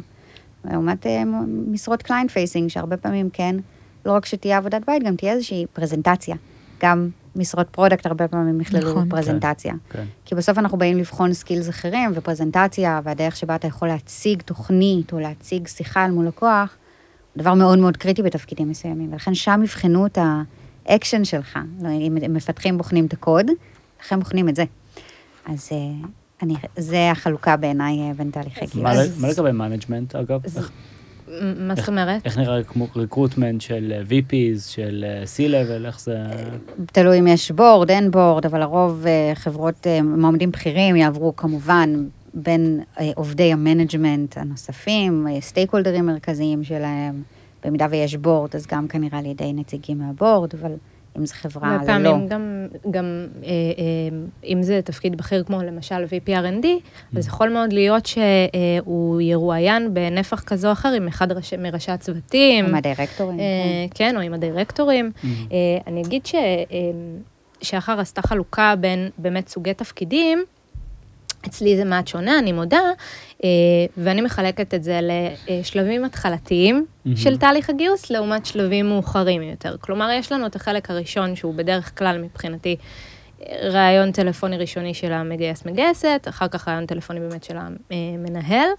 לעומת 0.66 1.06
משרות 1.72 2.04
client 2.04 2.32
facing, 2.32 2.70
שהרבה 2.70 2.98
פעמים 2.98 3.30
כן, 3.34 3.56
לא 4.06 4.12
רק 4.12 4.26
שתהיה 4.26 4.58
עבודת 4.58 4.82
בית, 4.88 5.04
גם 5.04 5.16
תהיה 5.16 5.34
איזושהי 5.34 5.66
פרזנטציה. 5.74 6.36
גם 6.82 7.10
משרות 7.36 7.68
product 7.70 8.06
הרבה 8.06 8.28
פעמים 8.28 8.62
יכללו 8.62 8.92
נכון. 8.92 9.10
פרזנטציה. 9.10 9.74
כן. 9.90 10.06
כי 10.26 10.36
בסוף 10.36 10.58
אנחנו 10.58 10.78
באים 10.78 10.98
לבחון 10.98 11.34
skills 11.34 11.70
אחרים, 11.70 12.12
ופרזנטציה, 12.16 13.02
והדרך 13.04 13.36
שבה 13.36 13.56
אתה 13.56 13.68
יכול 13.68 13.88
להציג 13.88 14.42
תוכנית, 14.42 15.14
או 15.14 15.20
להציג 15.20 15.68
שיחה 15.68 16.06
אל 16.06 16.12
מול 16.12 16.28
לקוח, 16.28 16.76
הוא 17.34 17.42
דבר 17.42 17.54
מאוד 17.54 17.80
מאוד 17.80 17.98
קריטי 17.98 18.24
בתפקידים 18.24 18.70
מסוימים, 18.70 19.14
ולכן 19.14 19.34
שם 19.34 19.62
יבחנו 19.64 20.06
את 20.06 20.18
האקשן 20.86 21.26
שלך. 21.26 21.60
לא, 21.82 21.90
אם 21.90 22.18
הם 22.22 22.34
מפתחים 22.34 22.78
בוחנים 22.78 23.06
את 23.06 23.14
הקוד, 23.14 23.46
לכן 24.02 24.20
בוחנים 24.20 24.50
את 24.50 24.56
זה. 24.56 24.64
אז 25.46 25.70
אה, 25.72 25.78
אני, 26.42 26.56
זה 26.78 27.12
החלוקה 27.12 27.58
בעיניי 27.58 28.00
אה, 28.00 28.14
בין 28.14 28.32
תהליכי 28.32 28.60
גיוס. 28.60 28.76
מה 28.76 28.94
מה 29.18 29.30
לגבי 29.30 29.52
management, 29.52 30.16
אגב? 30.16 30.42
מה 31.60 31.76
זאת 31.76 31.88
אומרת? 31.88 32.26
איך 32.26 32.38
נראה 32.38 32.64
כמו 32.64 32.88
recruitment 32.96 33.62
של 33.62 33.94
אה, 33.96 34.02
VPs, 34.02 34.70
של 34.70 35.06
אה, 35.08 35.24
C-Level, 35.24 35.86
איך 35.86 36.00
זה... 36.00 36.18
תלוי 36.86 37.20
אם 37.20 37.28
יש 37.28 37.52
board, 37.52 37.92
אין 37.92 38.12
board, 38.12 38.46
אבל 38.46 38.60
לרוב 38.60 39.06
אה, 39.08 39.32
חברות, 39.36 39.88
מועמדים 40.04 40.52
בכירים 40.52 40.96
יעברו 40.96 41.36
כמובן 41.36 42.08
בין 42.34 42.82
עובדי 43.16 43.54
ה 43.54 43.61
management 43.61 44.38
הנוספים, 44.38 45.28
stakeholderים 45.40 46.06
מרכזיים 46.06 46.64
שלהם. 46.64 47.24
במידה 47.66 47.88
ויש 47.90 48.16
board, 48.16 48.56
אז 48.56 48.68
גם 48.68 48.88
כנראה 48.88 49.20
על 49.20 49.26
ידי 49.26 49.54
נציגים 49.54 49.98
מה 49.98 50.11
board, 50.11 50.50
אבל 50.62 50.72
אם 51.18 51.26
זו 51.26 51.34
חברה 51.36 51.74
ללא. 51.74 51.84
ופעמים 51.84 52.28
גם, 52.28 52.68
גם 52.92 53.28
אה, 53.44 53.50
אה, 53.50 54.18
אם 54.48 54.64
זה 54.64 54.82
תפקיד 54.82 55.18
בכיר 55.18 55.44
כמו 55.44 55.64
למשל 55.64 56.04
VPRND, 56.06 56.66
אז 57.18 57.28
יכול 57.28 57.50
מאוד 57.50 57.74
להיות 57.74 58.06
שהוא 58.06 59.22
ירואיין 59.22 59.94
בנפח 59.94 60.44
כזה 60.44 60.68
או 60.68 60.72
אחר 60.72 60.90
עם 60.90 61.08
אחד 61.08 61.32
ראש, 61.32 61.54
מראשי 61.54 61.92
הצוותים. 61.92 62.66
עם 62.66 62.76
הדירקטורים. 62.76 63.40
אה, 63.40 63.46
כן. 63.94 64.10
כן, 64.10 64.16
או 64.16 64.22
עם 64.22 64.34
הדירקטורים. 64.34 65.12
אה, 65.26 65.58
אני 65.88 66.02
אגיד 66.02 66.26
ש... 66.26 66.36
אה, 66.36 66.60
שחר 67.62 68.00
עשתה 68.00 68.22
חלוקה 68.22 68.74
בין 68.80 69.10
באמת 69.18 69.48
סוגי 69.48 69.74
תפקידים, 69.74 70.44
אצלי 71.48 71.78
זה 71.78 71.86
מעט 71.86 72.08
שונה, 72.08 72.40
אני 72.40 72.52
מודה, 72.52 72.82
אה, 73.44 73.50
ואני 73.98 74.22
מחלקת 74.22 74.74
את 74.74 74.84
זה 74.84 75.00
לשלבים 75.04 76.06
התחלתיים 76.06 76.86
של 77.16 77.38
תהליך 77.38 77.70
הגיוס, 77.70 78.10
לעומת 78.10 78.46
שלבים 78.46 78.90
מאוחרים 78.90 79.42
יותר. 79.42 79.76
כלומר, 79.82 80.10
יש 80.12 80.32
לנו 80.32 80.46
את 80.46 80.56
החלק 80.56 80.92
הראשון, 80.92 81.36
שהוא 81.36 81.54
בדרך 81.54 81.98
כלל 81.98 82.18
מבחינתי 82.18 82.76
ראיון 83.72 84.12
טלפוני 84.12 84.58
ראשוני 84.58 84.94
של 84.94 85.12
המגייס 85.12 85.66
מגייסת, 85.66 86.26
אחר 86.30 86.48
כך 86.48 86.68
ראיון 86.68 86.86
טלפוני 86.86 87.20
באמת 87.20 87.44
של 87.44 87.58
המנהל, 87.58 88.70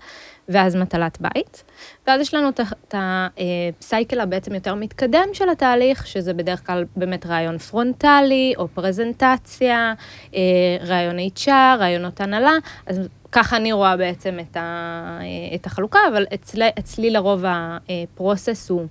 ואז 0.49 0.77
מטלת 0.77 1.19
בית. 1.21 1.65
ואז 2.07 2.21
יש 2.21 2.35
לנו 2.35 2.49
את 2.49 2.95
ה 2.95 3.16
cycle 3.16 4.21
הבעצם 4.21 4.55
יותר 4.55 4.75
מתקדם 4.75 5.29
של 5.33 5.49
התהליך, 5.49 6.07
שזה 6.07 6.35
בדרך 6.35 6.67
כלל 6.67 6.85
באמת 6.97 7.27
ראיון 7.27 7.59
פרונטלי, 7.59 8.55
או 8.57 8.69
פרזנטציה, 8.69 9.95
אה, 10.35 10.41
ראיון 10.81 11.17
HR, 11.19 11.79
ראיונות 11.79 12.21
הנהלה, 12.21 12.53
אז 12.87 13.01
ככה 13.33 13.57
אני 13.57 13.73
רואה 13.73 13.97
בעצם 13.97 14.39
את, 14.41 14.57
ה, 14.57 15.19
את 15.55 15.67
החלוקה, 15.67 15.99
אבל 16.13 16.27
אצלי, 16.35 16.69
אצלי 16.79 17.11
לרוב 17.11 17.45
ה 17.49 17.64
process 17.64 18.71
הוא 18.71 18.87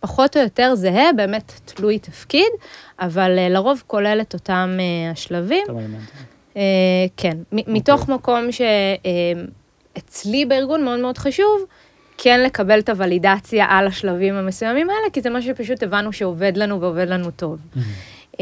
פחות 0.00 0.36
או 0.36 0.42
יותר 0.42 0.74
זהה, 0.74 1.12
באמת 1.12 1.52
תלוי 1.64 1.98
תפקיד, 1.98 2.52
אבל 3.00 3.38
אה, 3.38 3.48
לרוב 3.48 3.82
כולל 3.86 4.18
את 4.20 4.34
אותם 4.34 4.76
אה, 4.80 5.10
השלבים. 5.10 5.66
כן, 7.16 7.36
okay. 7.36 7.62
מתוך 7.66 8.00
אוקיי. 8.00 8.14
מקום 8.14 8.48
שאצלי 9.96 10.44
בארגון 10.44 10.84
מאוד 10.84 11.00
מאוד 11.00 11.18
חשוב, 11.18 11.64
כן 12.18 12.40
לקבל 12.40 12.78
את 12.78 12.88
הוולידציה 12.88 13.66
על 13.68 13.86
השלבים 13.86 14.34
המסוימים 14.34 14.90
האלה, 14.90 15.10
כי 15.12 15.20
זה 15.20 15.30
משהו 15.30 15.54
שפשוט 15.54 15.82
הבנו 15.82 16.12
שעובד 16.12 16.56
לנו 16.56 16.80
ועובד 16.80 17.08
לנו 17.08 17.30
טוב. 17.30 17.58
Mm-hmm. 17.58 18.38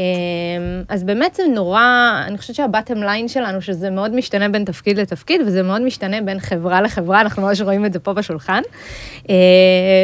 אז 0.89 1.03
באמת 1.03 1.35
זה 1.35 1.43
נורא, 1.53 1.81
אני 2.27 2.37
חושבת 2.37 2.55
שהבטם 2.55 2.97
ליין 2.97 3.27
שלנו, 3.27 3.61
שזה 3.61 3.89
מאוד 3.89 4.15
משתנה 4.15 4.49
בין 4.49 4.65
תפקיד 4.65 4.99
לתפקיד, 4.99 5.41
וזה 5.41 5.63
מאוד 5.63 5.81
משתנה 5.81 6.21
בין 6.21 6.39
חברה 6.39 6.81
לחברה, 6.81 7.21
אנחנו 7.21 7.41
ממש 7.41 7.61
רואים 7.61 7.85
את 7.85 7.93
זה 7.93 7.99
פה 7.99 8.13
בשולחן. 8.13 8.61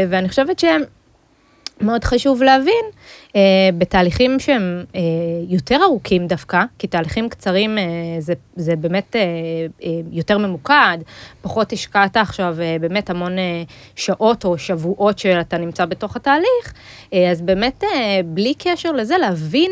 ואני 0.10 0.30
חושבת 0.30 0.60
שהם... 0.60 0.82
מאוד 1.82 2.04
חשוב 2.04 2.44
להבין, 2.44 2.86
אה, 2.86 2.92
בתהליכים 3.78 4.39
שהם 4.39 4.84
אה, 4.96 5.02
יותר 5.48 5.80
ארוכים 5.84 6.28
דווקא, 6.28 6.63
כי 6.80 6.88
תהליכים 6.88 7.30
קצרים 7.30 7.78
אה, 7.78 7.84
זה, 8.19 8.34
זה 8.56 8.76
באמת 8.76 9.15
אה, 9.15 9.22
אה, 9.84 9.89
יותר 10.12 10.38
ממוקד, 10.38 10.98
פחות 11.41 11.74
השקעת 11.74 12.17
עכשיו 12.17 12.56
אה, 12.62 12.78
באמת 12.82 13.10
המון 13.10 13.38
אה, 13.38 13.63
שעות 13.96 14.46
או 14.46 14.58
שבועות 14.58 15.19
שאתה 15.19 15.58
נמצא 15.58 15.86
בתוך 15.86 16.15
התהליך, 16.15 16.74
אה, 17.13 17.32
אז 17.32 17.41
באמת 17.41 17.84
אה, 17.84 18.19
בלי 18.26 18.54
קשר 18.58 18.91
לזה 18.91 19.17
להבין 19.17 19.72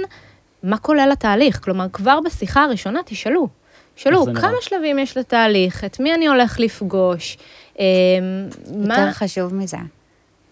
מה 0.63 0.77
כולל 0.77 1.09
התהליך, 1.11 1.63
כלומר 1.63 1.87
כבר 1.93 2.19
בשיחה 2.25 2.63
הראשונה 2.63 2.99
תשאלו. 3.05 3.47
שאלו, 3.95 4.25
כמה 4.25 4.49
נראה? 4.49 4.61
שלבים 4.61 4.99
יש 4.99 5.17
לתהליך, 5.17 5.83
את 5.83 5.99
מי 5.99 6.13
אני 6.13 6.27
הולך 6.27 6.59
לפגוש, 6.59 7.37
אה, 7.79 7.85
יותר 8.67 9.05
מה... 9.05 9.13
חשוב 9.13 9.55
מזה. 9.55 9.77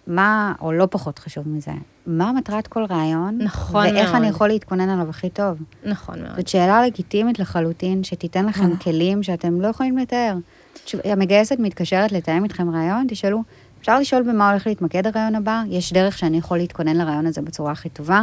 מה, 0.08 0.54
או 0.62 0.72
לא 0.72 0.88
פחות 0.92 1.20
חשוב 1.20 1.50
מזה, 1.50 1.72
מה 2.10 2.32
מטרת 2.32 2.68
כל 2.68 2.86
רעיון, 2.90 3.38
נכון 3.42 3.82
ואיך 3.82 3.94
מאוד. 3.94 4.06
ואיך 4.06 4.16
אני 4.16 4.28
יכול 4.28 4.48
להתכונן 4.48 4.90
עליו 4.90 5.10
הכי 5.10 5.30
טוב. 5.30 5.58
נכון 5.86 6.22
מאוד. 6.22 6.36
זאת 6.36 6.48
שאלה 6.48 6.86
לגיטימית 6.86 7.40
לחלוטין, 7.40 8.04
שתיתן 8.04 8.46
לכם 8.46 8.72
אה. 8.72 8.78
כלים 8.78 9.24
שאתם 9.24 9.62
לא 9.62 9.68
יכולים 9.68 9.98
לתאר. 9.98 10.36
המגייסת 11.04 11.60
מתקשרת 11.60 12.12
לתאם 12.12 12.44
איתכם 12.44 12.70
רעיון, 12.70 13.06
תשאלו, 13.10 13.44
אפשר 13.82 14.00
לשאול 14.00 14.24
במה 14.24 14.50
הולך 14.50 14.68
להתמקד 14.68 15.08
הרעיון 15.08 15.36
הבא? 15.36 15.64
יש 15.70 15.94
דרך 15.94 16.18
שאני 16.18 16.38
יכול 16.38 16.58
להתכונן 16.58 16.98
לרעיון 16.98 17.26
הזה 17.26 17.42
בצורה 17.42 17.72
הכי 17.72 17.90
טובה? 17.90 18.22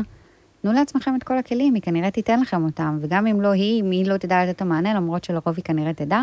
תנו 0.63 0.73
לעצמכם 0.73 1.17
את 1.17 1.23
כל 1.23 1.39
הכלים, 1.39 1.75
היא 1.75 1.83
כנראה 1.83 2.11
תיתן 2.11 2.41
לכם 2.41 2.65
אותם, 2.65 2.99
וגם 3.01 3.27
אם 3.27 3.41
לא 3.41 3.49
היא, 3.49 3.83
אם 3.83 3.91
היא 3.91 4.07
לא 4.07 4.17
תדע 4.17 4.45
לתת 4.45 4.57
את 4.57 4.63
המענה, 4.63 4.95
למרות 4.95 5.25
שלרוב 5.25 5.55
היא 5.57 5.65
כנראה 5.65 5.93
תדע, 5.93 6.21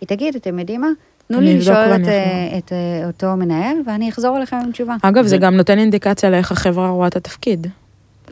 היא 0.00 0.08
תגיד, 0.08 0.36
אתם 0.36 0.58
יודעים 0.58 0.80
מה? 0.80 0.88
תנו 1.28 1.40
לי 1.40 1.58
לשאול 1.58 1.76
את, 1.76 2.08
אה, 2.08 2.58
את 2.58 2.72
אה, 2.72 3.06
אותו 3.06 3.36
מנהל, 3.36 3.76
ואני 3.86 4.08
אחזור 4.08 4.36
אליכם 4.36 4.56
עם 4.56 4.72
תשובה. 4.72 4.96
אגב, 5.02 5.26
זה 5.26 5.38
גם 5.38 5.56
נותן 5.56 5.78
אינדיקציה 5.78 6.30
לאיך 6.30 6.52
החברה 6.52 6.90
רואה 6.90 7.08
את 7.08 7.16
התפקיד. 7.16 7.66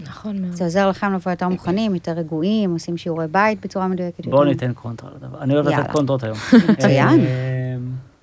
נכון 0.03 0.43
מאוד. 0.43 0.53
זה 0.53 0.65
עוזר 0.65 0.89
לכם 0.89 1.13
לבוא 1.13 1.33
יותר 1.33 1.49
מוכנים, 1.49 1.95
יותר 1.95 2.13
רגועים, 2.13 2.73
עושים 2.73 2.97
שיעורי 2.97 3.27
בית 3.31 3.61
בצורה 3.65 3.89
מדויקת. 3.89 4.27
בואו 4.27 4.45
ניתן 4.45 4.73
קונטרה 4.73 5.11
לדבר. 5.17 5.43
אני 5.43 5.55
אוהב 5.55 5.69
לתת 5.69 5.91
קונטרות 5.91 6.25
היום. 6.25 6.37
מצוין. 6.73 7.21
אה, 7.21 7.77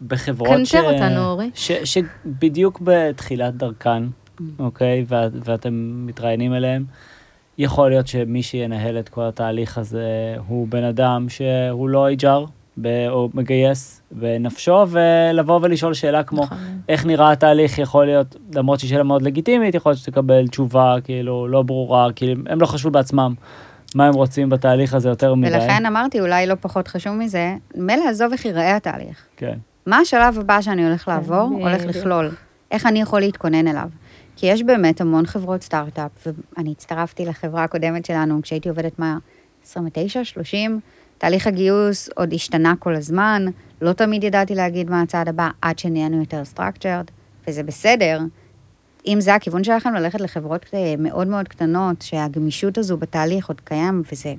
בחברות 0.07 0.65
ש... 0.65 0.75
קנטר 0.75 0.93
אותנו, 0.93 1.25
אורי. 1.25 1.49
שבדיוק 1.83 2.81
בתחילת 2.83 3.55
דרכן, 3.55 4.03
mm. 4.03 4.43
אוקיי, 4.59 5.05
ואתם 5.45 6.03
מתראיינים 6.05 6.53
אליהם, 6.53 6.85
יכול 7.57 7.89
להיות 7.89 8.07
שמי 8.07 8.43
שינהל 8.43 8.99
את 8.99 9.09
כל 9.09 9.23
התהליך 9.23 9.77
הזה 9.77 10.35
הוא 10.47 10.67
בן 10.67 10.83
אדם 10.83 11.25
שהוא 11.29 11.89
לא 11.89 12.07
HR, 12.11 12.49
או 13.09 13.29
מגייס 13.33 14.01
בנפשו, 14.11 14.85
ולבוא 14.89 15.59
ולשאול 15.61 15.93
שאלה 15.93 16.23
כמו, 16.23 16.43
נכון. 16.43 16.57
איך 16.89 17.05
נראה 17.05 17.31
התהליך, 17.31 17.79
יכול 17.79 18.05
להיות, 18.05 18.35
למרות 18.55 18.79
שהיא 18.79 18.89
שאלה 18.89 19.03
מאוד 19.03 19.21
לגיטימית, 19.21 19.75
יכול 19.75 19.89
להיות 19.89 19.99
שתקבל 19.99 20.47
תשובה 20.47 20.95
כאילו 21.03 21.47
לא 21.47 21.61
ברורה, 21.61 22.07
כאילו 22.15 22.41
הם 22.47 22.61
לא 22.61 22.65
חשבו 22.65 22.91
בעצמם 22.91 23.33
מה 23.95 24.07
הם 24.07 24.13
רוצים 24.13 24.49
בתהליך 24.49 24.93
הזה 24.93 25.09
יותר 25.09 25.35
מדי. 25.35 25.55
ולכן 25.55 25.85
אמרתי, 25.85 26.19
אולי 26.19 26.47
לא 26.47 26.55
פחות 26.61 26.87
חשוב 26.87 27.13
מזה, 27.13 27.55
מילא 27.75 28.09
עזוב 28.09 28.31
איך 28.31 28.45
ייראה 28.45 28.75
התהליך. 28.75 29.25
כן. 29.37 29.57
מה 29.85 29.97
השלב 29.97 30.39
הבא 30.39 30.61
שאני 30.61 30.85
הולך 30.87 31.07
לעבור, 31.07 31.49
כן, 31.49 31.61
הולך 31.61 31.85
לכלול? 31.85 32.31
איך 32.71 32.85
אני 32.85 33.01
יכול 33.01 33.19
להתכונן 33.19 33.67
אליו? 33.67 33.89
כי 34.35 34.47
יש 34.47 34.63
באמת 34.63 35.01
המון 35.01 35.25
חברות 35.25 35.61
סטארט-אפ, 35.61 36.27
ואני 36.57 36.71
הצטרפתי 36.71 37.25
לחברה 37.25 37.63
הקודמת 37.63 38.05
שלנו 38.05 38.41
כשהייתי 38.41 38.69
עובדת 38.69 38.99
מה... 38.99 39.17
29, 39.65 40.23
30, 40.23 40.79
תהליך 41.19 41.47
הגיוס 41.47 42.09
עוד 42.15 42.33
השתנה 42.33 42.73
כל 42.79 42.95
הזמן, 42.95 43.45
לא 43.81 43.93
תמיד 43.93 44.23
ידעתי 44.23 44.55
להגיד 44.55 44.89
מה 44.89 45.01
הצעד 45.01 45.29
הבא 45.29 45.49
עד 45.61 45.79
שנהיינו 45.79 46.19
יותר 46.19 46.41
structured, 46.55 47.11
וזה 47.47 47.63
בסדר. 47.63 48.19
אם 49.07 49.17
זה 49.21 49.35
הכיוון 49.35 49.63
שלכם, 49.63 49.93
ללכת 49.93 50.21
לחברות 50.21 50.65
אה, 50.73 50.95
מאוד 50.97 51.27
מאוד 51.27 51.47
קטנות, 51.47 52.01
שהגמישות 52.01 52.77
הזו 52.77 52.97
בתהליך 52.97 53.47
עוד 53.47 53.61
קיים, 53.61 54.03
וזה 54.11 54.33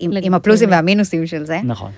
עם, 0.00 0.10
עם 0.22 0.34
הפלוסים 0.34 0.70
והמינוסים 0.70 1.26
של 1.26 1.44
זה. 1.44 1.60
נכון. 1.64 1.90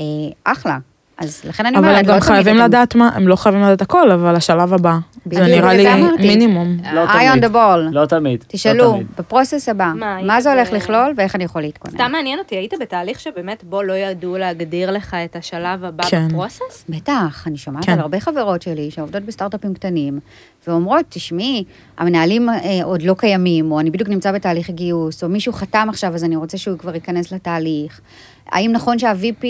אה, 0.00 0.04
אחלה. 0.44 0.78
אז 1.18 1.42
לכן 1.44 1.66
אני 1.66 1.76
אומרת, 1.76 1.90
אבל 1.90 1.98
הם 1.98 2.14
גם 2.14 2.20
חייבים 2.20 2.56
לדעת 2.56 2.94
מה, 2.94 3.10
הם 3.14 3.28
לא 3.28 3.36
חייבים 3.36 3.62
לדעת 3.62 3.82
הכל, 3.82 4.10
אבל 4.10 4.36
השלב 4.36 4.74
הבא, 4.74 4.98
זה 5.32 5.44
נראה 5.44 5.74
לי 5.74 5.86
מינימום. 6.18 6.76
לא 6.92 7.06
תמיד. 7.06 7.16
eye 7.20 7.36
on 7.36 7.48
the 7.48 7.52
ball. 7.52 7.92
לא 7.92 8.06
תמיד. 8.06 8.44
תשאלו, 8.48 9.00
ב 9.18 9.24
process 9.24 9.68
הבא, 9.68 9.92
מה 10.22 10.40
זה 10.40 10.52
הולך 10.52 10.72
לכלול 10.72 11.14
ואיך 11.16 11.34
אני 11.34 11.44
יכול 11.44 11.62
להתכונן. 11.62 11.94
סתם 11.94 12.12
מעניין 12.12 12.38
אותי, 12.38 12.56
היית 12.56 12.74
בתהליך 12.80 13.20
שבאמת 13.20 13.64
בו 13.64 13.82
לא 13.82 13.92
ידעו 13.92 14.38
להגדיר 14.38 14.90
לך 14.90 15.16
את 15.24 15.36
השלב 15.36 15.84
הבא 15.84 16.04
כן. 16.04 16.28
ב 16.28 16.34
process? 16.34 16.84
בטח, 16.88 17.44
אני 17.46 17.56
שומעת 17.56 17.84
כן. 17.84 17.92
על 17.92 18.00
הרבה 18.00 18.20
חברות 18.20 18.62
שלי 18.62 18.90
שעובדות 18.90 19.22
בסטארט-אפים 19.22 19.74
קטנים, 19.74 20.20
ואומרות, 20.66 21.04
תשמעי, 21.08 21.64
המנהלים 21.98 22.48
אה, 22.48 22.80
עוד 22.84 23.02
לא 23.02 23.14
קיימים, 23.18 23.72
או 23.72 23.80
אני 23.80 23.90
בדיוק 23.90 24.08
נמצא 24.08 24.32
בתהליך 24.32 24.68
הגיוס, 24.68 25.24
או 25.24 25.28
מישהו 25.28 25.52
חתם 25.52 25.86
עכשיו 25.90 26.14
אז 26.14 26.24
אני 26.24 26.36
רוצה 26.36 26.58
שהוא 26.58 26.78
כבר 26.78 26.94
ייכנס 26.94 27.32
לתהליך. 27.32 28.00
האם 28.46 28.72
נכון 28.72 28.98
שה-VP 28.98 29.44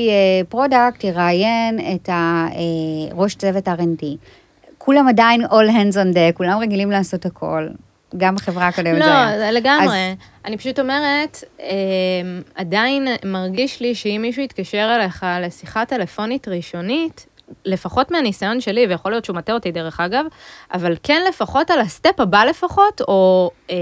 product 0.49 1.05
אה, 1.05 1.11
יראיין 1.11 1.81
את 1.95 2.09
ראש 3.13 3.35
צוות 3.35 3.69
R&D? 3.69 4.05
כולם 4.79 5.09
עדיין 5.09 5.45
all 5.45 5.71
hands 5.71 5.95
on 5.95 6.15
deck, 6.15 6.33
כולם 6.35 6.59
רגילים 6.59 6.91
לעשות 6.91 7.27
הכל. 7.27 7.69
גם 8.17 8.35
בחברה 8.35 8.69
הקודמת 8.69 8.99
לא, 8.99 9.07
זה 9.07 9.13
היה. 9.13 9.37
לא, 9.37 9.51
לגמרי. 9.51 9.87
אז... 9.87 10.17
אני 10.45 10.57
פשוט 10.57 10.79
אומרת, 10.81 11.45
אה, 11.61 11.67
עדיין 12.55 13.09
מרגיש 13.25 13.81
לי 13.81 13.95
שאם 13.95 14.19
מישהו 14.23 14.43
יתקשר 14.43 14.97
אליך 14.97 15.27
לשיחה 15.41 15.85
טלפונית 15.85 16.49
ראשונית, 16.49 17.27
לפחות 17.65 18.11
מהניסיון 18.11 18.61
שלי, 18.61 18.87
ויכול 18.87 19.13
להיות 19.13 19.25
שהוא 19.25 19.37
מטה 19.37 19.53
אותי 19.53 19.73
דרך 19.73 20.01
אגב, 20.01 20.25
אבל 20.75 20.97
כן 21.03 21.23
לפחות 21.29 21.71
על 21.71 21.81
ה 21.81 21.89
step 21.89 22.21
הבא 22.21 22.45
לפחות, 22.45 23.01
או 23.09 23.51
אה, 23.71 23.77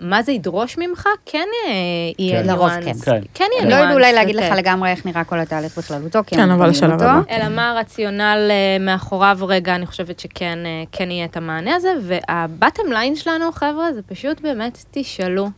מה 0.00 0.22
זה 0.22 0.32
ידרוש 0.32 0.78
ממך, 0.78 1.08
כן 1.26 1.48
אה, 1.66 1.72
יהיה 2.18 2.42
כן. 2.42 2.48
לרוב 2.48 2.70
כן. 2.70 2.92
כן. 3.04 3.20
כן 3.34 3.44
יהיה 3.52 3.64
ניואנס. 3.64 3.80
לא 3.80 3.84
ידעו 3.84 3.94
אולי 3.94 4.12
להגיד 4.12 4.36
לך 4.36 4.44
לגמרי 4.56 4.90
איך 4.90 5.06
נראה 5.06 5.24
כל 5.24 5.38
התהליך 5.38 5.78
בכללותו, 5.78 6.18
כן, 6.26 6.50
אבל 6.50 6.70
השלב 6.70 6.92
הבא. 6.92 7.20
אלא 7.30 7.48
מה 7.48 7.70
הרציונל 7.70 8.50
אה, 8.50 8.76
מאחוריו 8.80 9.38
רגע, 9.42 9.74
אני 9.74 9.86
חושבת 9.86 10.20
שכן 10.20 10.58
אה, 10.66 10.84
כן 10.92 11.10
יהיה 11.10 11.24
את 11.24 11.36
המענה 11.36 11.74
הזה, 11.74 11.92
וה 12.00 12.23
bottom 12.23 12.92
line 12.92 13.16
שלנו, 13.16 13.52
חבר'ה, 13.52 13.92
זה 13.92 14.02
פשוט 14.02 14.40
באמת 14.40 14.84
תשאלו. 14.90 15.48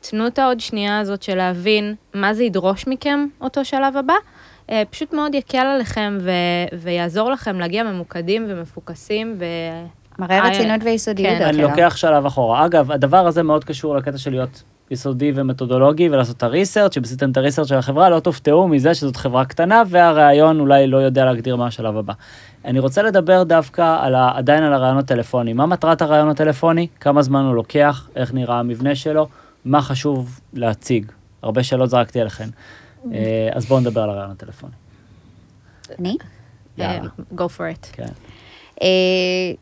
תנו 0.00 0.26
את 0.26 0.38
העוד 0.38 0.60
שנייה 0.60 0.98
הזאת 0.98 1.22
של 1.22 1.34
להבין 1.34 1.94
מה 2.14 2.34
זה 2.34 2.44
ידרוש 2.44 2.86
מכם, 2.86 3.26
אותו 3.40 3.64
שלב 3.64 3.96
הבא. 3.96 4.14
אה, 4.70 4.82
פשוט 4.90 5.12
מאוד 5.12 5.34
יקל 5.34 5.58
עליכם 5.58 6.18
ו- 6.20 6.78
ויעזור 6.78 7.30
לכם 7.30 7.60
להגיע 7.60 7.82
ממוקדים 7.82 8.46
ומפוקסים 8.48 9.38
מראה 10.18 10.38
אה, 10.38 10.48
רצינות 10.48 10.80
ויסודיות. 10.84 11.38
כן. 11.38 11.44
אני. 11.44 11.62
לוקח 11.62 11.96
שלב 11.96 12.26
אחורה. 12.26 12.66
אגב, 12.66 12.92
הדבר 12.92 13.26
הזה 13.26 13.42
מאוד 13.42 13.64
קשור 13.64 13.96
לקטע 13.96 14.18
של 14.18 14.30
להיות 14.30 14.62
יסודי 14.90 15.32
ומתודולוגי 15.34 16.08
ולעשות 16.08 16.36
את 16.36 16.42
הריסרצ', 16.42 16.98
כשעשיתם 16.98 17.30
את 17.30 17.36
הריסרצ' 17.36 17.68
של 17.68 17.74
החברה, 17.74 18.10
לא 18.10 18.20
תופתעו 18.20 18.68
מזה 18.68 18.94
שזאת 18.94 19.16
חברה 19.16 19.44
קטנה 19.44 19.82
והרעיון 19.86 20.60
אולי 20.60 20.86
לא 20.86 20.96
יודע 20.96 21.24
להגדיר 21.24 21.56
מה 21.56 21.66
השלב 21.66 21.96
הבא. 21.96 22.12
אני 22.64 22.78
רוצה 22.78 23.02
לדבר 23.02 23.42
דווקא 23.42 23.96
על 24.00 24.14
ה, 24.14 24.30
עדיין 24.34 24.62
על 24.62 24.72
הרעיון 24.72 24.98
הטלפוני. 24.98 25.52
מה 25.52 25.66
מטרת 25.66 26.02
הרעיון 26.02 26.28
הטלפוני? 26.28 26.86
כמה 27.00 27.22
זמן 27.22 27.44
הוא 27.44 27.54
לוקח? 27.54 28.08
איך 28.16 28.34
נראה 28.34 28.58
המבנה 28.58 28.94
שלו? 28.94 29.28
מה 29.64 29.82
חשוב 29.82 30.40
להציג? 30.54 31.12
הרבה 31.42 31.62
שאלות 31.62 31.90
זרקתי 31.90 32.20
עליכם. 32.20 32.48
אה, 33.12 33.48
אז 33.52 33.66
בואו 33.66 33.80
נדבר 33.80 34.00
על 34.00 34.10
הרעיון 34.10 34.30
הטלפוני. 34.30 34.72
אני? 35.98 36.16
יאללה. 36.78 37.02
אה, 37.02 37.36
go 37.36 37.48
for 37.58 37.76
it. 37.76 37.86
כן. 37.92 38.08
אה, 38.82 38.88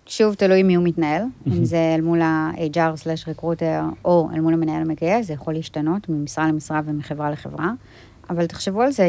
שוב, 0.07 0.35
תלוי 0.35 0.63
מי 0.63 0.75
הוא 0.75 0.85
מתנהל, 0.85 1.23
אם 1.47 1.65
זה 1.65 1.93
אל 1.95 2.01
מול 2.01 2.23
ה-HR/recruiter 2.23 4.05
או 4.05 4.29
אל 4.35 4.41
מול 4.41 4.55
המנהל 4.55 4.83
המגייס, 4.83 5.27
זה 5.27 5.33
יכול 5.33 5.55
להשתנות 5.55 6.09
ממשרה 6.09 6.49
למשרה 6.49 6.81
ומחברה 6.85 7.31
לחברה, 7.31 7.73
אבל 8.31 8.47
תחשבו 8.47 8.83
על 8.83 8.91
זה 8.91 9.09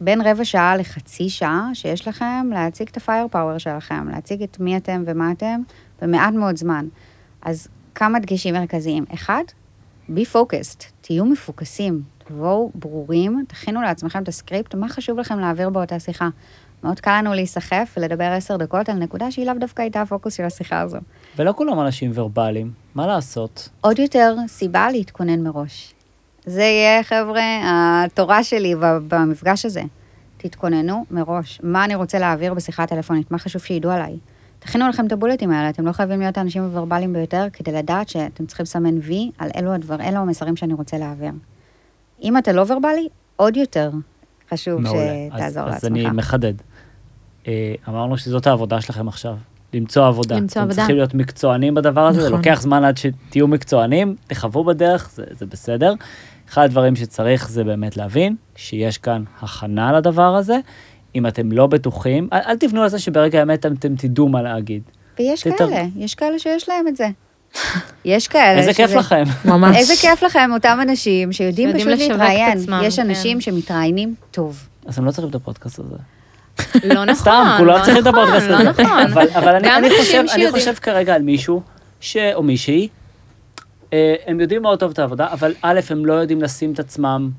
כבין 0.00 0.20
רבע 0.20 0.44
שעה 0.44 0.76
לחצי 0.76 1.28
שעה 1.30 1.70
שיש 1.74 2.08
לכם 2.08 2.50
להציג 2.52 2.88
את 2.88 2.96
ה-fire 2.96 3.34
power 3.34 3.58
שלכם, 3.58 4.08
להציג 4.08 4.42
את 4.42 4.60
מי 4.60 4.76
אתם 4.76 5.02
ומה 5.06 5.32
אתם 5.32 5.60
במעט 6.02 6.34
מאוד 6.34 6.56
זמן. 6.56 6.86
אז 7.42 7.68
כמה 7.94 8.18
דגשים 8.18 8.54
מרכזיים. 8.54 9.04
אחד, 9.14 9.42
be 10.10 10.20
focused, 10.34 10.84
תהיו 11.00 11.24
מפוקסים, 11.24 12.02
תבואו 12.30 12.70
ברורים, 12.74 13.44
תכינו 13.48 13.82
לעצמכם 13.82 14.22
את 14.22 14.28
הסקריפט, 14.28 14.74
מה 14.74 14.88
חשוב 14.88 15.18
לכם 15.18 15.38
להעביר 15.38 15.70
באותה 15.70 15.98
שיחה. 15.98 16.28
מאוד 16.84 17.00
קל 17.00 17.18
לנו 17.18 17.34
להיסחף 17.34 17.94
ולדבר 17.96 18.24
עשר 18.24 18.56
דקות 18.56 18.88
על 18.88 18.96
נקודה 18.96 19.30
שהיא 19.30 19.46
לאו 19.46 19.54
דווקא 19.60 19.82
הייתה 19.82 20.00
הפוקוס 20.00 20.34
של 20.34 20.44
השיחה 20.44 20.80
הזו. 20.80 20.98
ולא 21.36 21.52
כולם 21.56 21.80
אנשים 21.80 22.10
ורבליים, 22.14 22.72
מה 22.94 23.06
לעשות? 23.06 23.68
עוד 23.80 23.98
יותר 23.98 24.36
סיבה 24.48 24.90
להתכונן 24.90 25.42
מראש. 25.42 25.94
זה 26.46 26.62
יהיה, 26.62 27.02
חבר'ה, 27.02 27.42
התורה 27.64 28.44
שלי 28.44 28.74
במפגש 29.08 29.66
הזה. 29.66 29.82
תתכוננו 30.36 31.04
מראש. 31.10 31.60
מה 31.62 31.84
אני 31.84 31.94
רוצה 31.94 32.18
להעביר 32.18 32.54
בשיחה 32.54 32.82
הטלפונית? 32.82 33.30
מה 33.30 33.38
חשוב 33.38 33.62
שידעו 33.62 33.90
עליי? 33.90 34.18
תכינו 34.58 34.88
לכם 34.88 35.06
את 35.06 35.12
הבולטים 35.12 35.50
האלה, 35.50 35.68
אתם 35.68 35.86
לא 35.86 35.92
חייבים 35.92 36.20
להיות 36.20 36.38
האנשים 36.38 36.62
הוורבליים 36.62 37.12
ביותר 37.12 37.46
כדי 37.52 37.72
לדעת 37.72 38.08
שאתם 38.08 38.46
צריכים 38.46 38.62
לסמן 38.64 38.98
וי 38.98 39.30
על 39.38 39.50
אלו 39.56 39.72
הדבר, 39.72 40.00
אלו 40.00 40.18
המסרים 40.18 40.56
שאני 40.56 40.74
רוצה 40.74 40.98
להעביר. 40.98 41.30
אם 42.22 42.38
אתה 42.38 42.52
לא 42.52 42.64
ורבלי, 42.68 43.08
עוד 43.36 43.56
יותר 43.56 43.90
חשוב 44.50 44.80
מעולה. 44.80 45.00
שתעזור 45.34 45.62
אז, 45.62 45.68
לעצמך. 45.68 45.76
אז 45.76 45.84
אני 45.84 46.06
מחדד. 46.10 46.54
אה, 47.48 47.74
אמרנו 47.88 48.18
שזאת 48.18 48.46
העבודה 48.46 48.80
שלכם 48.80 49.08
עכשיו, 49.08 49.36
למצוא 49.74 50.06
עבודה. 50.06 50.36
למצוא 50.36 50.52
אתם 50.52 50.68
עבודה. 50.68 50.76
צריכים 50.76 50.96
להיות 50.96 51.14
מקצוענים 51.14 51.74
בדבר 51.74 52.06
הזה, 52.06 52.20
זה 52.20 52.26
נכון. 52.28 52.38
לוקח 52.38 52.60
זמן 52.60 52.84
עד 52.84 52.96
שתהיו 52.96 53.48
מקצוענים, 53.48 54.16
תחוו 54.26 54.64
בדרך, 54.64 55.10
זה, 55.14 55.24
זה 55.38 55.46
בסדר. 55.46 55.94
אחד 56.48 56.64
הדברים 56.64 56.96
שצריך 56.96 57.48
זה 57.50 57.64
באמת 57.64 57.96
להבין 57.96 58.36
שיש 58.56 58.98
כאן 58.98 59.22
הכנה 59.40 59.92
לדבר 59.92 60.34
הזה. 60.36 60.56
אם 61.14 61.26
אתם 61.26 61.52
לא 61.52 61.66
בטוחים, 61.66 62.28
אל, 62.32 62.38
אל 62.46 62.56
תבנו 62.58 62.82
על 62.82 62.88
זה 62.88 62.98
שברגע 62.98 63.38
האמת 63.38 63.60
אתם, 63.60 63.72
אתם 63.74 63.96
תדעו 63.96 64.28
מה 64.28 64.42
להגיד. 64.42 64.82
ויש 65.18 65.40
תתר- 65.42 65.56
כאלה, 65.56 65.84
יש 65.96 66.14
כאלה 66.14 66.38
שיש 66.38 66.68
להם 66.68 66.88
את 66.88 66.96
זה. 66.96 67.08
יש 68.04 68.28
כאלה 68.28 68.58
איזה 68.58 68.74
כיף 68.74 68.90
לכם. 68.94 69.22
ממש. 69.44 69.76
איזה 69.76 69.92
כיף 70.00 70.22
לכם, 70.22 70.50
אותם 70.52 70.78
אנשים 70.82 71.32
שיודעים 71.32 71.72
פשוט 71.76 71.88
להתראיין. 71.88 72.58
יש 72.82 72.98
אנשים 72.98 73.36
כן. 73.36 73.40
שמתראיינים 73.40 74.14
טוב. 74.30 74.68
אז 74.86 74.98
הם 74.98 75.04
לא 75.04 75.10
צריכים 75.10 75.30
את 75.30 75.34
הפודקאסט 75.34 75.78
הזה. 75.78 75.96
לא 76.84 77.04
נכון, 77.04 77.14
סתם, 77.14 77.54
כולם 77.58 77.78
לא 77.78 77.84
צריכים 77.84 78.02
את 78.02 78.06
נכון, 78.06 78.22
הפודקאסט 78.22 78.48
לא 78.50 78.56
הזה. 78.56 78.70
נכון. 78.82 78.98
אבל, 79.12 79.26
אבל 79.34 79.54
אני, 79.54 79.76
אנשים 79.76 79.98
חושב, 80.00 80.18
אני 80.18 80.28
שיודעים- 80.28 80.50
חושב 80.52 80.74
כרגע 80.74 81.14
על 81.14 81.22
מישהו, 81.22 81.62
ש, 82.00 82.16
או 82.34 82.42
מישהי, 82.42 82.88
אה, 83.92 84.14
הם 84.26 84.40
יודעים 84.40 84.62
מאוד 84.62 84.78
טוב 84.80 84.90
את 84.90 84.98
העבודה, 84.98 85.26
אבל 85.32 85.54
א', 85.62 85.80
הם 85.90 86.06
לא 86.06 86.12
יודעים 86.12 86.42
לשים 86.42 86.72
את 86.72 86.78
עצמם 86.78 87.30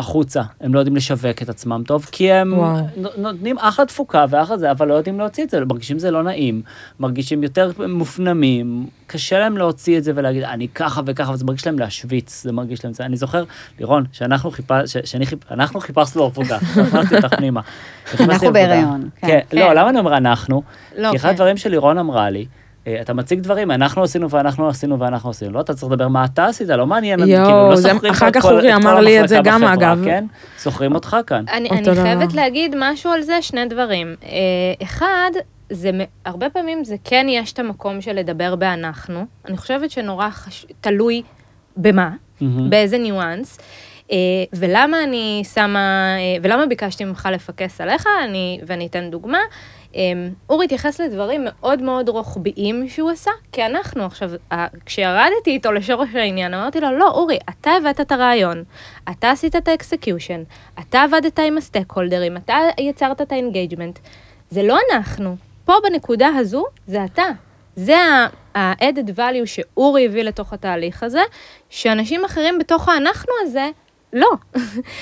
החוצה, 0.00 0.42
הם 0.60 0.74
לא 0.74 0.78
יודעים 0.78 0.96
לשווק 0.96 1.42
את 1.42 1.48
עצמם 1.48 1.82
טוב, 1.86 2.06
כי 2.12 2.32
הם 2.32 2.52
וואו. 2.58 2.76
נו- 2.96 3.08
נותנים 3.16 3.58
אחלה 3.58 3.86
תפוקה 3.86 4.24
ואחלה 4.30 4.58
זה, 4.58 4.70
אבל 4.70 4.88
לא 4.88 4.94
יודעים 4.94 5.18
להוציא 5.18 5.44
את 5.44 5.50
זה, 5.50 5.64
מרגישים 5.64 5.98
זה 5.98 6.10
לא 6.10 6.22
נעים, 6.22 6.62
מרגישים 7.00 7.42
יותר 7.42 7.70
מופנמים, 7.88 8.86
קשה 9.06 9.38
להם 9.38 9.56
להוציא 9.58 9.98
את 9.98 10.04
זה 10.04 10.12
ולהגיד, 10.14 10.42
אני 10.42 10.68
ככה 10.68 11.00
וככה, 11.06 11.32
וזה 11.32 11.44
מרגיש 11.44 11.66
להם 11.66 11.78
להשוויץ, 11.78 12.42
זה 12.42 12.52
מרגיש 12.52 12.84
להם, 12.84 12.94
זה- 12.94 13.04
אני 13.04 13.16
זוכר, 13.16 13.44
לירון, 13.78 14.04
שאנחנו 14.12 14.50
חיפש, 14.50 14.96
שאני 15.04 15.26
חיפ... 15.26 15.52
אנחנו 15.52 15.80
חיפשנו 15.80 16.22
עבודה, 16.24 16.56
הכנסתי 16.76 17.16
אותך 17.16 17.34
פנימה. 17.36 17.60
אנחנו. 18.20 18.52
בהיריון, 18.52 19.08
כן. 19.20 19.26
כן, 19.26 19.38
כן. 19.50 19.56
לא, 19.58 19.72
למה 19.72 19.90
אני 19.90 19.98
אומר 19.98 20.16
אנחנו? 20.16 20.62
לא, 20.98 21.10
כי 21.10 21.16
אחד 21.16 21.28
כן. 21.28 21.34
הדברים 21.34 21.56
שלירון 21.56 21.98
אמרה 21.98 22.30
לי, 22.30 22.46
אתה 23.00 23.14
מציג 23.14 23.40
דברים, 23.40 23.70
אנחנו 23.70 24.02
עשינו 24.02 24.30
ואנחנו 24.30 24.68
עשינו 24.68 25.00
ואנחנו 25.00 25.30
עשינו. 25.30 25.52
לא, 25.52 25.60
אתה 25.60 25.74
צריך 25.74 25.92
לדבר 25.92 26.08
מה 26.08 26.24
אתה 26.24 26.46
עשית, 26.46 26.68
לא 26.68 26.86
מעניין, 26.86 27.20
כאילו, 27.20 27.70
לא 27.70 27.76
סוחרים 27.76 28.12
אחר 28.12 28.30
כך 28.30 28.44
אורי 28.44 28.74
אמר 28.74 29.00
לי 29.00 29.20
את 29.20 29.28
זה 29.28 29.38
גם, 29.44 29.60
בחברה, 29.60 29.74
אגב. 29.74 30.04
כן? 30.04 30.24
סוחרים 30.58 30.94
אותך 30.94 31.16
כאן. 31.26 31.44
אני, 31.52 31.70
אני 31.70 31.82
דבר. 31.82 32.02
חייבת 32.02 32.34
להגיד 32.34 32.74
משהו 32.78 33.10
על 33.10 33.22
זה, 33.22 33.42
שני 33.42 33.66
דברים. 33.66 34.14
אה, 34.22 34.28
אחד, 34.82 35.30
זה, 35.70 35.90
הרבה 36.24 36.50
פעמים 36.50 36.84
זה 36.84 36.96
כן 37.04 37.26
יש 37.28 37.52
את 37.52 37.58
המקום 37.58 38.00
של 38.00 38.12
לדבר 38.12 38.56
באנחנו. 38.56 39.24
אני 39.48 39.56
חושבת 39.56 39.90
שנורא 39.90 40.30
חש... 40.30 40.66
תלוי 40.80 41.22
במה. 41.76 42.10
באיזה 42.40 42.98
ניואנס. 42.98 43.58
אה, 44.12 44.16
ולמה 44.52 45.04
אני 45.04 45.42
שמה, 45.54 45.78
אה, 46.18 46.42
ולמה 46.42 46.66
ביקשתי 46.66 47.04
ממך 47.04 47.28
לפקס 47.32 47.80
עליך, 47.80 48.06
אני, 48.24 48.60
ואני 48.66 48.86
אתן 48.86 49.10
דוגמה. 49.10 49.38
אה, 49.96 50.00
אורי 50.50 50.64
התייחס 50.64 51.00
לדברים 51.00 51.40
מאוד 51.44 51.82
מאוד 51.82 52.08
רוחביים 52.08 52.88
שהוא 52.88 53.10
עשה, 53.10 53.30
כי 53.52 53.66
אנחנו 53.66 54.04
עכשיו, 54.04 54.30
כשירדתי 54.86 55.50
איתו 55.50 55.72
לשורש 55.72 56.08
העניין, 56.14 56.54
אמרתי 56.54 56.80
לו, 56.80 56.98
לא, 56.98 57.10
אורי, 57.10 57.38
אתה 57.50 57.70
הבאת 57.70 58.00
את 58.00 58.12
הרעיון, 58.12 58.64
אתה 59.10 59.30
עשית 59.30 59.56
את 59.56 59.68
ה 59.68 59.75
execution, 59.75 60.42
אתה 60.80 61.02
עבדת 61.02 61.38
עם 61.38 61.58
הסטייק 61.58 61.92
הולדרים, 61.92 62.36
אתה 62.36 62.58
יצרת 62.80 63.20
את 63.20 63.32
ה 63.32 63.38
engagement. 63.38 63.98
זה 64.50 64.62
לא 64.62 64.78
אנחנו. 64.92 65.36
פה 65.64 65.72
בנקודה 65.82 66.28
הזו, 66.38 66.64
זה 66.86 67.04
אתה. 67.04 67.26
זה 67.76 67.96
ה-added 68.54 69.10
value 69.16 69.46
שאורי 69.46 70.06
הביא 70.06 70.22
לתוך 70.22 70.52
התהליך 70.52 71.02
הזה, 71.02 71.22
שאנשים 71.70 72.24
אחרים 72.24 72.58
בתוך 72.58 72.88
האנחנו 72.88 73.32
הזה, 73.42 73.70
לא. 74.12 74.28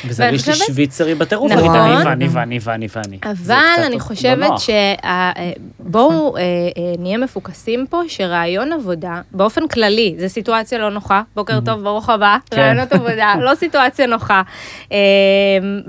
וזה 0.07 0.27
הרגיש 0.27 0.49
לי 0.49 0.55
שוויצרי 0.55 1.15
בטירוף, 1.15 1.53
נכון. 1.53 1.77
אני 1.77 2.05
ואני 2.05 2.29
ואני 2.29 2.59
ואני 2.63 2.89
ואני. 2.97 3.19
זה 3.35 3.55
אבל 3.55 3.85
אני 3.85 3.95
לא 3.95 4.01
חושבת 4.01 4.49
נוח. 4.49 4.63
שבואו 5.81 6.35
נהיה 6.99 7.19
מפוקסים 7.19 7.87
פה, 7.91 8.01
שראיון 8.09 8.73
עבודה, 8.73 9.21
באופן 9.33 9.69
כללי, 9.69 10.15
זו 10.19 10.29
סיטואציה 10.29 10.79
לא 10.79 10.91
נוחה, 10.91 11.23
בוקר 11.35 11.61
טוב, 11.61 11.83
ברוך 11.83 12.11
הבא, 12.11 12.37
כן. 12.51 12.57
ראיונות 12.61 12.93
עבודה, 12.93 13.35
לא 13.47 13.55
סיטואציה 13.55 14.07
נוחה. 14.07 14.43
אה, 14.93 14.97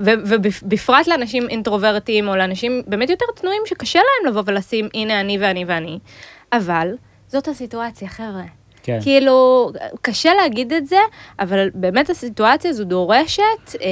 ו- 0.04 0.20
ובפרט 0.26 1.06
לאנשים 1.06 1.48
אינטרוברטים, 1.48 2.28
או 2.28 2.36
לאנשים 2.36 2.82
באמת 2.86 3.10
יותר 3.10 3.26
תנועים, 3.36 3.62
שקשה 3.66 3.98
להם 3.98 4.32
לבוא 4.32 4.42
ולשים, 4.46 4.88
הנה 4.94 5.20
אני 5.20 5.38
ואני 5.40 5.64
ואני. 5.64 5.98
אבל 6.52 6.88
זאת 7.28 7.48
הסיטואציה, 7.48 8.08
חבר'ה. 8.08 8.59
כן. 8.82 8.98
כאילו, 9.02 9.70
קשה 10.02 10.34
להגיד 10.34 10.72
את 10.72 10.86
זה, 10.86 11.00
אבל 11.40 11.68
באמת 11.74 12.10
הסיטואציה 12.10 12.70
הזו 12.70 12.84
דורשת 12.84 13.42
אה, 13.82 13.88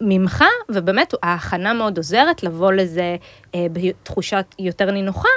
ממך, 0.00 0.44
ובאמת 0.68 1.14
ההכנה 1.22 1.72
מאוד 1.72 1.96
עוזרת 1.96 2.42
לבוא 2.42 2.72
לזה 2.72 3.16
אה, 3.54 3.66
בתחושת 3.72 4.54
יותר 4.58 4.90
נינוחה, 4.90 5.28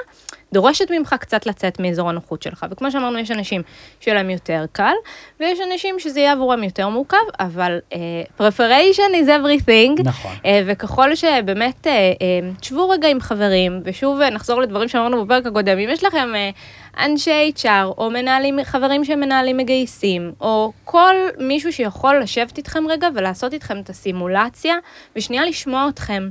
דורשת 0.54 0.92
ממך 0.92 1.16
קצת 1.20 1.46
לצאת 1.46 1.80
מאזור 1.80 2.10
הנוחות 2.10 2.44
שלך. 2.44 2.66
וכמו 2.72 2.92
שאמרנו, 2.92 3.20
יש 3.20 3.32
אנשים 3.32 3.62
שיהיה 4.00 4.16
להם 4.16 4.30
יותר 4.30 4.66
קל, 4.72 4.94
ויש 5.40 5.60
אנשים 5.72 6.00
שזה 6.00 6.20
יהיה 6.20 6.32
עבורם 6.32 6.64
יותר 6.64 6.90
מורכב, 6.90 7.18
אבל 7.40 7.80
uh, 7.90 7.96
preparation 8.42 9.14
is 9.14 9.28
everything. 9.28 10.04
נכון. 10.04 10.36
Uh, 10.36 10.48
וככל 10.66 11.16
שבאמת, 11.16 11.88
uh, 11.88 11.90
uh, 11.90 12.60
תשבו 12.60 12.90
רגע 12.90 13.08
עם 13.08 13.20
חברים, 13.20 13.82
ושוב 13.86 14.22
uh, 14.22 14.30
נחזור 14.30 14.62
לדברים 14.62 14.88
שאמרנו 14.88 15.26
בפרק 15.26 15.46
הקודם, 15.46 15.78
אם 15.78 15.90
יש 15.90 16.04
לכם 16.04 16.30
uh, 16.34 16.89
אנשי 17.06 17.52
HR, 17.58 17.86
או 17.97 18.10
מנהלים, 18.10 18.60
חברים 18.64 19.06
שהם 19.06 19.20
מנהלים 19.20 19.58
מגייסים, 19.58 20.32
או 20.41 20.72
כל 20.86 21.16
מישהו 21.38 21.74
שיכול 21.74 22.20
לשבת 22.20 22.58
איתכם 22.58 22.84
רגע 22.89 23.08
ולעשות 23.16 23.54
איתכם 23.54 23.80
את 23.80 23.89
הסימולציה, 23.89 24.76
ושנייה 25.16 25.45
לשמוע 25.45 25.89
אתכם. 25.89 26.30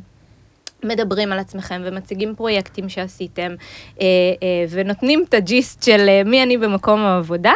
מדברים 0.84 1.32
על 1.32 1.38
עצמכם 1.38 1.82
ומציגים 1.84 2.34
פרויקטים 2.36 2.88
שעשיתם, 2.88 3.54
אה, 4.00 4.06
אה, 4.42 4.64
ונותנים 4.70 5.24
את 5.28 5.34
הג'יסט 5.34 5.82
של 5.82 6.08
אה, 6.08 6.22
מי 6.24 6.42
אני 6.42 6.56
במקום 6.56 7.00
העבודה. 7.00 7.52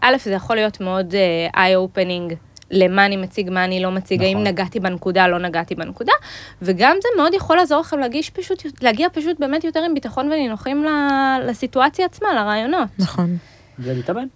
א', 0.00 0.16
זה 0.24 0.32
יכול 0.32 0.56
להיות 0.56 0.80
מאוד 0.80 1.14
eye-opening 1.56 2.34
למה 2.72 3.06
אני 3.06 3.16
מציג, 3.16 3.50
מה 3.50 3.64
אני 3.64 3.82
לא 3.82 3.90
מציג, 3.90 4.22
נכון. 4.22 4.36
האם 4.36 4.44
נגעתי 4.44 4.80
בנקודה, 4.80 5.28
לא 5.28 5.38
נגעתי 5.38 5.74
בנקודה, 5.74 6.12
וגם 6.62 6.96
זה 7.02 7.08
מאוד 7.16 7.34
יכול 7.34 7.56
לעזור 7.56 7.80
לכם 7.80 7.98
להגיש 7.98 8.30
פשוט, 8.30 8.62
להגיע 8.82 9.08
פשוט 9.12 9.40
באמת 9.40 9.64
יותר 9.64 9.80
עם 9.80 9.94
ביטחון 9.94 10.26
ונינוחים 10.26 10.84
לסיטואציה 11.46 12.06
עצמה, 12.06 12.28
לרעיונות. 12.34 12.88
נכון. 12.98 13.36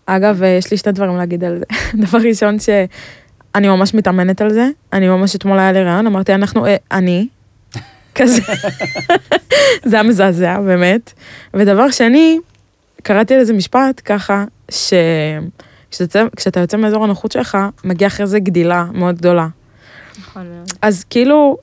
אגב, 0.06 0.42
אה, 0.42 0.48
יש 0.48 0.70
לי 0.70 0.76
שתי 0.76 0.92
דברים 0.92 1.16
להגיד 1.16 1.44
על 1.44 1.58
זה. 1.58 1.64
דבר 2.06 2.18
ראשון, 2.18 2.58
שאני 2.58 3.68
ממש 3.68 3.94
מתאמנת 3.94 4.40
על 4.40 4.52
זה. 4.52 4.68
אני 4.92 5.08
ממש 5.08 5.36
אתמול 5.36 5.58
היה 5.58 5.72
לי 5.72 5.84
רעיון, 5.84 6.06
אמרתי, 6.06 6.34
אנחנו, 6.34 6.66
אה, 6.66 6.76
אני, 6.92 7.28
כזה. 8.14 8.42
זה 9.88 9.96
היה 9.96 10.02
מזעזע, 10.02 10.60
באמת. 10.60 11.12
ודבר 11.54 11.90
שני, 11.90 12.38
קראתי 13.02 13.34
על 13.34 13.40
איזה 13.40 13.52
משפט 13.52 14.00
ככה, 14.04 14.44
שכשאתה 15.96 16.60
יוצא 16.60 16.76
מאזור 16.76 17.04
הנוחות 17.04 17.32
שלך, 17.32 17.58
מגיע 17.84 18.06
אחרי 18.06 18.26
זה 18.26 18.38
גדילה 18.38 18.84
מאוד 18.92 19.14
גדולה. 19.14 19.48
נכון 20.18 20.42
מאוד. 20.42 20.72
אז 20.82 21.04
כאילו, 21.10 21.58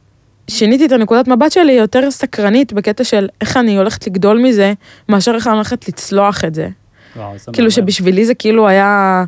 שיניתי 0.47 0.85
את 0.85 0.91
הנקודת 0.91 1.27
מבט 1.27 1.51
שלי 1.51 1.71
יותר 1.71 2.11
סקרנית 2.11 2.73
בקטע 2.73 3.03
של 3.03 3.27
איך 3.41 3.57
אני 3.57 3.77
הולכת 3.77 4.07
לגדול 4.07 4.39
מזה, 4.39 4.73
מאשר 5.09 5.35
איך 5.35 5.47
אני 5.47 5.55
הולכת 5.55 5.87
לצלוח 5.87 6.45
את 6.45 6.55
זה. 6.55 6.67
וואו, 7.15 7.33
כאילו. 7.53 7.71
שבשבילי 7.71 8.25
זה 8.25 8.33
כאילו 8.33 8.67
היה 8.67 9.23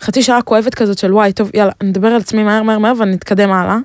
חצי 0.00 0.22
שעה 0.22 0.42
כואבת 0.42 0.74
כזאת 0.74 0.98
של 0.98 1.14
וואי, 1.14 1.32
טוב, 1.32 1.50
יאללה, 1.54 1.72
נדבר 1.82 2.08
על 2.08 2.16
עצמי 2.16 2.42
מהר 2.42 2.62
מהר 2.62 2.78
מהר 2.78 2.92
ונתקדם 2.98 3.52
הלאה. 3.52 3.78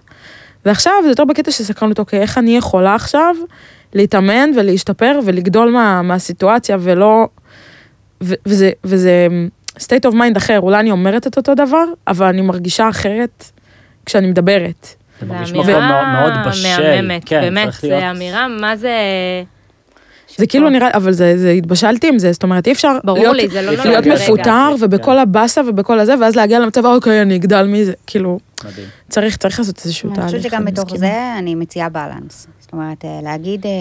ועכשיו 0.65 0.93
זה 1.03 1.09
יותר 1.09 1.25
בקטע 1.25 1.51
של 1.51 1.63
סקרנות, 1.63 1.99
אוקיי, 1.99 2.21
איך 2.21 2.37
אני 2.37 2.57
יכולה 2.57 2.95
עכשיו 2.95 3.35
להתאמן 3.93 4.49
ולהשתפר 4.55 5.19
ולגדול 5.25 5.71
מה, 5.71 6.01
מהסיטואציה 6.01 6.77
ולא... 6.79 7.27
ו, 8.23 8.33
וזה, 8.45 8.71
וזה 8.83 9.27
state 9.79 10.09
of 10.09 10.13
mind 10.13 10.37
אחר, 10.37 10.59
אולי 10.59 10.79
אני 10.79 10.91
אומרת 10.91 11.27
את 11.27 11.37
אותו 11.37 11.55
דבר, 11.55 11.83
אבל 12.07 12.25
אני 12.25 12.41
מרגישה 12.41 12.89
אחרת 12.89 13.51
כשאני 14.05 14.27
מדברת. 14.27 14.87
זה 15.19 15.25
מרגיש 15.25 15.51
מקום 15.53 15.65
מאוד 16.13 16.33
בשל. 16.47 16.81
מהממת, 16.95 17.21
כן, 17.25 17.41
באמת, 17.41 17.69
צריך 17.69 17.83
להיות- 17.83 18.03
אמירה, 18.03 18.47
מה 18.47 18.75
זה... 18.75 18.91
זה 20.37 20.47
כאילו 20.47 20.69
נראה, 20.69 20.89
אבל 20.93 21.11
זה, 21.11 21.37
זה 21.37 21.49
התבשלתי 21.49 22.07
עם 22.07 22.19
זה, 22.19 22.31
זאת 22.31 22.43
אומרת, 22.43 22.67
אי 22.67 22.71
אפשר 22.71 22.97
ברור 23.03 23.19
להיות, 23.19 23.35
לי, 23.35 23.47
זה 23.47 23.61
לא 23.61 23.71
להיות 23.71 23.85
להיות 23.85 24.05
נולד 24.05 24.17
ברגע. 24.17 24.23
מפוטר 24.23 24.43
כן. 24.77 24.83
ובכל 24.85 25.17
הבאסה 25.19 25.61
ובכל 25.67 25.99
הזה, 25.99 26.13
ואז 26.21 26.35
להגיע 26.35 26.59
למצב, 26.59 26.85
אוקיי, 26.85 27.21
אני 27.21 27.35
אגדל 27.35 27.65
מזה, 27.67 27.93
כאילו, 28.07 28.39
מדהים. 28.65 28.87
צריך, 29.09 29.37
צריך 29.37 29.59
לעשות 29.59 29.81
איזשהו 29.85 30.09
אני 30.09 30.15
תהליך. 30.15 30.31
חושבת 30.31 30.43
שגם 30.51 30.61
אני 30.61 30.71
בתוך. 30.71 30.95
זה 30.97 31.13
אני 31.39 31.55
מציעה 31.55 31.89
balance. 31.89 32.47
זאת 32.59 32.73
אומרת, 32.73 33.05
אה, 33.05 33.19
להגיד, 33.23 33.65
אה, 33.65 33.71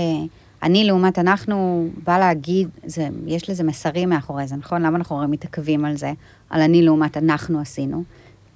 אני 0.65 0.85
לעומת 0.85 1.19
אנחנו, 1.19 1.89
בא 2.05 2.19
להגיד, 2.19 2.69
זה, 2.87 3.09
יש 3.27 3.51
לזה 3.51 3.65
מסרים 3.65 4.09
מאחורי 4.09 4.47
זה, 4.47 4.57
נכון? 4.57 4.83
למה 4.83 4.99
אנחנו 4.99 5.17
הרי 5.17 5.27
מתעכבים 5.27 5.85
על 5.85 5.97
זה, 5.97 6.13
על 6.51 6.61
אני 6.61 6.83
לעומת 6.83 7.17
אנחנו 7.17 7.61
עשינו? 7.61 8.03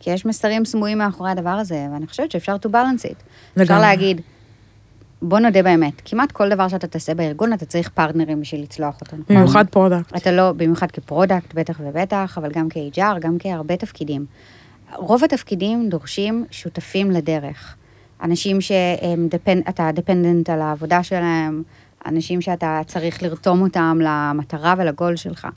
כי 0.01 0.11
יש 0.11 0.27
מסרים 0.27 0.65
סמויים 0.65 0.99
מאחורי 0.99 1.31
הדבר 1.31 1.51
הזה, 1.51 1.87
ואני 1.93 2.07
חושבת 2.07 2.31
שאפשר 2.31 2.57
to 2.57 2.69
balance 2.69 3.05
it. 3.05 3.23
אפשר 3.53 3.75
לגמרי. 3.75 3.81
להגיד, 3.81 4.21
בוא 5.23 5.39
נודה 5.39 5.63
באמת, 5.63 6.03
כמעט 6.05 6.33
כל 6.33 6.49
דבר 6.49 6.69
שאתה 6.69 6.87
תעשה 6.87 7.15
בארגון, 7.15 7.53
אתה 7.53 7.67
צריך 7.67 7.89
פרטנרים 7.89 8.41
בשביל 8.41 8.63
לצלוח 8.63 9.01
אותו, 9.01 9.17
נכון? 9.17 9.37
במיוחד 9.37 9.65
product. 9.71 10.17
אתה 10.17 10.33
לא, 10.33 10.53
במיוחד 10.53 10.91
כ 10.91 11.04
product, 11.04 11.55
בטח 11.55 11.81
ובטח, 11.85 12.39
אבל 12.39 12.51
גם 12.51 12.69
כ-HR, 12.71 13.19
גם 13.21 13.37
כהרבה 13.39 13.77
תפקידים. 13.77 14.27
רוב 14.97 15.25
התפקידים 15.25 15.89
דורשים 15.89 16.45
שותפים 16.51 17.11
לדרך. 17.11 17.77
אנשים 18.23 18.61
שהם 18.61 19.29
דפנ... 19.29 19.59
אתה 19.69 19.91
דפנדנט 19.95 20.51
על 20.51 20.61
העבודה 20.61 21.03
שלהם, 21.03 21.63
אנשים 22.09 22.41
שאתה 22.41 22.81
צריך 22.87 23.23
לרתום 23.23 23.63
אותם 23.63 23.99
למטרה 24.03 24.75
ולגול 24.79 25.17
שלך. 25.17 25.49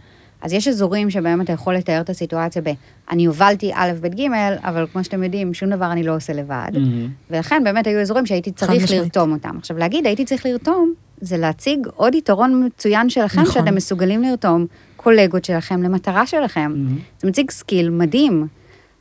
אז 0.42 0.54
יש 0.54 0.68
אזורים 0.68 1.10
שבהם 1.10 1.42
אתה 1.42 1.54
יכול 1.54 1.76
לתאר 1.76 2.02
את 2.02 2.10
הסיטואציה 2.10 2.62
ב... 2.62 2.70
אני 3.12 3.26
הובלתי 3.26 3.72
א', 3.74 3.92
ב', 4.02 4.08
ג', 4.08 4.28
אבל 4.64 4.88
כמו 4.94 5.04
שאתם 5.04 5.24
יודעים, 5.24 5.54
שום 5.54 5.70
דבר 5.70 5.92
אני 5.92 6.04
לא 6.04 6.16
עושה 6.16 6.34
לבד. 6.34 6.72
מהמם. 6.74 7.10
ולכן 7.30 7.64
באמת 7.64 7.88
היו 7.88 8.00
אזורים 8.00 8.26
שהייתי 8.26 8.52
צריך. 8.52 8.92
לרתום 8.92 9.32
אותם. 9.32 9.58
עכשיו, 9.58 9.78
להגיד 9.78 10.06
הייתי 10.06 10.26
צריך 10.26 10.46
לרתום, 10.46 10.94
זה 11.22 11.38
להציג 11.38 11.88
עוד 11.96 12.16
יתרון 12.16 12.66
מצוין 12.66 13.10
שלכם, 13.10 13.42
נכון. 13.42 13.54
שאתם 13.54 13.76
מסוגלים 13.76 14.22
לרתום 14.22 14.66
קולגות 14.96 15.46
שלכם 15.46 15.84
למטרה 15.84 16.26
שלכם. 16.26 16.72
מהמם. 16.76 16.98
זה 17.20 17.28
מציג 17.28 17.52
skill 17.52 17.90
מדהים. 17.90 18.48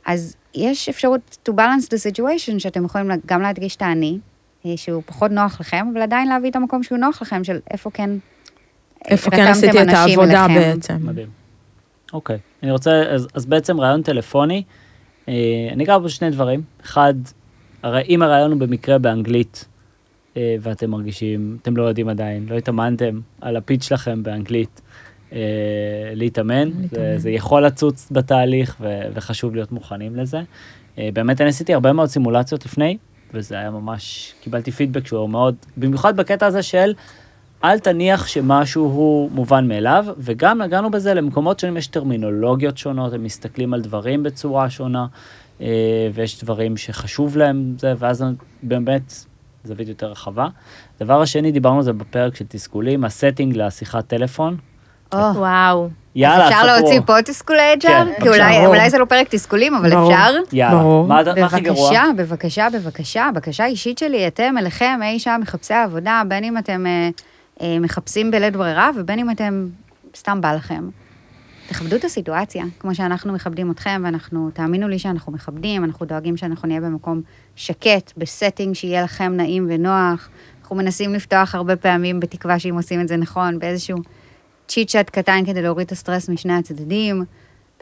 אז 0.05 0.35
יש 0.55 0.89
אפשרות 0.89 1.37
to 1.49 1.51
balance 1.53 1.85
the 1.85 2.11
situation, 2.11 2.59
שאתם 2.59 2.85
יכולים 2.85 3.11
גם 3.25 3.41
להדגיש 3.41 3.75
את 3.75 3.81
האני, 3.81 4.17
שהוא 4.75 5.03
פחות 5.05 5.31
נוח 5.31 5.61
לכם, 5.61 5.87
אבל 5.93 6.01
עדיין 6.01 6.27
להביא 6.27 6.49
את 6.49 6.55
המקום 6.55 6.83
שהוא 6.83 6.97
נוח 6.97 7.21
לכם, 7.21 7.43
של 7.43 7.59
איפה 7.71 7.89
כן... 7.91 8.09
איפה 9.07 9.31
כן 9.31 9.47
עשיתי 9.47 9.81
את 9.81 9.87
העבודה 9.87 10.45
אליכם. 10.45 10.59
בעצם. 10.59 10.97
מדהים. 11.01 11.27
אוקיי, 12.13 12.37
אני 12.63 12.71
רוצה, 12.71 13.03
אז, 13.09 13.27
אז 13.33 13.45
בעצם 13.45 13.79
ראיון 13.79 14.01
טלפוני, 14.01 14.63
אה, 15.29 15.33
אני 15.71 15.83
אגע 15.83 15.97
שני 16.07 16.29
דברים. 16.29 16.61
אחד, 16.83 17.13
הרי 17.83 18.03
אם 18.09 18.21
הראיון 18.21 18.51
הוא 18.51 18.59
במקרה 18.59 18.97
באנגלית, 18.97 19.65
אה, 20.37 20.55
ואתם 20.61 20.89
מרגישים, 20.89 21.57
אתם 21.61 21.77
לא 21.77 21.83
יודעים 21.83 22.09
עדיין, 22.09 22.45
לא 22.49 22.57
התאמנתם 22.57 23.19
על 23.41 23.57
ה 23.57 23.61
pitch 23.61 23.83
שלכם 23.83 24.23
באנגלית, 24.23 24.81
אה, 25.33 25.39
להתאמן, 26.13 26.71
זה, 26.71 26.81
להתאמן. 26.81 27.17
זה 27.17 27.29
יכול 27.29 27.65
לצוץ 27.65 28.07
בתהליך 28.11 28.75
ו, 28.81 29.01
וחשוב 29.13 29.55
להיות 29.55 29.71
מוכנים 29.71 30.15
לזה. 30.15 30.41
אה, 30.97 31.09
באמת 31.13 31.41
אני 31.41 31.49
עשיתי 31.49 31.73
הרבה 31.73 31.93
מאוד 31.93 32.09
סימולציות 32.09 32.65
לפני, 32.65 32.97
וזה 33.33 33.55
היה 33.55 33.71
ממש, 33.71 34.33
קיבלתי 34.41 34.71
פידבק 34.71 35.07
שהוא 35.07 35.29
מאוד, 35.29 35.55
במיוחד 35.77 36.17
בקטע 36.17 36.45
הזה 36.45 36.63
של 36.63 36.93
אל 37.63 37.79
תניח 37.79 38.27
שמשהו 38.27 38.83
הוא 38.83 39.31
מובן 39.31 39.67
מאליו, 39.67 40.05
וגם 40.17 40.61
נגענו 40.61 40.91
בזה 40.91 41.13
למקומות 41.13 41.59
שונים 41.59 41.77
יש 41.77 41.87
טרמינולוגיות 41.87 42.77
שונות, 42.77 43.13
הם 43.13 43.23
מסתכלים 43.23 43.73
על 43.73 43.81
דברים 43.81 44.23
בצורה 44.23 44.69
שונה, 44.69 45.07
אה, 45.61 45.67
ויש 46.13 46.43
דברים 46.43 46.77
שחשוב 46.77 47.37
להם 47.37 47.75
זה, 47.79 47.93
ואז 47.97 48.25
באמת 48.63 49.13
זווית 49.63 49.87
יותר 49.87 50.11
רחבה. 50.11 50.47
דבר 50.99 51.21
השני, 51.21 51.51
דיברנו 51.51 51.77
על 51.77 51.83
זה 51.83 51.93
בפרק 51.93 52.35
של 52.35 52.45
תסכולים, 52.47 53.03
הסטינג 53.03 53.57
לשיחת 53.57 54.07
טלפון. 54.07 54.57
או, 55.13 55.17
וואו. 55.17 55.89
יאללה, 56.15 56.43
אז 56.45 56.49
אפשר 56.51 56.61
ספרו. 56.63 56.67
להוציא 56.77 56.99
פה 57.05 57.21
תסכולי 57.21 57.73
HR? 57.79 57.81
כן, 57.81 58.07
כי 58.21 58.29
אולי- 58.67 58.89
זה 58.89 58.97
לא 58.97 59.05
פרק 59.05 59.27
תסכולים, 59.29 59.75
אבל 59.75 59.89
ברור. 59.89 60.13
אפשר. 60.13 60.33
יאללה, 60.53 60.77
ברור. 60.79 61.07
מה, 61.07 61.21
מה 61.39 61.45
הכי 61.45 61.61
גרוע? 61.61 61.89
בבקשה, 61.89 62.03
בבקשה, 62.17 62.67
בבקשה, 62.73 63.29
בקשה 63.35 63.65
אישית 63.65 63.97
שלי, 63.97 64.27
אתם 64.27 64.55
אליכם, 64.57 64.99
אי 65.03 65.19
שם 65.19 65.39
מחפשי 65.41 65.73
העבודה, 65.73 66.21
בין 66.27 66.43
אם 66.43 66.57
אתם 66.57 66.85
אה, 66.87 67.09
אה, 67.61 67.79
מחפשים 67.79 68.31
בלית 68.31 68.55
ברירה 68.55 68.89
ובין 68.95 69.19
אם 69.19 69.29
אתם 69.31 69.67
סתם 70.15 70.41
בא 70.41 70.53
לכם. 70.53 70.89
תכבדו 71.69 71.95
את 71.95 72.03
הסיטואציה, 72.05 72.63
כמו 72.79 72.95
שאנחנו 72.95 73.33
מכבדים 73.33 73.71
אתכם, 73.71 74.01
ואנחנו, 74.05 74.49
תאמינו 74.53 74.87
לי 74.87 74.99
שאנחנו 74.99 75.31
מכבדים, 75.31 75.83
אנחנו 75.83 76.05
דואגים 76.05 76.37
שאנחנו 76.37 76.67
נהיה 76.67 76.81
במקום 76.81 77.21
שקט, 77.55 78.11
ב 78.17 78.24
setting 78.24 78.75
שיהיה 78.75 79.01
לכם 79.03 79.33
נעים 79.35 79.67
ונוח. 79.69 80.29
אנחנו 80.61 80.75
מנסים 80.75 81.13
לפתוח 81.13 81.55
הרבה 81.55 81.75
פעמים, 81.75 82.19
בתקווה 82.19 82.59
שאם 82.59 82.75
עושים 82.75 83.01
את 83.01 83.07
זה 83.07 83.17
נכון, 83.17 83.59
באיזשהו 83.59 83.97
chit 84.71 84.89
chat 84.89 85.09
קטן 85.09 85.45
כדי 85.45 85.61
להוריד 85.61 85.85
את 85.85 85.91
הסטרס 85.91 86.29
משני 86.29 86.53
הצדדים. 86.53 87.25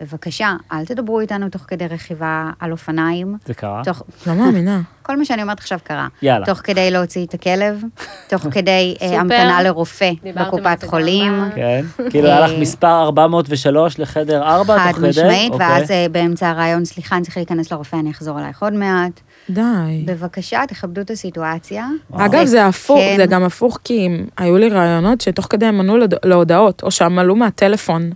בבקשה, 0.01 0.55
אל 0.71 0.85
תדברו 0.85 1.19
איתנו 1.19 1.49
תוך 1.49 1.61
כדי 1.67 1.87
רכיבה 1.87 2.49
על 2.59 2.71
אופניים. 2.71 3.37
זה 3.45 3.53
קרה? 3.53 3.81
תוך, 3.83 4.03
לא 4.27 4.33
מאמינה. 4.33 4.81
כל 5.01 5.17
מה 5.17 5.25
שאני 5.25 5.41
אומרת 5.41 5.59
עכשיו 5.59 5.79
קרה. 5.83 6.07
יאללה. 6.21 6.45
תוך 6.45 6.57
כדי 6.63 6.91
להוציא 6.91 7.25
את 7.25 7.33
הכלב, 7.33 7.81
תוך 8.29 8.47
כדי 8.55 8.95
אה. 9.01 9.19
המתנה 9.19 9.63
לרופא 9.63 10.11
בקופת 10.35 10.83
חולים. 10.83 11.43
כן, 11.55 11.85
כאילו 12.09 12.27
היה 12.27 12.39
לך 12.39 12.51
אה, 12.51 12.59
מספר 12.59 13.01
403 13.03 13.99
לחדר 13.99 14.43
4 14.43 14.79
חד 14.79 14.91
תוך 14.91 14.99
כדי? 14.99 15.09
משמעית, 15.09 15.53
אוקיי. 15.53 15.67
ואז 15.67 15.91
אה, 15.91 16.05
באמצע 16.11 16.49
הרעיון, 16.49 16.85
סליחה, 16.85 17.15
אני 17.15 17.23
צריך 17.23 17.37
להיכנס 17.37 17.71
לרופא, 17.71 17.95
אני 17.95 18.11
אחזור 18.11 18.39
אלייך 18.39 18.63
עוד 18.63 18.73
מעט. 18.73 19.21
די. 19.49 20.03
בבקשה, 20.05 20.61
תכבדו 20.67 21.01
את 21.01 21.09
הסיטואציה. 21.11 21.87
אגב, 22.13 22.45
זה 22.45 22.65
הפוך, 22.65 22.99
כן. 22.99 23.13
זה 23.17 23.25
גם 23.25 23.43
הפוך, 23.43 23.79
כי 23.83 23.93
אם 24.07 24.25
היו 24.37 24.57
לי 24.57 24.69
רעיונות 24.69 25.21
שתוך 25.21 25.47
כדי 25.49 25.65
הם 25.65 25.79
ענו 25.79 25.97
להוד- 25.97 26.13
להודעות, 26.25 26.83
או 26.83 26.91
שהם 26.91 27.19
עלו 27.19 27.35
מהטלפון. 27.35 28.09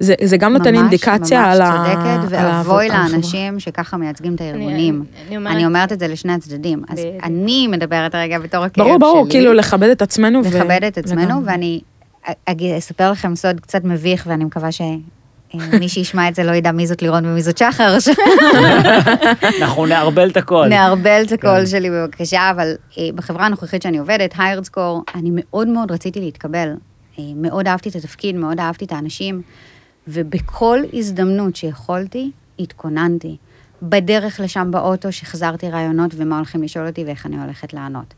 זה 0.00 0.14
זה 0.24 0.36
גם 0.36 0.52
נותן 0.52 0.70
ממש, 0.70 0.80
אינדיקציה 0.80 1.40
ממש 1.40 1.54
על 1.54 1.62
ה... 1.62 1.66
צודקת, 1.66 1.96
על 2.06 2.20
ואבוי 2.30 2.84
העבודה- 2.86 3.04
על 3.06 3.12
לאנשים 3.12 3.60
שככה 3.60 3.96
מייצגים 3.96 4.34
את 4.34 4.40
הארגונים. 4.40 5.04
אני 5.28 5.36
אומרת- 5.36 5.54
אני 5.54 5.66
אומרת 5.66 5.92
את 5.92 6.00
זה 6.00 6.08
לשני 6.08 6.32
הצדדים. 6.32 6.82
אז 6.88 6.98
בדיוק. 6.98 7.24
אני 7.24 7.66
מדברת 7.68 8.14
רגע 8.14 8.38
בתור 8.38 8.64
הכאב 8.64 8.84
שלי. 8.84 8.98
ברור, 8.98 8.98
ברור, 9.12 9.26
כאילו 9.30 9.52
לכבד 9.54 9.88
את 9.88 10.02
עצמנו. 10.02 10.40
ו- 10.44 10.48
לכבד 10.48 10.80
את 10.86 10.98
עצמנו, 10.98 11.22
לגמרי. 11.24 11.44
ואני 11.52 11.80
אגיד- 12.46 12.74
אספר 12.76 13.10
לכם 13.12 13.34
סוד 13.36 13.60
קצת 13.60 13.84
מביך, 13.84 14.24
ואני 14.28 14.44
מקווה 14.44 14.68
שמי 15.52 15.88
שישמע 15.88 16.28
את 16.28 16.34
זה 16.34 16.44
לא 16.44 16.52
ידע 16.52 16.72
מי 16.72 16.86
זאת 16.86 17.02
לירון 17.02 17.26
ומי 17.26 17.42
זאת 17.42 17.58
שחר, 17.58 17.96
אנחנו 19.60 19.86
נערבל 19.86 20.30
את 20.30 20.36
הכל. 20.36 20.66
נערבל 20.68 21.22
את 21.22 21.40
כן. 21.40 21.66
שלי 21.66 21.90
בבקשה, 21.90 22.50
אבל 22.50 22.74
אה, 22.98 23.08
בחברה 23.14 23.46
הנוכחית 23.46 23.82
שאני 23.82 23.98
עובדת, 23.98 24.34
היירד 24.38 24.64
סקור, 24.64 25.02
אני 25.14 25.30
מאוד 25.32 25.68
מאוד 25.68 25.92
רציתי 25.92 26.20
להתקבל. 26.20 26.68
אה, 27.18 27.24
מאוד 27.36 27.68
אהבתי 27.68 27.88
את 27.88 27.94
התפקיד, 27.94 28.36
מאוד 28.36 28.60
אהבתי 28.60 28.84
את 28.84 28.92
האנשים, 28.92 29.42
ובכל 30.08 30.78
הזדמנות 30.92 31.56
שיכולתי, 31.56 32.30
התכוננתי. 32.58 33.36
בדרך 33.82 34.40
לשם 34.40 34.68
באוטו 34.70 35.12
שחזרתי 35.12 35.70
רעיונות 35.70 36.10
ומה 36.16 36.36
הולכים 36.36 36.62
לשאול 36.62 36.86
אותי 36.86 37.04
ואיך 37.04 37.26
אני 37.26 37.42
הולכת 37.42 37.72
לענות. 37.74 38.14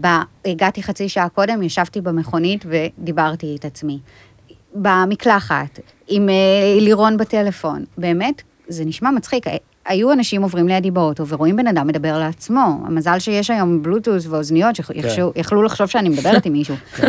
ב- 0.00 0.22
הגעתי 0.44 0.82
חצי 0.82 1.08
שעה 1.08 1.28
קודם, 1.28 1.62
ישבתי 1.62 2.00
במכונית 2.00 2.64
ודיברתי 2.68 3.56
את 3.60 3.64
עצמי. 3.64 3.98
במקלחת, 4.82 5.80
עם 6.08 6.28
אה, 6.28 6.34
לירון 6.80 7.16
בטלפון. 7.16 7.84
באמת, 7.98 8.42
זה 8.68 8.84
נשמע 8.84 9.10
מצחיק. 9.10 9.46
אה, 9.46 9.56
היו 9.86 10.12
אנשים 10.12 10.42
עוברים 10.42 10.68
לידי 10.68 10.90
באוטו 10.90 11.26
ורואים 11.26 11.56
בן 11.56 11.66
אדם 11.66 11.86
מדבר 11.86 12.18
לעצמו. 12.18 12.80
המזל 12.86 13.18
שיש 13.18 13.50
היום 13.50 13.82
בלוטוס 13.82 14.26
ואוזניות 14.26 14.76
שיכלו 14.76 15.62
לחשוב 15.62 15.86
שאני 15.86 16.08
מדברת 16.08 16.46
עם 16.46 16.52
מישהו. 16.52 16.74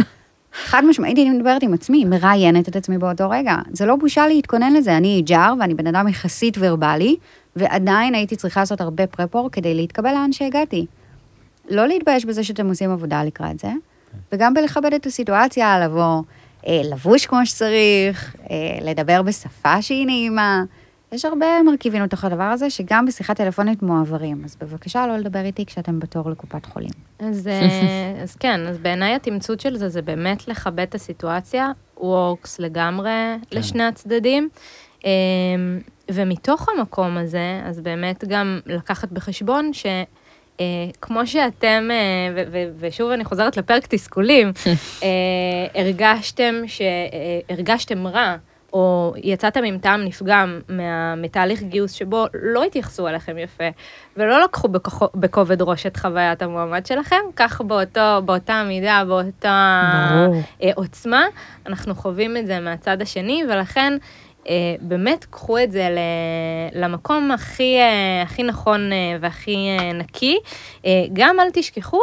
חד 0.65 0.85
משמעית, 0.85 1.17
אני 1.17 1.29
מדברת 1.29 1.63
עם 1.63 1.73
עצמי, 1.73 2.05
מראיינת 2.05 2.69
את 2.69 2.75
עצמי 2.75 2.97
באותו 2.97 3.29
רגע. 3.29 3.55
זה 3.71 3.85
לא 3.85 3.95
בושה 3.95 4.27
להתכונן 4.27 4.73
לזה, 4.73 4.97
אני 4.97 5.21
ג'אר 5.25 5.53
ואני 5.59 5.73
בן 5.73 5.87
אדם 5.87 6.07
יחסית 6.07 6.57
ורבלי, 6.59 7.15
ועדיין 7.55 8.15
הייתי 8.15 8.35
צריכה 8.35 8.59
לעשות 8.59 8.81
הרבה 8.81 9.07
פרפור 9.07 9.49
כדי 9.51 9.73
להתקבל 9.73 10.11
לאן 10.11 10.31
שהגעתי. 10.31 10.85
לא 11.69 11.87
להתבייש 11.87 12.25
בזה 12.25 12.43
שאתם 12.43 12.67
עושים 12.67 12.91
עבודה 12.91 13.23
לקראת 13.23 13.59
זה, 13.59 13.69
וגם 14.31 14.53
בלכבד 14.53 14.93
את 14.93 15.05
הסיטואציה, 15.05 15.79
לבוא, 15.79 16.21
לבוש 16.67 17.25
כמו 17.25 17.45
שצריך, 17.45 18.35
אה, 18.51 18.55
לדבר 18.81 19.21
בשפה 19.21 19.81
שהיא 19.81 20.05
נעימה. 20.05 20.63
יש 21.11 21.25
הרבה 21.25 21.45
מרכיבים 21.65 22.03
לתוך 22.03 22.23
הדבר 22.23 22.43
הזה, 22.43 22.69
שגם 22.69 23.05
בשיחה 23.05 23.33
טלפונית 23.33 23.81
מועברים. 23.81 24.41
אז 24.45 24.55
בבקשה 24.61 25.07
לא 25.07 25.17
לדבר 25.17 25.45
איתי 25.45 25.65
כשאתם 25.65 25.99
בתור 25.99 26.29
לקופת 26.29 26.65
חולים. 26.65 26.89
אז, 27.19 27.47
אה, 27.47 28.13
אז 28.23 28.35
כן, 28.35 28.67
אז 28.67 28.77
בעיניי 28.77 29.15
התמצות 29.15 29.59
של 29.59 29.77
זה, 29.77 29.89
זה 29.89 30.01
באמת 30.01 30.47
לכבד 30.47 30.79
את 30.79 30.95
הסיטואציה, 30.95 31.71
וורקס 31.97 32.59
לגמרי 32.59 33.35
כן. 33.49 33.57
לשני 33.57 33.83
הצדדים. 33.83 34.49
ומתוך 36.11 36.69
המקום 36.69 37.17
הזה, 37.17 37.61
אז 37.65 37.79
באמת 37.79 38.23
גם 38.27 38.59
לקחת 38.65 39.11
בחשבון 39.11 39.73
ש... 39.73 39.85
Uh, 40.57 40.59
כמו 41.01 41.27
שאתם, 41.27 41.89
uh, 41.89 42.39
ושוב 42.79 43.11
אני 43.11 43.25
חוזרת 43.25 43.57
לפרק 43.57 43.87
תסכולים, 43.87 44.51
uh, 44.55 45.07
הרגשתם, 45.79 46.55
שהרגשתם 46.67 48.07
רע 48.07 48.35
או 48.73 49.13
יצאתם 49.23 49.63
עם 49.63 49.77
טעם 49.77 50.03
נפגם 50.05 50.59
מה, 50.69 51.15
מתהליך 51.15 51.63
גיוס 51.63 51.91
שבו 51.91 52.25
לא 52.33 52.63
התייחסו 52.63 53.07
אליכם 53.07 53.37
יפה, 53.37 53.63
ולא 54.17 54.43
לקחו 54.43 54.67
בכובד 55.15 55.61
ראש 55.61 55.85
את 55.85 55.97
חוויית 55.97 56.41
המועמד 56.41 56.85
שלכם, 56.85 57.21
כך 57.35 57.61
באותו, 57.61 58.21
באותה 58.25 58.63
מידה, 58.67 59.03
באותה 59.07 59.83
אה, 60.63 60.71
עוצמה, 60.75 61.25
אנחנו 61.65 61.95
חווים 61.95 62.37
את 62.37 62.47
זה 62.47 62.59
מהצד 62.59 63.01
השני, 63.01 63.43
ולכן 63.49 63.93
אה, 63.93 63.97
באמת 64.81 65.25
קחו 65.29 65.59
את 65.59 65.71
זה 65.71 65.87
למקום 66.73 67.31
הכי, 67.31 67.77
אה, 67.77 68.21
הכי 68.21 68.43
נכון 68.43 68.91
אה, 68.93 69.17
והכי 69.21 69.55
אה, 69.55 69.93
נקי. 69.93 70.37
אה, 70.85 71.05
גם 71.13 71.39
אל 71.39 71.47
תשכחו 71.53 72.01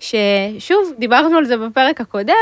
ששוב, 0.00 0.92
דיברנו 0.98 1.38
על 1.38 1.44
זה 1.44 1.56
בפרק 1.56 2.00
הקודם, 2.00 2.34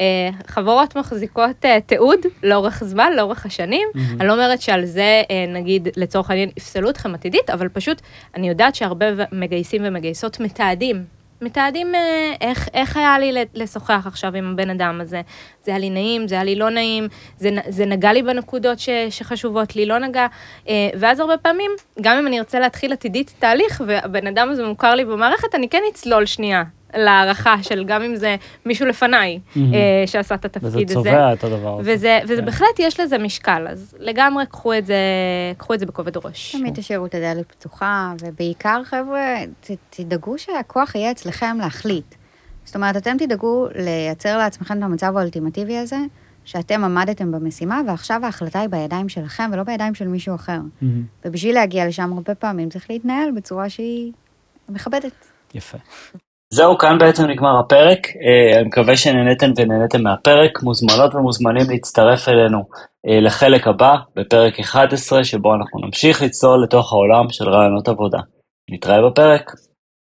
אה, 0.00 0.28
חברות 0.46 0.96
מחזיקות 0.96 1.64
אה, 1.64 1.78
תיעוד 1.86 2.20
לאורך 2.42 2.84
זמן, 2.84 3.12
לאורך 3.16 3.46
השנים. 3.46 3.88
Mm-hmm. 3.94 4.20
אני 4.20 4.28
לא 4.28 4.32
אומרת 4.32 4.60
שעל 4.62 4.84
זה, 4.84 5.22
אה, 5.30 5.44
נגיד, 5.48 5.88
לצורך 5.96 6.30
העניין, 6.30 6.50
יפסלו 6.56 6.90
אתכם 6.90 7.14
עתידית, 7.14 7.50
אבל 7.50 7.68
פשוט, 7.68 8.02
אני 8.36 8.48
יודעת 8.48 8.74
שהרבה 8.74 9.06
מגייסים 9.32 9.82
ומגייסות 9.84 10.40
מתעדים. 10.40 11.21
מתעדים 11.42 11.92
איך, 12.40 12.68
איך 12.74 12.96
היה 12.96 13.18
לי 13.18 13.32
לשוחח 13.54 14.04
עכשיו 14.06 14.36
עם 14.36 14.52
הבן 14.52 14.70
אדם 14.70 15.00
הזה. 15.00 15.20
זה 15.64 15.70
היה 15.70 15.78
לי 15.78 15.90
נעים, 15.90 16.28
זה 16.28 16.34
היה 16.34 16.44
לי 16.44 16.54
לא 16.54 16.70
נעים, 16.70 17.08
זה, 17.38 17.50
זה 17.68 17.86
נגע 17.86 18.12
לי 18.12 18.22
בנקודות 18.22 18.78
ש, 18.78 18.88
שחשובות 19.10 19.76
לי, 19.76 19.86
לא 19.86 19.98
נגע. 19.98 20.26
ואז 20.94 21.20
הרבה 21.20 21.36
פעמים, 21.36 21.70
גם 22.00 22.18
אם 22.18 22.26
אני 22.26 22.38
ארצה 22.38 22.60
להתחיל 22.60 22.92
עתידית 22.92 23.34
תהליך, 23.38 23.82
והבן 23.86 24.26
אדם 24.26 24.50
הזה 24.50 24.66
מוכר 24.66 24.94
לי 24.94 25.04
במערכת, 25.04 25.54
אני 25.54 25.68
כן 25.68 25.82
אצלול 25.90 26.26
שנייה 26.26 26.62
להערכה 26.94 27.62
של 27.62 27.84
גם 27.84 28.02
אם 28.02 28.16
זה 28.16 28.36
מישהו 28.66 28.86
לפניי 28.86 29.38
mm-hmm. 29.38 29.58
אה, 29.58 30.06
שעשה 30.06 30.34
את 30.34 30.44
התפקיד 30.44 30.90
הזה. 30.90 31.00
וזה 31.00 31.10
צובע 31.10 31.32
את 31.32 31.44
הדבר 31.44 31.80
הזה. 31.80 31.94
וזה, 31.94 32.20
וזה 32.24 32.36
כן. 32.36 32.44
בהחלט 32.44 32.78
יש 32.78 33.00
לזה 33.00 33.18
משקל, 33.18 33.66
אז 33.70 33.94
לגמרי 33.98 34.46
קחו 34.46 34.74
את 34.74 34.86
זה, 34.86 34.96
קחו 35.56 35.74
את 35.74 35.80
זה 35.80 35.86
בכובד 35.86 36.16
ראש. 36.16 36.56
תמיד 36.56 36.74
תשאירו 36.74 37.06
את 37.06 37.14
הדלת 37.14 37.52
פתוחה, 37.52 38.12
ובעיקר 38.20 38.84
חבר'ה, 38.84 39.36
ת, 39.60 39.70
תדאגו 39.90 40.38
שהכוח 40.38 40.94
יהיה 40.94 41.10
אצלכם 41.10 41.56
להחליט. 41.60 42.14
זאת 42.64 42.76
אומרת, 42.76 42.96
אתם 42.96 43.16
תדאגו 43.18 43.66
לייצר 43.74 44.38
לעצמכם 44.38 44.78
את 44.78 44.82
המצב 44.82 45.16
האולטימטיבי 45.16 45.78
הזה, 45.78 45.98
שאתם 46.44 46.84
עמדתם 46.84 47.32
במשימה, 47.32 47.80
ועכשיו 47.86 48.24
ההחלטה 48.24 48.60
היא 48.60 48.68
בידיים 48.68 49.08
שלכם 49.08 49.50
ולא 49.52 49.62
בידיים 49.62 49.94
של 49.94 50.08
מישהו 50.08 50.34
אחר. 50.34 50.58
Mm-hmm. 50.58 50.86
ובשביל 51.24 51.54
להגיע 51.54 51.86
לשם 51.86 52.12
הרבה 52.12 52.34
פעמים 52.34 52.68
צריך 52.68 52.90
להתנהל 52.90 53.30
בצורה 53.30 53.68
שהיא 53.68 54.12
מכבדת. 54.68 55.12
יפה. 55.54 55.78
זהו, 56.54 56.78
כאן 56.78 56.98
בעצם 56.98 57.26
נגמר 57.26 57.58
הפרק. 57.58 57.98
אה, 58.06 58.58
אני 58.58 58.68
מקווה 58.68 58.96
שנהניתם 58.96 59.50
ונהניתם 59.56 60.02
מהפרק. 60.02 60.62
מוזמנות 60.62 61.14
ומוזמנים 61.14 61.70
להצטרף 61.70 62.28
אלינו 62.28 62.58
אה, 63.08 63.20
לחלק 63.20 63.66
הבא, 63.66 63.96
בפרק 64.16 64.60
11, 64.60 65.24
שבו 65.24 65.54
אנחנו 65.54 65.80
נמשיך 65.86 66.22
לצלול 66.22 66.62
לתוך 66.62 66.92
העולם 66.92 67.30
של 67.30 67.48
רעיונות 67.48 67.88
עבודה. 67.88 68.18
נתראה 68.70 69.10
בפרק. 69.10 69.50